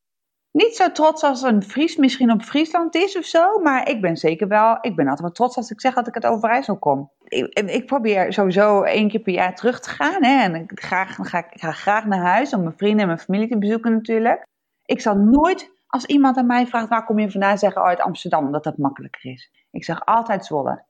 niet 0.52 0.76
zo 0.76 0.92
trots 0.92 1.22
als 1.22 1.42
een 1.42 1.62
Fries 1.62 1.96
misschien 1.96 2.32
op 2.32 2.42
Friesland 2.42 2.94
is 2.94 3.18
of 3.18 3.24
zo. 3.24 3.58
Maar 3.58 3.88
ik 3.88 4.00
ben 4.00 4.16
zeker 4.16 4.48
wel, 4.48 4.78
ik 4.80 4.96
ben 4.96 5.04
altijd 5.04 5.20
wel 5.20 5.30
trots 5.30 5.56
als 5.56 5.70
ik 5.70 5.80
zeg 5.80 5.94
dat 5.94 6.06
ik 6.06 6.14
uit 6.14 6.26
Overijssel 6.26 6.78
kom. 6.78 7.10
Ik, 7.24 7.58
ik 7.58 7.86
probeer 7.86 8.32
sowieso 8.32 8.82
één 8.82 9.08
keer 9.08 9.20
per 9.20 9.32
jaar 9.32 9.54
terug 9.54 9.80
te 9.80 9.90
gaan. 9.90 10.24
Hè, 10.24 10.42
en 10.42 10.54
ik, 10.54 10.80
ga, 10.80 11.02
ik 11.50 11.60
ga 11.60 11.72
graag 11.72 12.04
naar 12.04 12.24
huis 12.24 12.54
om 12.54 12.62
mijn 12.62 12.76
vrienden 12.76 13.00
en 13.00 13.06
mijn 13.06 13.18
familie 13.18 13.48
te 13.48 13.58
bezoeken 13.58 13.92
natuurlijk. 13.92 14.46
Ik 14.84 15.00
zal 15.00 15.16
nooit, 15.16 15.70
als 15.86 16.04
iemand 16.04 16.36
aan 16.36 16.46
mij 16.46 16.66
vraagt 16.66 16.88
waar 16.88 17.04
kom 17.04 17.18
je 17.18 17.30
vandaan, 17.30 17.58
zeggen 17.58 17.82
oh, 17.82 17.88
uit 17.88 18.00
Amsterdam, 18.00 18.52
dat 18.52 18.64
dat 18.64 18.78
makkelijker 18.78 19.30
is. 19.30 19.50
Ik 19.70 19.84
zeg 19.84 20.04
altijd 20.04 20.44
Zwolle. 20.44 20.84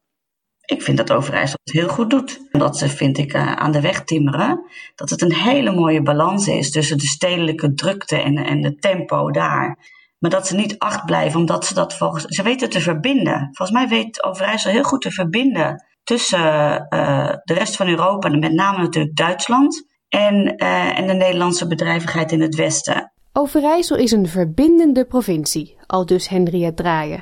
Ik 0.70 0.82
vind 0.82 0.96
dat 0.96 1.12
Overijssel 1.12 1.58
het 1.64 1.74
heel 1.74 1.88
goed 1.88 2.10
doet. 2.10 2.40
Dat 2.50 2.78
ze, 2.78 2.88
vind 2.88 3.18
ik, 3.18 3.34
uh, 3.34 3.52
aan 3.52 3.72
de 3.72 3.80
weg 3.80 4.04
timmeren. 4.04 4.64
Dat 4.94 5.10
het 5.10 5.22
een 5.22 5.34
hele 5.34 5.72
mooie 5.72 6.02
balans 6.02 6.48
is 6.48 6.70
tussen 6.70 6.98
de 6.98 7.06
stedelijke 7.06 7.74
drukte 7.74 8.16
en, 8.16 8.36
en 8.36 8.60
de 8.60 8.74
tempo 8.74 9.30
daar. 9.30 9.78
Maar 10.18 10.30
dat 10.30 10.46
ze 10.46 10.54
niet 10.54 10.78
acht 10.78 11.04
blijven, 11.04 11.40
omdat 11.40 11.66
ze 11.66 11.74
dat 11.74 11.96
volgens... 11.96 12.24
Ze 12.24 12.42
weten 12.42 12.70
te 12.70 12.80
verbinden. 12.80 13.48
Volgens 13.52 13.70
mij 13.78 13.88
weet 13.88 14.24
Overijssel 14.24 14.70
heel 14.70 14.82
goed 14.82 15.00
te 15.00 15.10
verbinden 15.10 15.84
tussen 16.04 16.38
uh, 16.40 17.28
de 17.44 17.54
rest 17.54 17.76
van 17.76 17.88
Europa, 17.88 18.30
en 18.30 18.38
met 18.38 18.52
name 18.52 18.78
natuurlijk 18.78 19.16
Duitsland, 19.16 19.86
en, 20.08 20.54
uh, 20.56 20.98
en 20.98 21.06
de 21.06 21.12
Nederlandse 21.12 21.66
bedrijvigheid 21.66 22.32
in 22.32 22.40
het 22.40 22.54
Westen. 22.54 23.12
Overijssel 23.32 23.96
is 23.96 24.10
een 24.10 24.28
verbindende 24.28 25.04
provincie, 25.06 25.76
al 25.86 26.06
dus 26.06 26.28
Henriette 26.28 26.82
Draaien. 26.82 27.20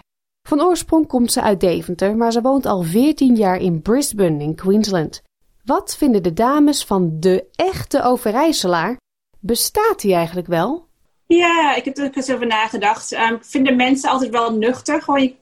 Van 0.48 0.62
oorsprong 0.62 1.06
komt 1.06 1.32
ze 1.32 1.42
uit 1.42 1.60
Deventer, 1.60 2.16
maar 2.16 2.32
ze 2.32 2.40
woont 2.40 2.66
al 2.66 2.82
14 2.82 3.36
jaar 3.36 3.60
in 3.60 3.82
Brisbane 3.82 4.42
in 4.42 4.54
Queensland. 4.54 5.22
Wat 5.64 5.96
vinden 5.96 6.22
de 6.22 6.32
dames 6.32 6.84
van 6.84 7.16
de 7.20 7.48
echte 7.54 8.02
Overijsselaar? 8.02 8.96
Bestaat 9.40 10.00
die 10.00 10.14
eigenlijk 10.14 10.46
wel? 10.46 10.86
Ja, 11.26 11.74
ik 11.74 11.84
heb 11.84 11.98
er 11.98 12.10
eens 12.12 12.30
over 12.30 12.46
nagedacht. 12.46 13.12
Um, 13.12 13.34
ik 13.34 13.44
vind 13.44 13.66
de 13.66 13.74
mensen 13.74 14.10
altijd 14.10 14.30
wel 14.30 14.52
nuchter. 14.52 15.02
Gewoon, 15.02 15.34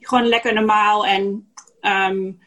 gewoon 0.00 0.26
lekker 0.26 0.54
normaal. 0.54 1.06
En 1.06 1.52
um, 1.80 2.38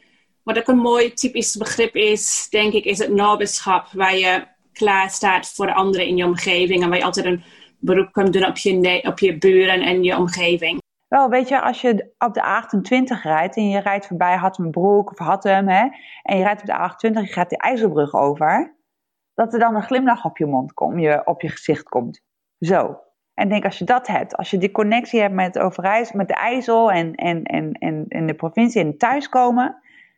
wat 0.43 0.57
ook 0.57 0.68
een 0.68 0.78
mooi 0.78 1.14
typisch 1.14 1.55
begrip 1.55 1.95
is, 1.95 2.47
denk 2.49 2.74
ik, 2.74 2.86
is 2.86 2.97
het 2.97 3.14
naberschap. 3.14 3.88
Waar 3.91 4.18
je 4.18 4.47
klaar 4.74 5.09
staat 5.09 5.47
voor 5.47 5.66
de 5.66 5.74
anderen 5.74 6.07
in 6.07 6.18
je 6.18 6.26
omgeving. 6.26 6.84
En 6.84 6.89
waar 6.89 6.97
je 6.97 7.03
altijd 7.03 7.26
een 7.26 7.43
beroep 7.80 8.11
kunt 8.11 8.34
doen 8.34 8.45
op 8.45 8.57
je, 8.57 9.01
op 9.03 9.20
je 9.20 9.38
buren 9.38 9.82
en 9.82 10.03
je 10.03 10.18
omgeving. 10.18 10.82
Wel, 11.14 11.30
weet 11.30 11.47
je, 11.47 11.61
als 11.61 11.82
je 11.82 12.14
op 12.18 12.34
de 12.34 12.41
A28 12.41 13.22
rijdt 13.22 13.55
en 13.55 13.70
je 13.70 13.80
rijdt 13.80 14.07
voorbij 14.07 14.36
Hattemenbroek 14.36 15.11
of 15.11 15.18
Hattem, 15.18 15.68
hè, 15.68 15.88
en 16.22 16.38
je 16.38 16.43
rijdt 16.43 16.61
op 16.61 16.68
de 16.68 16.74
A28 16.74 17.28
je 17.28 17.34
gaat 17.34 17.49
de 17.49 17.57
IJsselbrug 17.57 18.14
over, 18.14 18.76
dat 19.34 19.53
er 19.53 19.59
dan 19.59 19.76
een 19.76 19.84
glimlach 19.84 20.26
op 20.26 20.38
je 20.38 20.45
mond 20.45 20.74
komt, 20.74 21.01
je, 21.01 21.22
op 21.26 21.41
je 21.41 21.49
gezicht 21.49 21.84
komt. 21.84 22.22
Zo. 22.59 22.99
En 23.34 23.49
denk, 23.49 23.66
als 23.66 23.78
je 23.78 23.86
dat 23.86 24.07
hebt, 24.07 24.36
als 24.36 24.49
je 24.49 24.57
die 24.57 24.72
connectie 24.72 25.22
hebt 25.22 25.34
met, 25.34 25.59
Overijs, 25.59 26.11
met 26.11 26.28
de 26.28 26.34
IJssel 26.34 26.91
en, 26.91 27.16
en, 27.16 27.43
en, 27.43 27.72
en, 27.72 28.05
en 28.07 28.26
de 28.26 28.34
provincie 28.34 28.82
en 28.82 28.97
thuiskomen, 28.97 29.76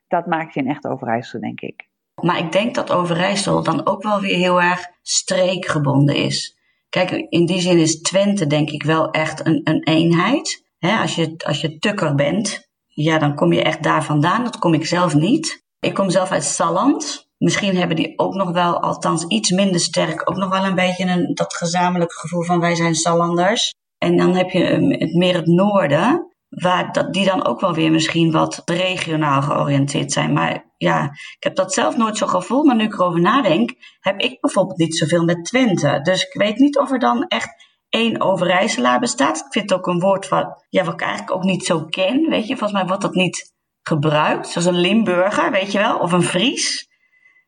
dat 0.08 0.26
maakt 0.26 0.54
je 0.54 0.60
een 0.60 0.70
echt 0.70 0.88
Overijssel, 0.88 1.39
denk 1.39 1.62
ik. 1.62 1.88
Maar 2.22 2.38
ik 2.38 2.52
denk 2.52 2.76
dat 2.76 2.91
Overijssel 2.91 3.64
dan 3.64 3.88
ook 3.88 4.04
wel 4.04 4.20
weer 4.20 4.36
heel 4.36 4.62
erg 4.62 4.91
streekgebonden 5.02 6.16
is. 6.16 6.60
Kijk, 6.89 7.12
in 7.12 7.46
die 7.46 7.60
zin 7.60 7.78
is 7.80 8.02
Twente 8.02 8.48
denk 8.48 8.70
ik 8.70 8.84
wel 8.84 9.12
echt 9.12 9.46
een 9.46 9.84
eenheid 9.84 10.64
als, 10.91 11.15
je, 11.15 11.33
als 11.45 11.61
je 11.61 11.77
tukker 11.77 12.15
bent, 12.15 12.67
ja, 12.88 13.17
dan 13.17 13.36
kom 13.36 13.53
je 13.53 13.63
echt 13.63 13.83
daar 13.83 14.03
vandaan. 14.03 14.43
Dat 14.43 14.57
kom 14.57 14.73
ik 14.73 14.86
zelf 14.86 15.13
niet. 15.13 15.63
Ik 15.79 15.93
kom 15.93 16.09
zelf 16.09 16.31
uit 16.31 16.43
Salland. 16.43 17.29
Misschien 17.38 17.77
hebben 17.77 17.95
die 17.95 18.19
ook 18.19 18.33
nog 18.33 18.51
wel, 18.51 18.81
althans 18.81 19.25
iets 19.27 19.51
minder 19.51 19.79
sterk, 19.79 20.29
ook 20.29 20.38
nog 20.38 20.49
wel 20.49 20.65
een 20.65 20.75
beetje 20.75 21.05
een, 21.05 21.33
dat 21.33 21.53
gezamenlijke 21.53 22.15
gevoel 22.15 22.43
van 22.43 22.59
wij 22.59 22.75
zijn 22.75 22.95
Sallanders. 22.95 23.73
En 23.97 24.17
dan 24.17 24.36
heb 24.36 24.49
je 24.49 24.63
het 24.63 25.13
meer 25.13 25.36
het 25.36 25.45
noorden, 25.45 26.36
waar 26.49 26.91
dat, 26.91 27.13
die 27.13 27.25
dan 27.25 27.45
ook 27.45 27.59
wel 27.59 27.73
weer 27.73 27.91
misschien 27.91 28.31
wat 28.31 28.61
regionaal 28.65 29.41
georiënteerd 29.41 30.11
zijn. 30.11 30.33
Maar 30.33 30.73
ja, 30.77 31.03
ik 31.38 31.43
heb 31.43 31.55
dat 31.55 31.73
zelf 31.73 31.97
nooit 31.97 32.17
zo 32.17 32.27
gevoeld. 32.27 32.65
Maar 32.65 32.75
nu 32.75 32.83
ik 32.83 32.93
erover 32.93 33.21
nadenk, 33.21 33.73
heb 33.99 34.19
ik 34.19 34.41
bijvoorbeeld 34.41 34.77
niet 34.77 34.97
zoveel 34.97 35.23
met 35.23 35.45
Twente. 35.45 35.99
Dus 36.01 36.23
ik 36.23 36.33
weet 36.33 36.57
niet 36.57 36.77
of 36.77 36.91
er 36.91 36.99
dan 36.99 37.27
echt 37.27 37.49
één 37.96 38.22
Overijsselaar 38.22 39.00
bestaat. 39.00 39.38
Ik 39.38 39.52
vind 39.52 39.70
het 39.70 39.80
ook 39.80 39.88
een 39.88 40.00
woord 40.00 40.28
wat, 40.28 40.66
ja, 40.70 40.84
wat 40.84 40.93
ik 40.93 41.02
eigenlijk 41.02 41.32
ook 41.32 41.43
niet 41.43 41.66
zo 41.66 41.86
ken. 41.86 42.30
Weet 42.30 42.48
je, 42.48 42.58
volgens 42.58 42.80
mij 42.80 42.88
wordt 42.88 43.02
dat 43.02 43.14
niet 43.14 43.54
gebruikt. 43.82 44.48
Zoals 44.48 44.68
een 44.68 44.80
Limburger, 44.80 45.52
weet 45.52 45.72
je 45.72 45.78
wel, 45.78 45.98
of 45.98 46.12
een 46.12 46.24
Fries. 46.24 46.88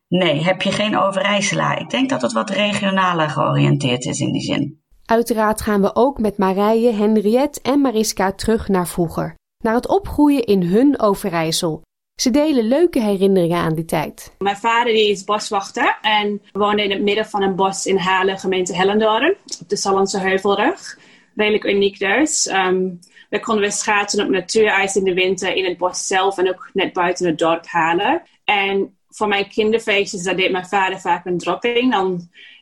Nee, 0.08 0.44
heb 0.44 0.62
je 0.62 0.72
geen 0.72 0.98
Overijsselaar. 0.98 1.82
Ik 1.82 1.90
denk 1.90 2.10
dat 2.10 2.22
het 2.22 2.34
wat 2.34 2.50
regionaler 2.50 3.30
georiënteerd 3.30 4.06
is 4.06 4.20
in 4.20 4.32
die 4.32 4.42
zin. 4.42 4.82
Uiteraard 5.06 5.62
gaan 5.62 5.82
we 5.82 5.96
ook 5.96 6.20
met 6.20 6.38
Marije, 6.38 6.92
Henriette 6.92 7.60
en 7.62 7.82
Mariska 7.82 8.32
terug 8.32 8.68
naar 8.68 8.88
vroeger. 8.88 9.36
Naar 9.64 9.74
het 9.74 9.88
opgroeien 9.88 10.44
in 10.44 10.64
hun 10.64 11.00
Overijssel. 11.00 11.82
Ze 12.18 12.32
delen 12.32 12.68
leuke 12.68 13.02
herinneringen 13.02 13.58
aan 13.58 13.76
die 13.76 13.86
tijd. 13.86 14.36
Mijn 14.38 14.58
vader 14.58 14.94
die 14.94 15.10
is 15.10 15.24
boswachter 15.24 15.98
en 16.02 16.42
woonde 16.52 16.84
in 16.84 16.92
het 16.92 17.02
midden 17.02 17.26
van 17.26 17.42
een 17.42 17.56
bos 17.56 17.86
in 17.86 17.98
Halen, 17.98 18.40
gemeente 18.40 18.76
Hellendoorn, 18.76 19.36
op 19.62 19.70
de 19.70 19.76
Sallandse 19.76 20.20
Heuvelrug. 20.20 21.00
Redelijk 21.36 21.64
uniek 21.64 22.00
dus. 22.00 22.48
Um, 22.48 23.00
we 23.30 23.40
konden 23.40 23.64
weer 23.64 23.72
schaatsen 23.72 24.24
op 24.24 24.30
natuurijs 24.30 24.96
in 24.96 25.04
de 25.04 25.14
winter 25.14 25.56
in 25.56 25.66
het 25.66 25.78
bos 25.78 26.08
zelf 26.08 26.38
en 26.38 26.50
ook 26.50 26.70
net 26.74 26.94
buiten 26.94 27.28
het 27.28 27.38
dorp 27.38 27.68
Halen. 27.68 28.22
En 28.44 28.98
voor 29.10 29.28
mijn 29.28 29.50
kinderfeestjes, 29.50 30.24
daar 30.24 30.36
deed 30.36 30.52
mijn 30.52 30.68
vader 30.68 31.00
vaak 31.00 31.26
een 31.26 31.38
dropping. 31.38 31.90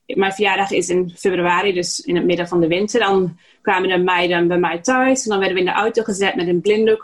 Mijn 0.06 0.34
verjaardag 0.34 0.72
is 0.72 0.90
in 0.90 1.14
februari, 1.16 1.74
dus 1.74 2.00
in 2.00 2.16
het 2.16 2.26
midden 2.26 2.48
van 2.48 2.60
de 2.60 2.68
winter. 2.68 3.00
Dan 3.00 3.38
kwamen 3.62 3.90
de 3.90 3.98
meiden 3.98 4.48
bij 4.48 4.58
mij 4.58 4.80
thuis. 4.80 5.24
En 5.24 5.30
dan 5.30 5.40
werden 5.40 5.58
we 5.58 5.64
in 5.64 5.70
de 5.70 5.80
auto 5.80 6.04
gezet 6.04 6.36
met 6.36 6.48
een 6.48 6.62
blinddoek 6.62 7.04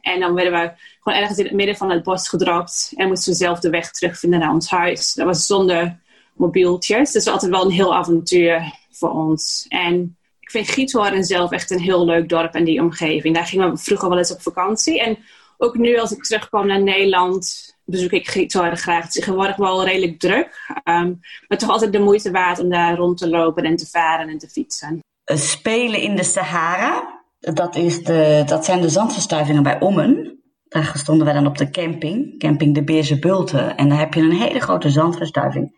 En 0.00 0.20
dan 0.20 0.34
werden 0.34 0.52
we 0.52 0.70
gewoon 1.08 1.22
ergens 1.22 1.38
in 1.38 1.44
het 1.44 1.54
midden 1.54 1.76
van 1.76 1.90
het 1.90 2.02
bos 2.02 2.28
gedropt. 2.28 2.92
En 2.96 3.08
moesten 3.08 3.32
we 3.32 3.38
zelf 3.38 3.60
de 3.60 3.70
weg 3.70 3.90
terugvinden 3.90 4.38
naar 4.38 4.52
ons 4.52 4.70
huis. 4.70 5.14
Dat 5.14 5.26
was 5.26 5.46
zonder 5.46 6.00
mobieltjes. 6.32 7.12
Dus 7.12 7.26
altijd 7.26 7.50
wel 7.50 7.64
een 7.64 7.70
heel 7.70 7.94
avontuur 7.94 8.72
voor 8.90 9.10
ons. 9.10 9.66
En 9.68 10.16
ik 10.40 10.50
vind 10.50 10.68
Giethoorn 10.68 11.24
zelf 11.24 11.50
echt 11.50 11.70
een 11.70 11.80
heel 11.80 12.04
leuk 12.04 12.28
dorp 12.28 12.54
en 12.54 12.64
die 12.64 12.80
omgeving. 12.80 13.34
Daar 13.34 13.46
gingen 13.46 13.70
we 13.70 13.76
vroeger 13.76 14.08
wel 14.08 14.18
eens 14.18 14.32
op 14.32 14.42
vakantie. 14.42 15.00
En 15.00 15.18
ook 15.58 15.76
nu 15.76 15.98
als 15.98 16.12
ik 16.12 16.22
terugkom 16.22 16.66
naar 16.66 16.82
Nederland, 16.82 17.74
bezoek 17.84 18.10
ik 18.10 18.28
Giethoorn 18.28 18.76
graag. 18.76 19.02
Het 19.04 19.14
is 19.14 19.14
tegenwoordig 19.14 19.56
wel 19.56 19.84
redelijk 19.84 20.18
druk. 20.18 20.72
Ehm, 20.84 21.12
maar 21.48 21.58
toch 21.58 21.70
altijd 21.70 21.92
de 21.92 21.98
moeite 21.98 22.30
waard 22.30 22.58
om 22.58 22.68
daar 22.68 22.96
rond 22.96 23.18
te 23.18 23.28
lopen 23.28 23.64
en 23.64 23.76
te 23.76 23.86
varen 23.86 24.28
en 24.28 24.38
te 24.38 24.48
fietsen. 24.48 24.98
Spelen 25.24 26.00
in 26.00 26.16
de 26.16 26.24
Sahara, 26.24 27.22
dat, 27.38 27.76
is 27.76 28.04
de, 28.04 28.42
dat 28.46 28.64
zijn 28.64 28.80
de 28.80 28.88
zandverstuivingen 28.88 29.62
bij 29.62 29.80
Ommen. 29.80 30.38
Daar 30.68 30.92
stonden 30.94 31.24
wij 31.24 31.34
dan 31.34 31.46
op 31.46 31.58
de 31.58 31.70
camping, 31.70 32.38
camping 32.38 32.74
de 32.74 32.84
Beerse 32.84 33.18
Bulten. 33.18 33.76
En 33.76 33.88
daar 33.88 33.98
heb 33.98 34.14
je 34.14 34.20
een 34.20 34.32
hele 34.32 34.60
grote 34.60 34.90
zandverstuiving. 34.90 35.76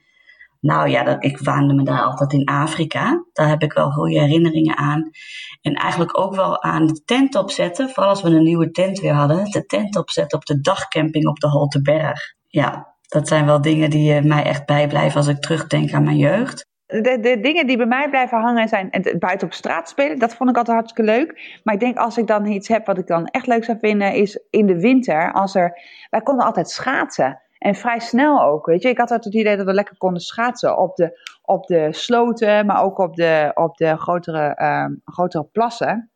Nou 0.60 0.88
ja, 0.88 1.02
dat, 1.02 1.24
ik 1.24 1.38
waande 1.38 1.74
me 1.74 1.82
daar 1.82 2.02
altijd 2.02 2.32
in 2.32 2.44
Afrika. 2.44 3.24
Daar 3.32 3.48
heb 3.48 3.62
ik 3.62 3.72
wel 3.72 3.90
goede 3.90 4.20
herinneringen 4.20 4.76
aan. 4.76 5.10
En 5.60 5.74
eigenlijk 5.74 6.18
ook 6.18 6.34
wel 6.34 6.62
aan 6.62 6.86
de 6.86 7.02
tent 7.04 7.34
opzetten. 7.34 7.88
Vooral 7.88 8.10
als 8.10 8.22
we 8.22 8.28
een 8.28 8.42
nieuwe 8.42 8.70
tent 8.70 9.00
weer 9.00 9.14
hadden. 9.14 9.44
De 9.44 9.66
tent 9.66 9.96
opzetten 9.96 10.38
op 10.38 10.44
de 10.44 10.60
dagcamping 10.60 11.26
op 11.26 11.38
de 11.38 11.48
Holteberg. 11.48 12.20
Ja, 12.46 12.96
dat 13.08 13.28
zijn 13.28 13.46
wel 13.46 13.60
dingen 13.60 13.90
die 13.90 14.14
uh, 14.14 14.22
mij 14.22 14.44
echt 14.44 14.66
bijblijven 14.66 15.16
als 15.16 15.26
ik 15.26 15.40
terugdenk 15.40 15.92
aan 15.92 16.04
mijn 16.04 16.16
jeugd. 16.16 16.68
De, 16.90 17.18
de, 17.20 17.40
dingen 17.40 17.66
die 17.66 17.76
bij 17.76 17.86
mij 17.86 18.08
blijven 18.08 18.40
hangen 18.40 18.68
zijn 18.68 18.88
het 18.90 19.18
buiten 19.18 19.46
op 19.46 19.52
straat 19.52 19.88
spelen. 19.88 20.18
Dat 20.18 20.34
vond 20.34 20.50
ik 20.50 20.56
altijd 20.56 20.76
hartstikke 20.76 21.10
leuk. 21.10 21.60
Maar 21.64 21.74
ik 21.74 21.80
denk 21.80 21.96
als 21.96 22.18
ik 22.18 22.26
dan 22.26 22.46
iets 22.46 22.68
heb 22.68 22.86
wat 22.86 22.98
ik 22.98 23.06
dan 23.06 23.26
echt 23.26 23.46
leuk 23.46 23.64
zou 23.64 23.78
vinden, 23.78 24.14
is 24.14 24.42
in 24.50 24.66
de 24.66 24.80
winter. 24.80 25.32
Als 25.32 25.54
er, 25.54 25.80
wij 26.10 26.20
konden 26.20 26.46
altijd 26.46 26.70
schaatsen. 26.70 27.40
En 27.58 27.74
vrij 27.74 27.98
snel 27.98 28.42
ook, 28.42 28.66
weet 28.66 28.82
je. 28.82 28.88
Ik 28.88 28.98
had 28.98 29.10
altijd 29.10 29.24
het 29.24 29.42
idee 29.42 29.56
dat 29.56 29.66
we 29.66 29.72
lekker 29.72 29.96
konden 29.96 30.22
schaatsen 30.22 30.78
op 30.78 30.96
de, 30.96 31.20
op 31.42 31.66
de 31.66 31.88
sloten, 31.90 32.66
maar 32.66 32.82
ook 32.82 32.98
op 32.98 33.16
de, 33.16 33.50
op 33.54 33.76
de 33.76 33.96
grotere, 33.96 34.62
um, 34.84 35.00
grotere 35.04 35.44
plassen. 35.44 36.10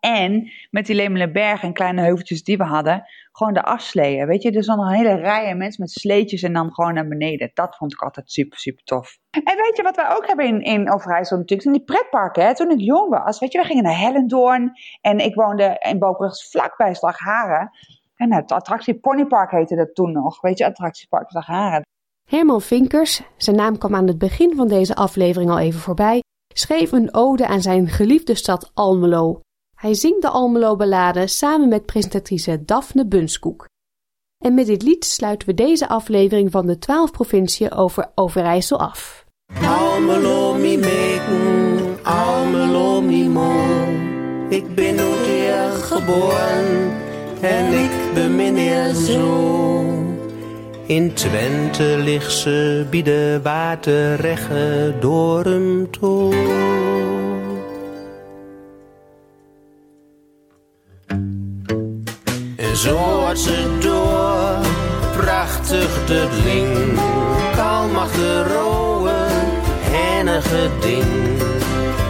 En 0.00 0.50
met 0.70 0.86
die 0.86 0.96
Lemelenberg 0.96 1.62
en 1.62 1.72
kleine 1.72 2.02
heuveltjes 2.02 2.42
die 2.42 2.56
we 2.56 2.64
hadden, 2.64 3.04
gewoon 3.36 3.52
de 3.52 3.62
afsleeën, 3.62 4.26
weet 4.26 4.42
je. 4.42 4.52
Dus 4.52 4.66
dan 4.66 4.80
een 4.80 4.94
hele 4.94 5.14
rij 5.14 5.54
mensen 5.54 5.82
met 5.82 5.90
sleetjes 5.90 6.42
en 6.42 6.52
dan 6.52 6.72
gewoon 6.72 6.94
naar 6.94 7.08
beneden. 7.08 7.50
Dat 7.54 7.76
vond 7.76 7.92
ik 7.92 8.02
altijd 8.02 8.30
super, 8.30 8.58
super 8.58 8.84
tof. 8.84 9.18
En 9.30 9.56
weet 9.56 9.76
je 9.76 9.82
wat 9.82 9.96
wij 9.96 10.16
ook 10.16 10.26
hebben 10.26 10.46
in, 10.46 10.60
in 10.62 10.92
Overijssel 10.92 11.36
natuurlijk? 11.36 11.62
Zijn 11.62 11.74
die 11.74 11.84
pretparken, 11.84 12.46
hè? 12.46 12.54
Toen 12.54 12.70
ik 12.70 12.80
jong 12.80 13.08
was, 13.24 13.38
weet 13.38 13.52
je, 13.52 13.58
we 13.58 13.64
gingen 13.64 13.82
naar 13.82 13.98
Hellendoorn. 13.98 14.72
En 15.00 15.18
ik 15.18 15.34
woonde 15.34 15.76
in 15.78 15.98
Bobrug 15.98 16.48
vlakbij 16.50 16.94
Slagharen. 16.94 17.70
En 18.16 18.32
het 18.32 18.52
attractie 18.52 19.00
Ponypark 19.00 19.50
heette 19.50 19.76
dat 19.76 19.94
toen 19.94 20.12
nog. 20.12 20.40
Weet 20.40 20.58
je, 20.58 20.66
attractiepark 20.66 21.30
Slagharen. 21.30 21.82
Herman 22.28 22.60
Vinkers, 22.60 23.22
zijn 23.36 23.56
naam 23.56 23.78
kwam 23.78 23.94
aan 23.94 24.06
het 24.06 24.18
begin 24.18 24.56
van 24.56 24.68
deze 24.68 24.94
aflevering 24.94 25.50
al 25.50 25.58
even 25.58 25.80
voorbij, 25.80 26.22
schreef 26.54 26.92
een 26.92 27.14
ode 27.14 27.46
aan 27.46 27.60
zijn 27.60 27.88
geliefde 27.88 28.34
stad 28.34 28.70
Almelo. 28.74 29.40
Hij 29.84 29.94
zingt 29.94 30.22
de 30.22 30.28
Almelo-ballade 30.28 31.26
samen 31.26 31.68
met 31.68 31.86
presentatrice 31.86 32.64
Daphne 32.64 33.06
Bunskoek. 33.06 33.68
En 34.38 34.54
met 34.54 34.66
dit 34.66 34.82
lied 34.82 35.04
sluiten 35.04 35.48
we 35.48 35.54
deze 35.54 35.88
aflevering 35.88 36.50
van 36.50 36.66
de 36.66 36.78
12 36.78 37.10
provinciën 37.10 37.72
over 37.72 38.10
Overijssel 38.14 38.78
af. 38.78 39.24
Almelo 39.62 40.54
mi 40.54 40.76
meken, 40.76 41.98
Almelo 42.02 43.00
mi 43.00 43.28
mo. 43.28 43.52
Ik 44.48 44.74
ben 44.74 44.98
hier 45.24 45.70
geboren 45.70 46.92
en 47.40 47.72
ik 47.84 48.14
bemin 48.14 48.56
je 48.56 49.04
zo. 49.06 49.84
In 50.86 51.14
Twente 51.14 52.00
ligt 52.04 52.32
ze 52.32 52.86
bij 52.90 53.02
de 53.02 53.40
waterregge 53.42 54.94
door 55.00 55.44
hem 55.44 55.90
toe. 55.90 56.32
Zo 62.74 63.24
had 63.24 63.38
ze 63.38 63.78
door, 63.80 64.56
prachtig 65.16 66.06
de 66.06 66.28
dling, 66.40 66.98
kalmachtig 67.56 68.46
roe, 68.52 69.10
hennige 69.80 70.70
ding. 70.80 71.42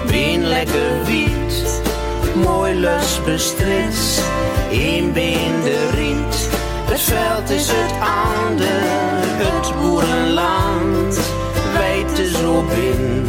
Bien 0.06 0.46
lekker 0.46 1.04
wiet, 1.04 1.80
mooi 2.34 2.74
lus 2.74 3.20
bestris, 3.24 4.20
een 4.70 5.12
been 5.12 5.62
de 5.62 5.90
riet. 5.94 6.48
Het 6.90 7.00
veld 7.00 7.50
is 7.50 7.68
het 7.68 7.92
aande, 8.00 8.72
het 9.44 9.80
boerenland, 9.80 11.18
wijd 11.72 12.28
zo 12.42 12.64
bin. 12.74 13.26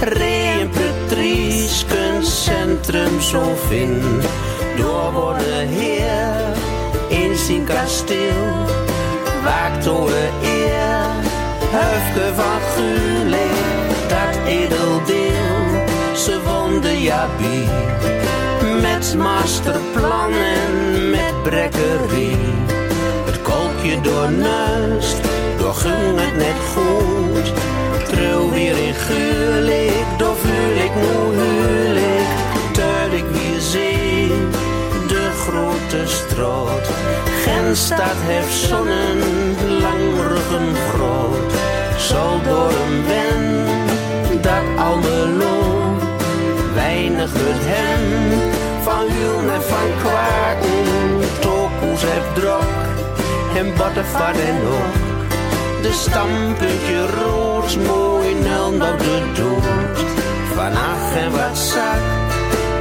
Ree 0.00 0.60
en 0.60 0.70
Patrice, 0.70 1.86
kunstcentrum 1.86 3.20
zo 3.20 3.42
vin. 3.68 4.02
Door 4.76 5.12
worden 5.12 5.68
heer 5.68 6.54
in 7.08 7.36
zijn 7.36 7.64
kasteel, 7.64 8.64
waakt 9.44 9.88
over 9.88 10.30
eer. 10.42 10.94
Hufke 11.70 12.34
van 12.34 12.60
Gulik, 12.74 14.08
dat 14.08 14.46
edeldeel, 14.46 15.82
ze 16.14 16.40
wonde 16.44 17.02
jabie. 17.02 17.68
Met 18.80 19.14
masterplannen, 19.16 21.10
met 21.10 21.42
brekkerie. 21.42 22.36
Het 23.24 23.42
kolkje 23.42 24.00
door 24.00 24.30
neust, 24.30 25.16
door 25.58 25.74
ging 25.74 26.20
het 26.20 26.36
net 26.36 26.60
goed. 26.74 27.52
Trouw 28.08 28.50
weer 28.50 28.76
in 28.76 28.94
Gulik, 28.94 30.18
door 30.18 30.36
vuur 30.36 30.84
ik 30.84 30.94
nu 30.94 31.38
huwelijk. 31.40 31.93
Grote 35.46 36.02
stroot. 36.06 36.86
Genstad 37.44 38.18
heeft 38.30 38.52
zonnen, 38.68 39.18
langruggen 39.80 40.68
groot. 40.88 41.52
Zal 41.96 42.40
door 42.42 42.70
hem 42.80 42.96
ben, 43.06 43.42
dat 44.42 44.64
Almelo. 44.76 45.56
Weinig 46.74 47.32
het 47.32 47.62
hem, 47.74 48.06
van 48.82 49.06
Hulen 49.08 49.54
en 49.54 49.62
van 49.62 49.88
Kwaken. 50.02 50.84
Tokoes 51.40 52.02
heeft 52.02 52.34
drok, 52.34 52.72
en 53.56 53.76
bottenvat 53.76 54.36
en 54.50 54.58
ook. 54.76 54.94
De 55.82 55.92
stampuntje 55.92 57.06
rood, 57.22 57.76
mooi 57.86 58.34
nul 58.34 58.72
op 58.72 58.98
de 58.98 59.22
dood. 59.36 59.98
Van 60.54 60.72
ach 60.72 61.16
en 61.16 61.30
wat 61.30 61.58
zak, 61.58 62.02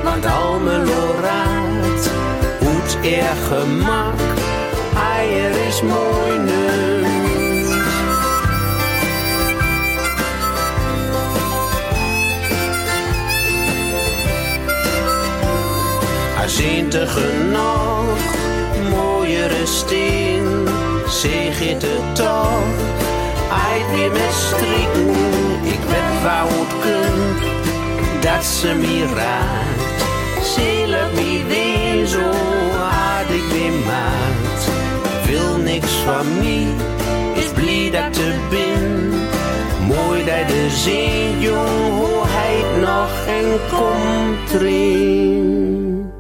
want 0.03 0.25
Almelo 0.25 1.15
raad. 1.21 1.62
Hoed 3.03 3.11
er 3.11 3.35
gemak, 3.47 4.19
eier 4.95 5.67
is 5.67 5.81
mooi 5.81 6.37
neus. 6.37 7.71
Aanzientig 16.41 17.13
genoeg, 17.13 18.23
mooiere 18.89 19.65
steen, 19.65 20.67
zeg 21.07 21.59
je 21.59 21.73
het 21.73 22.15
toch? 22.15 22.63
Eit 23.71 23.95
weer 23.95 24.11
met 24.11 24.33
strikken, 24.33 25.09
ik 25.63 25.79
weet 25.89 26.21
waar 26.23 26.45
het 26.47 28.21
dat 28.21 28.43
ze 28.43 28.73
me 28.73 29.05
raakt. 29.15 29.93
Zielig 30.55 31.11
me 31.13 31.43
weer 31.47 31.62
van 36.05 36.37
mij, 36.37 36.67
is 37.33 37.49
blij 37.53 37.89
dat 37.91 38.13
te 38.13 38.33
bin. 38.49 39.09
Mooi 39.87 40.25
dat 40.25 40.47
de 40.47 40.69
zee, 40.69 41.39
jong, 41.39 42.23
hij 42.25 42.79
nog 42.79 43.25
en 43.27 43.59
komt 43.71 44.61
erin. 44.61 46.11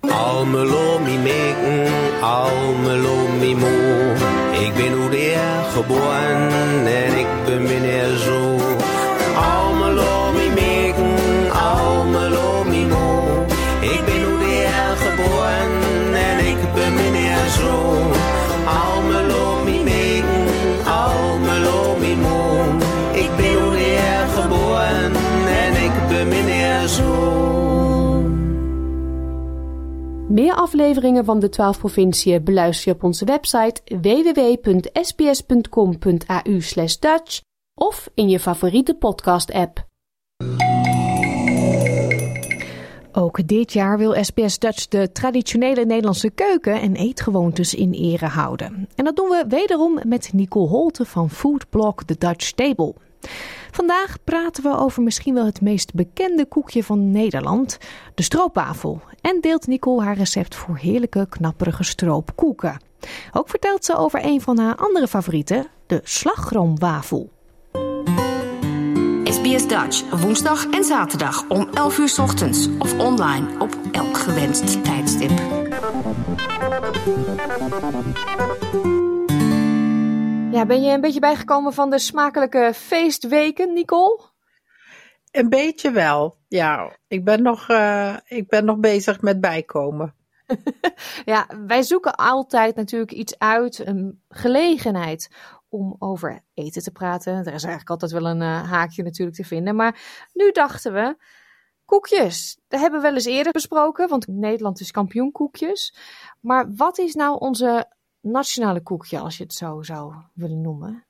Almelo 0.00 0.98
mi 0.98 1.18
meken, 1.18 1.92
Almelo 2.20 3.16
mi 3.40 3.54
mo. 3.54 3.74
Ik 4.64 4.74
ben 4.74 4.92
hoe 4.92 5.10
geboren 5.72 6.86
en 6.86 7.18
ik 7.18 7.26
ben 7.44 7.62
meneer 7.62 8.16
zo. 8.16 8.56
Meer 30.46 30.54
afleveringen 30.54 31.24
van 31.24 31.38
de 31.38 31.48
12 31.48 31.78
provinciën 31.78 32.44
beluister 32.44 32.88
je 32.88 32.94
op 32.94 33.04
onze 33.04 33.24
website 33.24 33.80
www.sbs.com.au 33.84 35.00
Dutch 37.00 37.40
of 37.74 38.10
in 38.14 38.28
je 38.28 38.40
favoriete 38.40 38.94
podcast-app. 38.94 39.86
Ook 43.12 43.48
dit 43.48 43.72
jaar 43.72 43.98
wil 43.98 44.24
SBS 44.24 44.58
Dutch 44.58 44.88
de 44.88 45.12
traditionele 45.12 45.84
Nederlandse 45.84 46.30
keuken 46.30 46.80
en 46.80 46.96
eetgewoontes 46.96 47.74
in 47.74 47.92
ere 47.92 48.26
houden. 48.26 48.88
En 48.94 49.04
dat 49.04 49.16
doen 49.16 49.28
we 49.28 49.44
wederom 49.48 49.98
met 50.02 50.30
Nicole 50.32 50.68
Holte 50.68 51.04
van 51.04 51.30
Foodblog 51.30 52.04
The 52.04 52.16
Dutch 52.18 52.50
Table. 52.50 52.94
Vandaag 53.76 54.16
praten 54.24 54.62
we 54.62 54.76
over 54.76 55.02
misschien 55.02 55.34
wel 55.34 55.44
het 55.44 55.60
meest 55.60 55.94
bekende 55.94 56.46
koekje 56.46 56.84
van 56.84 57.10
Nederland, 57.10 57.78
de 58.14 58.22
stroopwafel. 58.22 59.00
En 59.20 59.40
deelt 59.40 59.66
Nicole 59.66 60.02
haar 60.02 60.16
recept 60.16 60.54
voor 60.54 60.76
heerlijke, 60.76 61.26
knapperige 61.28 61.84
stroopkoeken. 61.84 62.80
Ook 63.32 63.48
vertelt 63.48 63.84
ze 63.84 63.96
over 63.96 64.24
een 64.24 64.40
van 64.40 64.58
haar 64.58 64.74
andere 64.76 65.08
favorieten, 65.08 65.66
de 65.86 66.00
slagroomwafel. 66.04 67.30
SBS 69.24 69.68
Dutch, 69.68 70.20
woensdag 70.20 70.66
en 70.70 70.84
zaterdag 70.84 71.48
om 71.48 71.68
11 71.74 71.98
uur 71.98 72.14
ochtends 72.20 72.68
of 72.78 72.98
online 72.98 73.46
op 73.58 73.76
elk 73.92 74.16
gewenst 74.16 74.84
tijdstip. 74.84 75.32
Ja, 80.56 80.66
ben 80.66 80.82
je 80.82 80.92
een 80.92 81.00
beetje 81.00 81.20
bijgekomen 81.20 81.72
van 81.72 81.90
de 81.90 81.98
smakelijke 81.98 82.70
feestweken, 82.74 83.72
Nicole? 83.72 84.20
Een 85.30 85.48
beetje 85.48 85.90
wel, 85.90 86.36
ja. 86.48 86.96
Ik 87.06 87.24
ben 87.24 87.42
nog, 87.42 87.68
uh, 87.68 88.16
ik 88.26 88.48
ben 88.48 88.64
nog 88.64 88.78
bezig 88.78 89.20
met 89.20 89.40
bijkomen. 89.40 90.14
ja, 91.24 91.46
wij 91.66 91.82
zoeken 91.82 92.14
altijd 92.14 92.76
natuurlijk 92.76 93.12
iets 93.12 93.38
uit, 93.38 93.86
een 93.86 94.22
gelegenheid 94.28 95.30
om 95.68 95.96
over 95.98 96.40
eten 96.54 96.82
te 96.82 96.92
praten. 96.92 97.32
Er 97.32 97.40
is 97.40 97.64
eigenlijk 97.64 97.90
altijd 97.90 98.12
wel 98.12 98.26
een 98.26 98.40
uh, 98.40 98.70
haakje 98.70 99.02
natuurlijk 99.02 99.36
te 99.36 99.44
vinden. 99.44 99.76
Maar 99.76 100.00
nu 100.32 100.50
dachten 100.50 100.92
we, 100.92 101.16
koekjes. 101.84 102.58
Dat 102.68 102.80
hebben 102.80 103.00
we 103.00 103.06
wel 103.06 103.14
eens 103.14 103.24
eerder 103.24 103.52
besproken, 103.52 104.08
want 104.08 104.26
Nederland 104.26 104.80
is 104.80 104.90
kampioen 104.90 105.32
koekjes. 105.32 105.94
Maar 106.40 106.74
wat 106.74 106.98
is 106.98 107.14
nou 107.14 107.38
onze 107.38 107.94
nationale 108.20 108.80
koekje, 108.80 109.18
als 109.18 109.36
je 109.36 109.42
het 109.42 109.54
zo 109.54 109.82
zou 109.82 110.14
willen 110.32 110.60
noemen? 110.60 111.04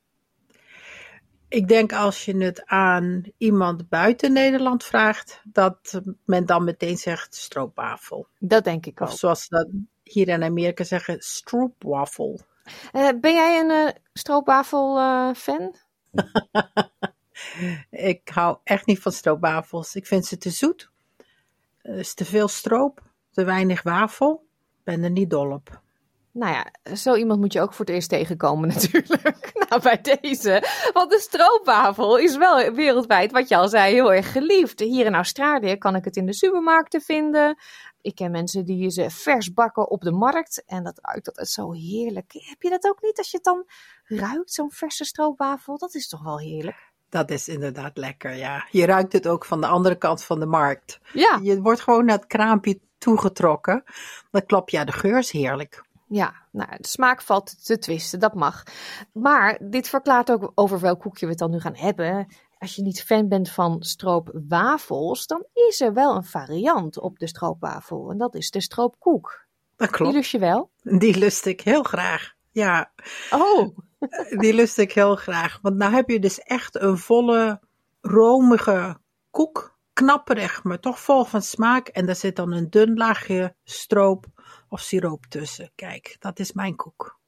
Ik 1.49 1.69
denk 1.69 1.93
als 1.93 2.25
je 2.25 2.37
het 2.37 2.67
aan 2.67 3.23
iemand 3.37 3.89
buiten 3.89 4.33
Nederland 4.33 4.85
vraagt, 4.85 5.41
dat 5.45 6.01
men 6.25 6.47
dan 6.47 6.65
meteen 6.65 6.97
zegt 6.97 7.35
stroopwafel. 7.35 8.27
Dat 8.39 8.65
denk 8.65 8.87
ik 8.87 9.03
ook. 9.03 9.09
Of 9.09 9.19
zoals 9.19 9.43
ze 9.43 9.49
dat 9.49 9.69
hier 10.03 10.29
in 10.29 10.43
Amerika 10.43 10.85
zeggen, 10.85 11.17
stroopwafel. 11.21 12.41
Uh, 12.93 13.09
ben 13.21 13.35
jij 13.35 13.61
een 13.61 13.71
uh, 13.71 13.93
stroopwafel 14.13 14.99
uh, 14.99 15.35
fan? 15.35 15.75
ik 17.91 18.29
hou 18.29 18.59
echt 18.65 18.87
niet 18.87 19.01
van 19.01 19.13
stroopwafels. 19.13 19.95
Ik 19.95 20.07
vind 20.07 20.27
ze 20.27 20.39
te 20.39 20.51
zoet. 20.51 20.91
Er 21.83 21.99
is 21.99 22.15
te 22.15 22.25
veel 22.25 22.49
stroop, 22.49 23.03
te 23.31 23.45
weinig 23.45 23.83
wafel. 23.83 24.47
Ik 24.79 24.85
ben 24.85 25.03
er 25.03 25.11
niet 25.11 25.31
dol 25.31 25.51
op. 25.51 25.83
Nou 26.37 26.53
ja, 26.53 26.95
zo 26.95 27.15
iemand 27.15 27.41
moet 27.41 27.53
je 27.53 27.61
ook 27.61 27.73
voor 27.73 27.85
het 27.85 27.95
eerst 27.95 28.09
tegenkomen 28.09 28.69
natuurlijk. 28.75 29.53
nou, 29.69 29.83
bij 29.83 30.01
deze. 30.01 30.63
Want 30.93 31.11
de 31.11 31.19
stroopwafel 31.19 32.19
is 32.19 32.37
wel 32.37 32.73
wereldwijd, 32.73 33.33
wat 33.33 33.49
je 33.49 33.57
al 33.57 33.69
zei, 33.69 33.95
heel 33.95 34.13
erg 34.13 34.33
geliefd. 34.33 34.81
Hier 34.81 35.07
in 35.07 35.15
Australië 35.15 35.77
kan 35.77 35.97
ik 35.97 36.05
het 36.05 36.17
in 36.17 36.27
de 36.27 36.35
supermarkten 36.35 37.01
vinden. 37.01 37.59
Ik 38.01 38.15
ken 38.15 38.31
mensen 38.31 38.65
die 38.65 38.91
ze 38.91 39.11
vers 39.11 39.53
bakken 39.53 39.91
op 39.91 40.01
de 40.01 40.11
markt. 40.13 40.63
En 40.67 40.85
dat 40.85 40.99
ruikt 41.03 41.29
altijd 41.29 41.49
zo 41.49 41.73
heerlijk. 41.73 42.33
Heb 42.33 42.63
je 42.63 42.71
dat 42.71 42.85
ook 42.85 43.03
niet 43.03 43.19
als 43.19 43.31
je 43.31 43.37
het 43.37 43.47
dan 43.47 43.65
ruikt, 44.05 44.53
zo'n 44.53 44.71
verse 44.71 45.05
stroopwafel? 45.05 45.79
Dat 45.79 45.95
is 45.95 46.09
toch 46.09 46.23
wel 46.23 46.39
heerlijk? 46.39 46.93
Dat 47.09 47.31
is 47.31 47.49
inderdaad 47.49 47.97
lekker, 47.97 48.35
ja. 48.35 48.67
Je 48.71 48.87
ruikt 48.87 49.13
het 49.13 49.29
ook 49.29 49.45
van 49.45 49.61
de 49.61 49.67
andere 49.67 49.97
kant 49.97 50.25
van 50.25 50.41
de 50.41 50.47
markt. 50.47 51.01
Ja. 51.13 51.39
Je 51.43 51.61
wordt 51.61 51.81
gewoon 51.81 52.05
naar 52.05 52.17
het 52.17 52.27
kraampje 52.27 52.81
toegetrokken. 52.99 53.85
Dat 54.31 54.47
klopt, 54.47 54.71
ja, 54.71 54.85
de 54.85 54.93
geur 54.93 55.19
is 55.19 55.31
heerlijk. 55.31 55.85
Ja, 56.09 56.35
nou, 56.53 56.69
de 56.77 56.89
smaak 56.89 57.23
valt 57.23 57.65
te 57.65 57.79
twisten, 57.79 58.21
dat 58.21 58.35
mag. 58.35 58.63
Maar 59.13 59.59
dit 59.63 59.89
verklaart 59.89 60.31
ook 60.31 60.53
over 60.55 60.81
welk 60.81 61.01
koekje 61.01 61.27
we 61.27 61.31
het 61.31 61.41
dan 61.41 61.51
nu 61.51 61.61
gaan 61.61 61.77
hebben. 61.77 62.27
Als 62.59 62.75
je 62.75 62.83
niet 62.83 63.03
fan 63.03 63.29
bent 63.29 63.51
van 63.51 63.83
stroopwafels, 63.83 65.27
dan 65.27 65.47
is 65.53 65.81
er 65.81 65.93
wel 65.93 66.17
een 66.17 66.25
variant 66.25 66.99
op 67.01 67.19
de 67.19 67.27
stroopwafel. 67.27 68.11
En 68.11 68.19
dat 68.19 68.35
is 68.35 68.51
de 68.51 68.61
stroopkoek. 68.61 69.47
Dat 69.77 69.91
klopt. 69.91 70.11
Die 70.11 70.21
lust 70.21 70.31
je 70.31 70.39
wel? 70.39 70.71
Die 70.83 71.19
lust 71.19 71.47
ik 71.47 71.61
heel 71.61 71.83
graag, 71.83 72.35
ja. 72.51 72.93
Oh. 73.31 73.77
Die 74.39 74.55
lust 74.55 74.79
ik 74.79 74.93
heel 74.93 75.17
graag. 75.17 75.59
Want 75.63 75.77
nou 75.77 75.95
heb 75.95 76.09
je 76.09 76.19
dus 76.19 76.41
echt 76.41 76.81
een 76.81 76.99
volle, 76.99 77.61
romige 78.01 78.99
koek. 79.31 79.75
Knapperig, 79.93 80.65
maar 80.65 80.81
toch 80.81 81.01
vol 81.01 81.25
van 81.25 81.43
smaak. 81.43 81.89
En 81.89 82.07
daar 82.07 82.17
zit 82.17 82.37
dan 82.37 82.53
een 82.53 82.71
dun 82.71 82.97
laagje 82.97 83.55
stroop 83.65 84.27
of 84.69 84.81
siroop 84.81 85.27
tussen. 85.29 85.71
Kijk, 85.75 86.17
dat 86.19 86.39
is 86.39 86.53
mijn 86.53 86.77
koek. 86.77 87.19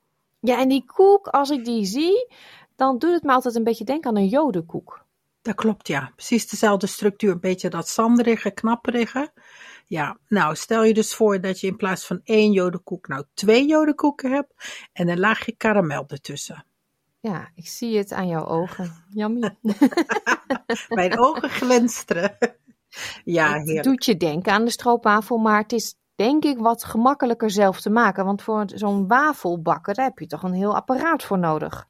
Ja, 0.41 0.61
en 0.61 0.69
die 0.69 0.85
koek, 0.85 1.27
als 1.27 1.51
ik 1.51 1.65
die 1.65 1.85
zie, 1.85 2.33
dan 2.77 2.99
doet 2.99 3.13
het 3.13 3.23
me 3.23 3.33
altijd 3.33 3.55
een 3.55 3.65
beetje 3.65 3.85
denken 3.85 4.11
aan 4.11 4.17
een 4.17 4.29
jodenkoek. 4.29 5.07
Dat 5.43 5.55
klopt, 5.55 5.87
ja. 5.89 6.13
Precies 6.15 6.49
dezelfde 6.49 6.87
structuur. 6.87 7.33
Een 7.33 7.41
beetje 7.41 7.71
dat 7.71 7.89
zanderige, 7.89 8.51
knapperige. 8.51 9.33
Ja, 9.87 10.19
nou 10.29 10.55
stel 10.57 10.85
je 10.85 10.95
dus 10.95 11.15
voor 11.15 11.41
dat 11.41 11.61
je 11.61 11.67
in 11.67 11.77
plaats 11.77 12.07
van 12.07 12.21
één 12.25 12.53
jodenkoek 12.53 13.09
nou 13.09 13.25
twee 13.35 13.67
jodenkoeken 13.67 14.31
hebt 14.31 14.53
en 14.93 15.09
een 15.09 15.19
laagje 15.19 15.57
karamel 15.57 16.05
ertussen. 16.09 16.65
Ja, 17.21 17.51
ik 17.55 17.69
zie 17.69 17.97
het 17.97 18.13
aan 18.13 18.29
jouw 18.29 18.47
ogen. 18.47 19.05
Yummy. 19.09 19.57
Mijn 20.89 21.19
ogen 21.19 21.51
glinsteren. 21.51 22.37
Ja, 23.25 23.53
het 23.53 23.65
heerlijk. 23.65 23.85
doet 23.85 24.05
je 24.05 24.17
denken 24.17 24.53
aan 24.53 24.65
de 24.65 24.71
stroopwafel, 24.71 25.37
maar 25.37 25.63
het 25.63 25.73
is 25.73 25.95
denk 26.19 26.45
ik 26.45 26.59
wat 26.59 26.85
gemakkelijker 26.85 27.51
zelf 27.51 27.81
te 27.81 27.91
maken. 27.91 28.25
Want 28.25 28.43
voor 28.43 28.65
zo'n 28.75 29.07
wafelbakker 29.07 29.95
daar 29.95 30.05
heb 30.05 30.19
je 30.19 30.27
toch 30.27 30.43
een 30.43 30.53
heel 30.53 30.75
apparaat 30.75 31.25
voor 31.25 31.39
nodig. 31.39 31.89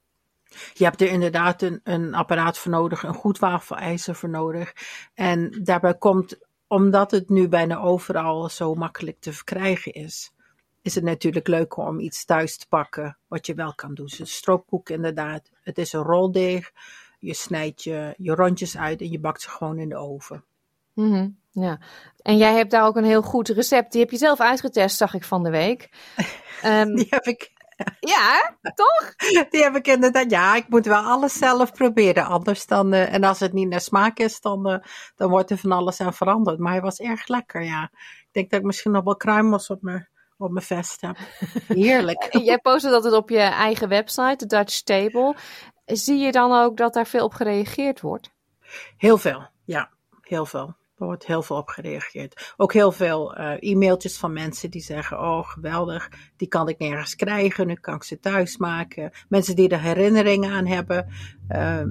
Je 0.73 0.85
hebt 0.85 1.01
er 1.01 1.09
inderdaad 1.09 1.63
een, 1.63 1.81
een 1.85 2.15
apparaat 2.15 2.59
voor 2.59 2.71
nodig, 2.71 3.03
een 3.03 3.15
goed 3.15 3.39
wafelijzer 3.39 4.15
voor 4.15 4.29
nodig. 4.29 4.73
En 5.15 5.61
daarbij 5.63 5.95
komt, 5.95 6.39
omdat 6.67 7.11
het 7.11 7.29
nu 7.29 7.49
bijna 7.49 7.79
overal 7.79 8.49
zo 8.49 8.75
makkelijk 8.75 9.21
te 9.21 9.33
verkrijgen 9.33 9.93
is, 9.93 10.33
is 10.83 10.95
het 10.95 11.05
natuurlijk 11.05 11.49
leuker 11.49 11.83
om 11.83 12.01
iets 12.01 12.25
thuis 12.25 12.59
te 12.59 12.69
pakken 12.69 13.19
wat 13.27 13.47
je 13.47 13.55
wel 13.55 13.75
kan 13.75 13.95
doen. 13.95 14.11
Dus 14.17 14.35
stroopkoek 14.35 14.89
inderdaad. 14.89 15.51
Het 15.63 15.79
is 15.79 15.93
een 15.93 16.03
roldeeg. 16.03 16.73
Je 17.19 17.35
snijdt 17.35 17.83
je, 17.83 18.15
je 18.17 18.35
rondjes 18.35 18.77
uit 18.77 19.01
en 19.01 19.11
je 19.11 19.21
bakt 19.21 19.43
ze 19.43 19.49
gewoon 19.49 19.79
in 19.79 19.89
de 19.89 19.97
oven. 19.97 20.45
Mm 20.93 21.13
-hmm, 21.13 21.39
ja. 21.63 21.79
En 22.23 22.37
jij 22.37 22.55
hebt 22.55 22.71
daar 22.71 22.87
ook 22.87 22.97
een 22.97 23.05
heel 23.05 23.23
goed 23.23 23.49
recept. 23.49 23.93
Die 23.93 24.01
heb 24.01 24.11
je 24.11 24.17
zelf 24.17 24.41
uitgetest, 24.41 24.97
zag 24.97 25.15
ik 25.15 25.25
van 25.25 25.43
de 25.43 25.51
week. 25.51 25.89
Um, 26.65 26.95
Die 26.97 27.07
heb 27.11 27.25
ik. 27.25 27.57
Ja, 28.01 28.57
toch? 28.75 29.15
Die 29.51 29.63
heb 29.63 29.77
ik 29.77 29.87
inderdaad. 29.87 30.31
Ja, 30.31 30.57
ik 30.57 30.69
moet 30.69 30.87
wel 30.87 31.03
alles 31.03 31.33
zelf 31.33 31.73
proberen. 31.73 32.27
Anders 32.27 32.67
dan. 32.67 32.95
Uh, 32.95 33.15
en 33.15 33.25
als 33.25 33.41
het 33.41 33.53
niet 33.53 33.69
naar 33.69 33.81
smaak 33.81 34.19
is, 34.19 34.41
dan, 34.41 34.71
uh, 34.71 34.79
dan 35.17 35.31
wordt 35.31 35.51
er 35.51 35.59
van 35.59 35.73
alles 35.73 36.01
aan 36.01 36.15
veranderd. 36.15 36.59
Maar 36.59 36.73
hij 36.73 36.81
was 36.81 36.99
erg 36.99 37.29
lekker, 37.29 37.63
ja. 37.63 37.91
Ik 37.93 38.29
denk 38.33 38.51
dat 38.51 38.61
ik 38.61 38.67
misschien 38.67 38.93
nog 38.93 39.05
wel 39.05 39.17
kruimels 39.17 39.71
op 39.71 39.83
mijn, 39.83 40.09
op 40.37 40.51
mijn 40.51 40.65
vest 40.65 41.01
heb. 41.01 41.17
Heerlijk. 41.67 42.29
jij 42.31 42.59
postte 42.59 42.91
dat 42.91 43.05
het 43.05 43.13
op 43.13 43.31
je 43.31 43.39
eigen 43.39 43.89
website, 43.89 44.37
de 44.37 44.47
Dutch 44.47 44.83
Table. 44.83 45.37
Zie 45.85 46.19
je 46.19 46.33
dan 46.33 46.53
ook 46.53 46.77
dat 46.77 46.95
daar 46.95 47.07
veel 47.07 47.25
op 47.25 47.33
gereageerd 47.33 48.01
wordt? 48.01 48.31
Heel 48.97 49.19
veel, 49.19 49.49
ja. 49.65 49.91
Heel 50.21 50.47
veel. 50.47 50.78
Er 50.99 51.07
wordt 51.07 51.27
heel 51.27 51.43
veel 51.43 51.57
op 51.57 51.69
gereageerd. 51.69 52.55
Ook 52.57 52.73
heel 52.73 52.93
veel 52.93 53.39
uh, 53.39 53.53
e-mailtjes 53.59 54.19
van 54.19 54.33
mensen 54.33 54.71
die 54.71 54.83
zeggen: 54.83 55.19
Oh, 55.19 55.49
geweldig, 55.49 56.11
die 56.37 56.49
kan 56.49 56.69
ik 56.69 56.79
nergens 56.79 57.17
krijgen, 57.17 57.67
nu 57.67 57.75
kan 57.75 57.95
ik 57.95 58.03
ze 58.03 58.21
thuis 58.21 58.57
maken. 58.57 59.11
Mensen 59.29 59.57
die 59.57 59.69
er 59.69 59.81
herinneringen 59.81 60.51
aan 60.51 60.67
hebben. 60.67 61.07
Uh, 61.49 61.83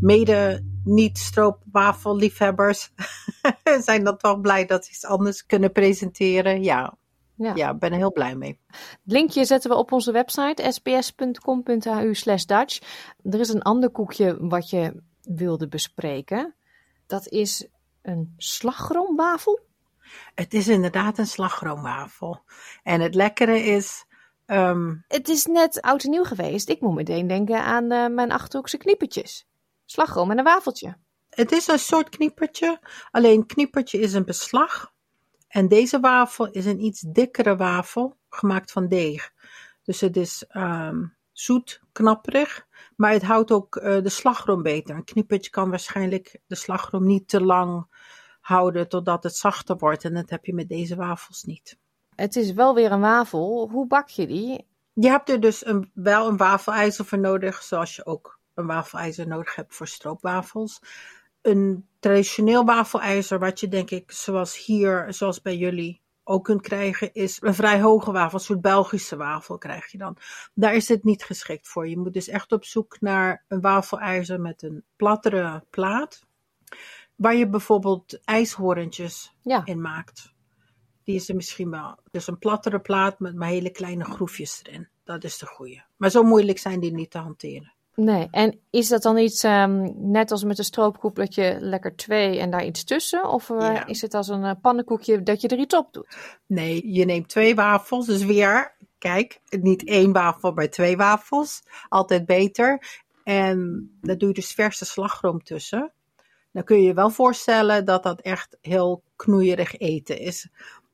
mede 0.00 0.64
niet-stroopwafelliefhebbers 0.84 2.90
zijn 3.86 4.04
dan 4.04 4.16
toch 4.16 4.40
blij 4.40 4.66
dat 4.66 4.84
ze 4.84 4.90
iets 4.90 5.04
anders 5.04 5.46
kunnen 5.46 5.72
presenteren. 5.72 6.62
Ja, 6.62 6.96
ja. 7.36 7.74
ben 7.74 7.90
er 7.90 7.96
heel 7.96 8.12
blij 8.12 8.36
mee. 8.36 8.60
Het 8.66 9.12
linkje 9.12 9.44
zetten 9.44 9.70
we 9.70 9.76
op 9.76 9.92
onze 9.92 10.12
website 10.12 10.72
sbs.com.au 10.72 12.14
slash 12.14 12.44
Dutch. 12.44 12.80
Er 13.22 13.40
is 13.40 13.48
een 13.48 13.62
ander 13.62 13.90
koekje 13.90 14.36
wat 14.40 14.70
je 14.70 15.02
wilde 15.22 15.68
bespreken. 15.68 16.54
Dat 17.06 17.28
is 17.28 17.68
een 18.02 18.34
slagroomwafel? 18.36 19.60
Het 20.34 20.54
is 20.54 20.68
inderdaad 20.68 21.18
een 21.18 21.26
slagroomwafel. 21.26 22.42
En 22.82 23.00
het 23.00 23.14
lekkere 23.14 23.58
is. 23.58 24.04
Um... 24.46 25.04
Het 25.08 25.28
is 25.28 25.46
net 25.46 25.80
oud 25.80 26.04
en 26.04 26.10
nieuw 26.10 26.24
geweest. 26.24 26.68
Ik 26.68 26.80
moet 26.80 26.94
meteen 26.94 27.26
denken 27.26 27.64
aan 27.64 27.92
uh, 27.92 28.08
mijn 28.08 28.32
achterhoekse 28.32 28.76
kniepertjes. 28.76 29.46
Slagroom 29.84 30.30
en 30.30 30.38
een 30.38 30.44
wafeltje. 30.44 30.96
Het 31.30 31.52
is 31.52 31.66
een 31.66 31.78
soort 31.78 32.08
kniepertje. 32.08 32.80
Alleen 33.10 33.46
kniepertje 33.46 33.98
is 33.98 34.12
een 34.12 34.24
beslag. 34.24 34.92
En 35.48 35.68
deze 35.68 36.00
wafel 36.00 36.50
is 36.50 36.66
een 36.66 36.84
iets 36.84 37.00
dikkere 37.00 37.56
wafel, 37.56 38.16
gemaakt 38.28 38.72
van 38.72 38.88
deeg. 38.88 39.32
Dus 39.82 40.00
het 40.00 40.16
is 40.16 40.44
ehm, 40.48 41.04
zoet, 41.32 41.80
knapperig, 41.92 42.66
maar 42.96 43.12
het 43.12 43.22
houdt 43.22 43.50
ook 43.50 43.76
uh, 43.76 43.82
de 44.02 44.08
slagroom 44.08 44.62
beter. 44.62 44.96
Een 44.96 45.04
knippertje 45.04 45.50
kan 45.50 45.70
waarschijnlijk 45.70 46.40
de 46.46 46.54
slagroom 46.54 47.06
niet 47.06 47.28
te 47.28 47.40
lang 47.40 47.86
houden 48.40 48.88
totdat 48.88 49.22
het 49.22 49.36
zachter 49.36 49.76
wordt. 49.76 50.04
En 50.04 50.14
dat 50.14 50.30
heb 50.30 50.44
je 50.44 50.54
met 50.54 50.68
deze 50.68 50.96
wafels 50.96 51.42
niet. 51.42 51.78
Het 52.14 52.36
is 52.36 52.52
wel 52.52 52.74
weer 52.74 52.92
een 52.92 53.00
wafel. 53.00 53.68
Hoe 53.70 53.86
bak 53.86 54.08
je 54.08 54.26
die? 54.26 54.66
Je 54.92 55.08
hebt 55.08 55.30
er 55.30 55.40
dus 55.40 55.66
een, 55.66 55.90
wel 55.94 56.28
een 56.28 56.36
wafelijzer 56.36 57.04
voor 57.04 57.18
nodig, 57.18 57.62
zoals 57.62 57.96
je 57.96 58.06
ook 58.06 58.38
een 58.54 58.66
wafelijzer 58.66 59.26
nodig 59.26 59.54
hebt 59.54 59.74
voor 59.74 59.88
stroopwafels. 59.88 60.80
Een 61.42 61.88
traditioneel 61.98 62.64
wafelijzer, 62.64 63.38
wat 63.38 63.60
je 63.60 63.68
denk 63.68 63.90
ik, 63.90 64.12
zoals 64.12 64.64
hier, 64.64 65.06
zoals 65.08 65.42
bij 65.42 65.56
jullie, 65.56 66.01
ook 66.24 66.44
kunt 66.44 66.60
krijgen, 66.60 67.14
is 67.14 67.38
een 67.42 67.54
vrij 67.54 67.80
hoge 67.80 68.12
wafel, 68.12 68.38
een 68.38 68.44
soort 68.44 68.60
Belgische 68.60 69.16
wafel 69.16 69.58
krijg 69.58 69.90
je 69.90 69.98
dan. 69.98 70.16
Daar 70.54 70.74
is 70.74 70.88
het 70.88 71.04
niet 71.04 71.24
geschikt 71.24 71.68
voor. 71.68 71.88
Je 71.88 71.98
moet 71.98 72.12
dus 72.12 72.28
echt 72.28 72.52
op 72.52 72.64
zoek 72.64 73.00
naar 73.00 73.44
een 73.48 73.60
wafelijzer 73.60 74.40
met 74.40 74.62
een 74.62 74.84
plattere 74.96 75.64
plaat, 75.70 76.26
waar 77.16 77.34
je 77.34 77.48
bijvoorbeeld 77.48 78.20
ijshoorntjes 78.24 79.36
in 79.64 79.80
maakt. 79.80 80.32
Die 81.04 81.14
is 81.14 81.28
er 81.28 81.34
misschien 81.34 81.70
wel. 81.70 81.98
Dus 82.10 82.26
een 82.26 82.38
plattere 82.38 82.80
plaat 82.80 83.18
met 83.18 83.34
maar 83.34 83.48
hele 83.48 83.70
kleine 83.70 84.04
groefjes 84.04 84.60
erin. 84.62 84.88
Dat 85.04 85.24
is 85.24 85.38
de 85.38 85.46
goede. 85.46 85.84
Maar 85.96 86.10
zo 86.10 86.22
moeilijk 86.22 86.58
zijn 86.58 86.80
die 86.80 86.92
niet 86.92 87.10
te 87.10 87.18
hanteren. 87.18 87.72
Nee, 87.94 88.28
en 88.30 88.58
is 88.70 88.88
dat 88.88 89.02
dan 89.02 89.18
iets, 89.18 89.42
um, 89.42 89.94
net 90.10 90.30
als 90.30 90.44
met 90.44 90.58
een 90.58 90.64
stroopkoek, 90.64 91.16
dat 91.16 91.34
je 91.34 91.56
lekker 91.60 91.96
twee 91.96 92.38
en 92.38 92.50
daar 92.50 92.64
iets 92.64 92.84
tussen? 92.84 93.28
Of 93.28 93.48
uh, 93.48 93.80
is 93.86 94.00
het 94.00 94.14
als 94.14 94.28
een 94.28 94.44
uh, 94.44 94.50
pannenkoekje 94.60 95.22
dat 95.22 95.40
je 95.40 95.48
er 95.48 95.58
iets 95.58 95.74
op 95.74 95.92
doet? 95.92 96.16
Nee, 96.46 96.92
je 96.92 97.04
neemt 97.04 97.28
twee 97.28 97.54
wafels, 97.54 98.06
dus 98.06 98.24
weer, 98.24 98.76
kijk, 98.98 99.40
niet 99.48 99.84
één 99.84 100.12
wafel, 100.12 100.52
maar 100.52 100.68
twee 100.68 100.96
wafels. 100.96 101.62
Altijd 101.88 102.26
beter. 102.26 103.00
En 103.24 103.90
daar 104.00 104.18
doe 104.18 104.28
je 104.28 104.34
dus 104.34 104.52
verse 104.52 104.84
slagroom 104.84 105.42
tussen. 105.42 105.92
Dan 106.52 106.64
kun 106.64 106.76
je 106.76 106.86
je 106.86 106.94
wel 106.94 107.10
voorstellen 107.10 107.84
dat 107.84 108.02
dat 108.02 108.20
echt 108.20 108.56
heel 108.60 109.02
knoeierig 109.16 109.76
eten 109.76 110.18
is. 110.18 110.48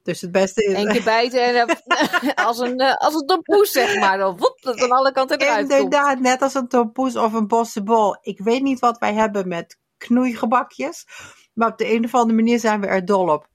Dus 0.08 0.20
het 0.20 0.32
beste 0.32 0.64
is... 0.64 0.76
Eén 0.76 0.92
keer 0.92 1.02
bijten 1.02 1.42
en 1.42 1.82
als, 2.46 2.58
een, 2.58 2.78
eh, 2.78 2.96
als 2.96 3.14
een 3.14 3.26
tompoes, 3.26 3.70
zeg 3.70 3.98
maar. 3.98 4.18
Dan 4.18 4.36
woep, 4.36 4.58
dat 4.60 4.82
aan 4.82 4.90
alle 4.90 5.12
kanten 5.12 5.38
eruit 5.38 5.70
Inderdaad, 5.70 6.12
komt. 6.12 6.20
net 6.20 6.42
als 6.42 6.54
een 6.54 6.68
tompoes 6.68 7.16
of 7.16 7.32
een 7.32 7.46
bossenbol. 7.46 8.18
Ik 8.20 8.38
weet 8.38 8.62
niet 8.62 8.78
wat 8.78 8.98
wij 8.98 9.14
hebben 9.14 9.48
met 9.48 9.78
knoeigebakjes. 9.96 11.06
Maar 11.54 11.68
op 11.70 11.78
de 11.78 11.92
een 11.92 12.04
of 12.04 12.14
andere 12.14 12.34
manier 12.34 12.58
zijn 12.58 12.80
we 12.80 12.86
er 12.86 13.04
dol 13.04 13.28
op. 13.28 13.48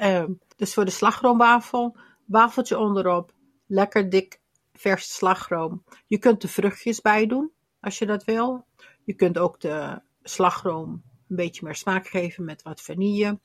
Uh, 0.00 0.24
dus 0.56 0.74
voor 0.74 0.84
de 0.84 0.90
slagroomwafel, 0.90 1.96
wafeltje 2.26 2.78
onderop. 2.78 3.32
Lekker 3.66 4.10
dik 4.10 4.40
verse 4.72 5.12
slagroom. 5.12 5.84
Je 6.06 6.18
kunt 6.18 6.40
de 6.40 6.48
vruchtjes 6.48 7.00
bij 7.00 7.26
doen, 7.26 7.52
als 7.80 7.98
je 7.98 8.06
dat 8.06 8.24
wil. 8.24 8.66
Je 9.04 9.14
kunt 9.14 9.38
ook 9.38 9.60
de 9.60 10.00
slagroom 10.22 11.02
een 11.28 11.36
beetje 11.36 11.64
meer 11.64 11.74
smaak 11.74 12.06
geven 12.06 12.44
met 12.44 12.62
wat 12.62 12.80
vanille. 12.80 13.38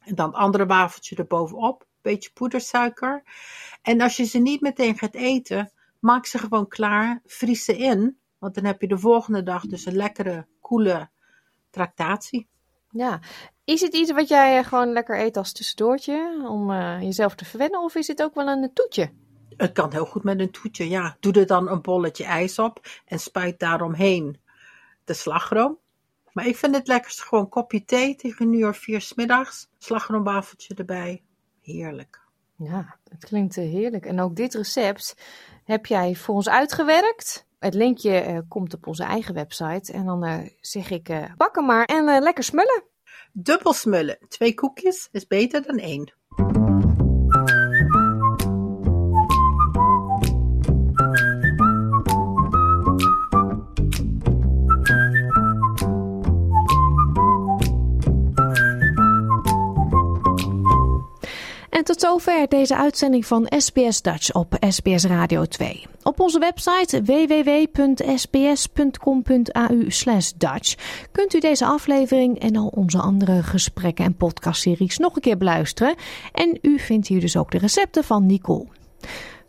En 0.00 0.14
dan 0.14 0.34
andere 0.34 0.66
wafeltje 0.66 1.16
erbovenop, 1.16 1.86
beetje 2.02 2.30
poedersuiker. 2.32 3.22
En 3.82 4.00
als 4.00 4.16
je 4.16 4.24
ze 4.24 4.38
niet 4.38 4.60
meteen 4.60 4.98
gaat 4.98 5.14
eten, 5.14 5.72
maak 5.98 6.26
ze 6.26 6.38
gewoon 6.38 6.68
klaar, 6.68 7.20
vries 7.24 7.64
ze 7.64 7.76
in. 7.76 8.18
Want 8.38 8.54
dan 8.54 8.64
heb 8.64 8.80
je 8.80 8.88
de 8.88 8.98
volgende 8.98 9.42
dag 9.42 9.66
dus 9.66 9.86
een 9.86 9.96
lekkere, 9.96 10.46
koele 10.60 11.08
tractatie. 11.70 12.48
Ja, 12.90 13.20
is 13.64 13.80
het 13.80 13.94
iets 13.94 14.12
wat 14.12 14.28
jij 14.28 14.58
eh, 14.58 14.64
gewoon 14.64 14.92
lekker 14.92 15.20
eet 15.20 15.36
als 15.36 15.52
tussendoortje 15.52 16.46
om 16.48 16.70
uh, 16.70 17.02
jezelf 17.02 17.34
te 17.34 17.44
verwennen? 17.44 17.80
Of 17.80 17.94
is 17.94 18.06
het 18.06 18.22
ook 18.22 18.34
wel 18.34 18.48
een 18.48 18.70
toetje? 18.72 19.10
Het 19.56 19.72
kan 19.72 19.92
heel 19.92 20.06
goed 20.06 20.24
met 20.24 20.40
een 20.40 20.50
toetje, 20.50 20.88
ja. 20.88 21.16
Doe 21.20 21.32
er 21.32 21.46
dan 21.46 21.68
een 21.68 21.80
bolletje 21.80 22.24
ijs 22.24 22.58
op 22.58 22.86
en 23.04 23.18
spuit 23.18 23.58
daaromheen 23.58 24.40
de 25.04 25.14
slagroom. 25.14 25.78
Maar 26.32 26.46
ik 26.46 26.56
vind 26.56 26.74
het 26.74 26.88
lekkerst 26.88 27.22
gewoon 27.22 27.48
kopje 27.48 27.84
thee 27.84 28.16
tegen 28.16 28.46
een 28.46 28.58
uur 28.58 28.74
vier 28.74 29.00
smiddags. 29.00 29.68
Slagroomwafeltje 29.78 30.74
erbij. 30.74 31.22
Heerlijk. 31.62 32.20
Ja, 32.56 32.96
het 33.08 33.24
klinkt 33.24 33.56
eh, 33.56 33.64
heerlijk. 33.64 34.06
En 34.06 34.20
ook 34.20 34.36
dit 34.36 34.54
recept 34.54 35.16
heb 35.64 35.86
jij 35.86 36.14
voor 36.14 36.34
ons 36.34 36.48
uitgewerkt. 36.48 37.46
Het 37.58 37.74
linkje 37.74 38.26
uh, 38.28 38.38
komt 38.48 38.74
op 38.74 38.86
onze 38.86 39.04
eigen 39.04 39.34
website. 39.34 39.92
En 39.92 40.04
dan 40.04 40.26
uh, 40.26 40.38
zeg 40.60 40.90
ik, 40.90 41.08
uh, 41.08 41.24
bakken 41.36 41.66
maar 41.66 41.84
en 41.84 42.22
lekker 42.22 42.44
smullen. 42.44 42.82
Dubbel 43.32 43.72
smullen. 43.72 44.18
Twee 44.28 44.54
koekjes 44.54 45.08
is 45.12 45.26
beter 45.26 45.62
dan 45.62 45.78
één. 45.78 46.12
En 61.80 61.86
tot 61.86 62.00
zover 62.00 62.48
deze 62.48 62.76
uitzending 62.76 63.26
van 63.26 63.52
SBS 63.56 64.02
Dutch 64.02 64.32
op 64.32 64.56
SBS 64.68 65.04
Radio 65.04 65.44
2. 65.44 65.86
Op 66.02 66.20
onze 66.20 66.38
website 66.38 67.02
www.sbs.com.au 67.02 68.28
Dutch 70.36 70.74
kunt 71.12 71.34
u 71.34 71.40
deze 71.40 71.64
aflevering 71.64 72.38
en 72.38 72.56
al 72.56 72.66
onze 72.66 72.98
andere 72.98 73.42
gesprekken 73.42 74.04
en 74.04 74.14
podcastseries 74.14 74.98
nog 74.98 75.14
een 75.14 75.22
keer 75.22 75.36
beluisteren. 75.36 75.94
En 76.32 76.58
u 76.62 76.78
vindt 76.78 77.06
hier 77.06 77.20
dus 77.20 77.36
ook 77.36 77.50
de 77.50 77.58
recepten 77.58 78.04
van 78.04 78.26
Nicole. 78.26 78.66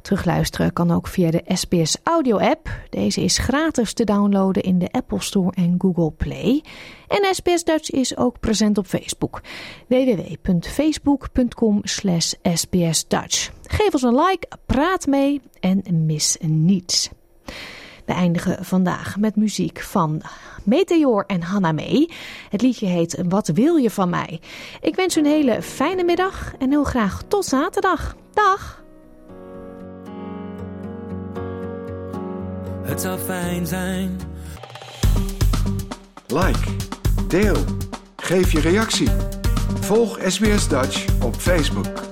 Terugluisteren 0.02 0.74
kan 0.74 0.91
ook 0.91 1.08
via 1.08 1.32
de 1.32 1.43
SBS 1.47 1.97
Audio 2.04 2.38
app. 2.38 2.70
Deze 2.89 3.22
is 3.22 3.38
gratis 3.38 3.93
te 3.93 4.04
downloaden 4.04 4.64
in 4.64 4.80
de 4.80 4.91
Apple 4.91 5.22
Store 5.22 5.52
en 5.56 5.76
Google 5.78 6.12
Play. 6.12 6.64
En 7.08 7.36
SBS 7.36 7.64
Dutch 7.64 7.89
is 7.89 8.18
ook 8.18 8.39
present 8.39 8.78
op 8.78 8.86
Facebook. 8.86 9.41
www.facebook.com 9.88 11.80
slash 11.84 12.34
sbsdutch. 12.43 13.52
Geef 13.64 13.93
ons 13.93 14.02
een 14.02 14.16
like, 14.16 14.47
praat 14.66 15.08
mee 15.08 15.41
en 15.60 16.06
mis 16.06 16.38
niets. 16.39 17.10
We 18.06 18.14
eindigen 18.14 18.66
vandaag 18.66 19.18
met 19.18 19.36
muziek 19.36 19.80
van 19.80 20.22
Meteor 20.64 21.24
en 21.28 21.41
Hannah 21.41 21.76
May. 21.76 22.10
Het 22.49 22.62
liedje 22.62 22.86
heet 22.86 23.24
Wat 23.30 23.47
wil 23.47 23.76
je 23.76 23.89
van 23.89 24.10
mij? 24.10 24.39
Ik 24.82 24.95
wens 24.95 25.18
u 25.18 25.20
een 25.20 25.26
hele 25.26 25.62
fijne 25.62 26.04
middag 26.04 26.54
en 26.60 26.70
heel 26.70 26.84
graag 26.84 27.24
tot 27.28 27.45
zaterdag. 27.45 28.16
Dag! 28.34 28.81
Het 32.84 33.02
zou 33.02 33.20
fijn 33.20 33.68
zijn. 33.68 34.20
Like, 36.28 36.70
deel, 37.28 37.58
geef 38.16 38.52
je 38.52 38.60
reactie. 38.60 39.10
Volg 39.80 40.20
SBS 40.28 40.68
Dutch 40.68 41.06
op 41.24 41.36
Facebook. 41.36 42.11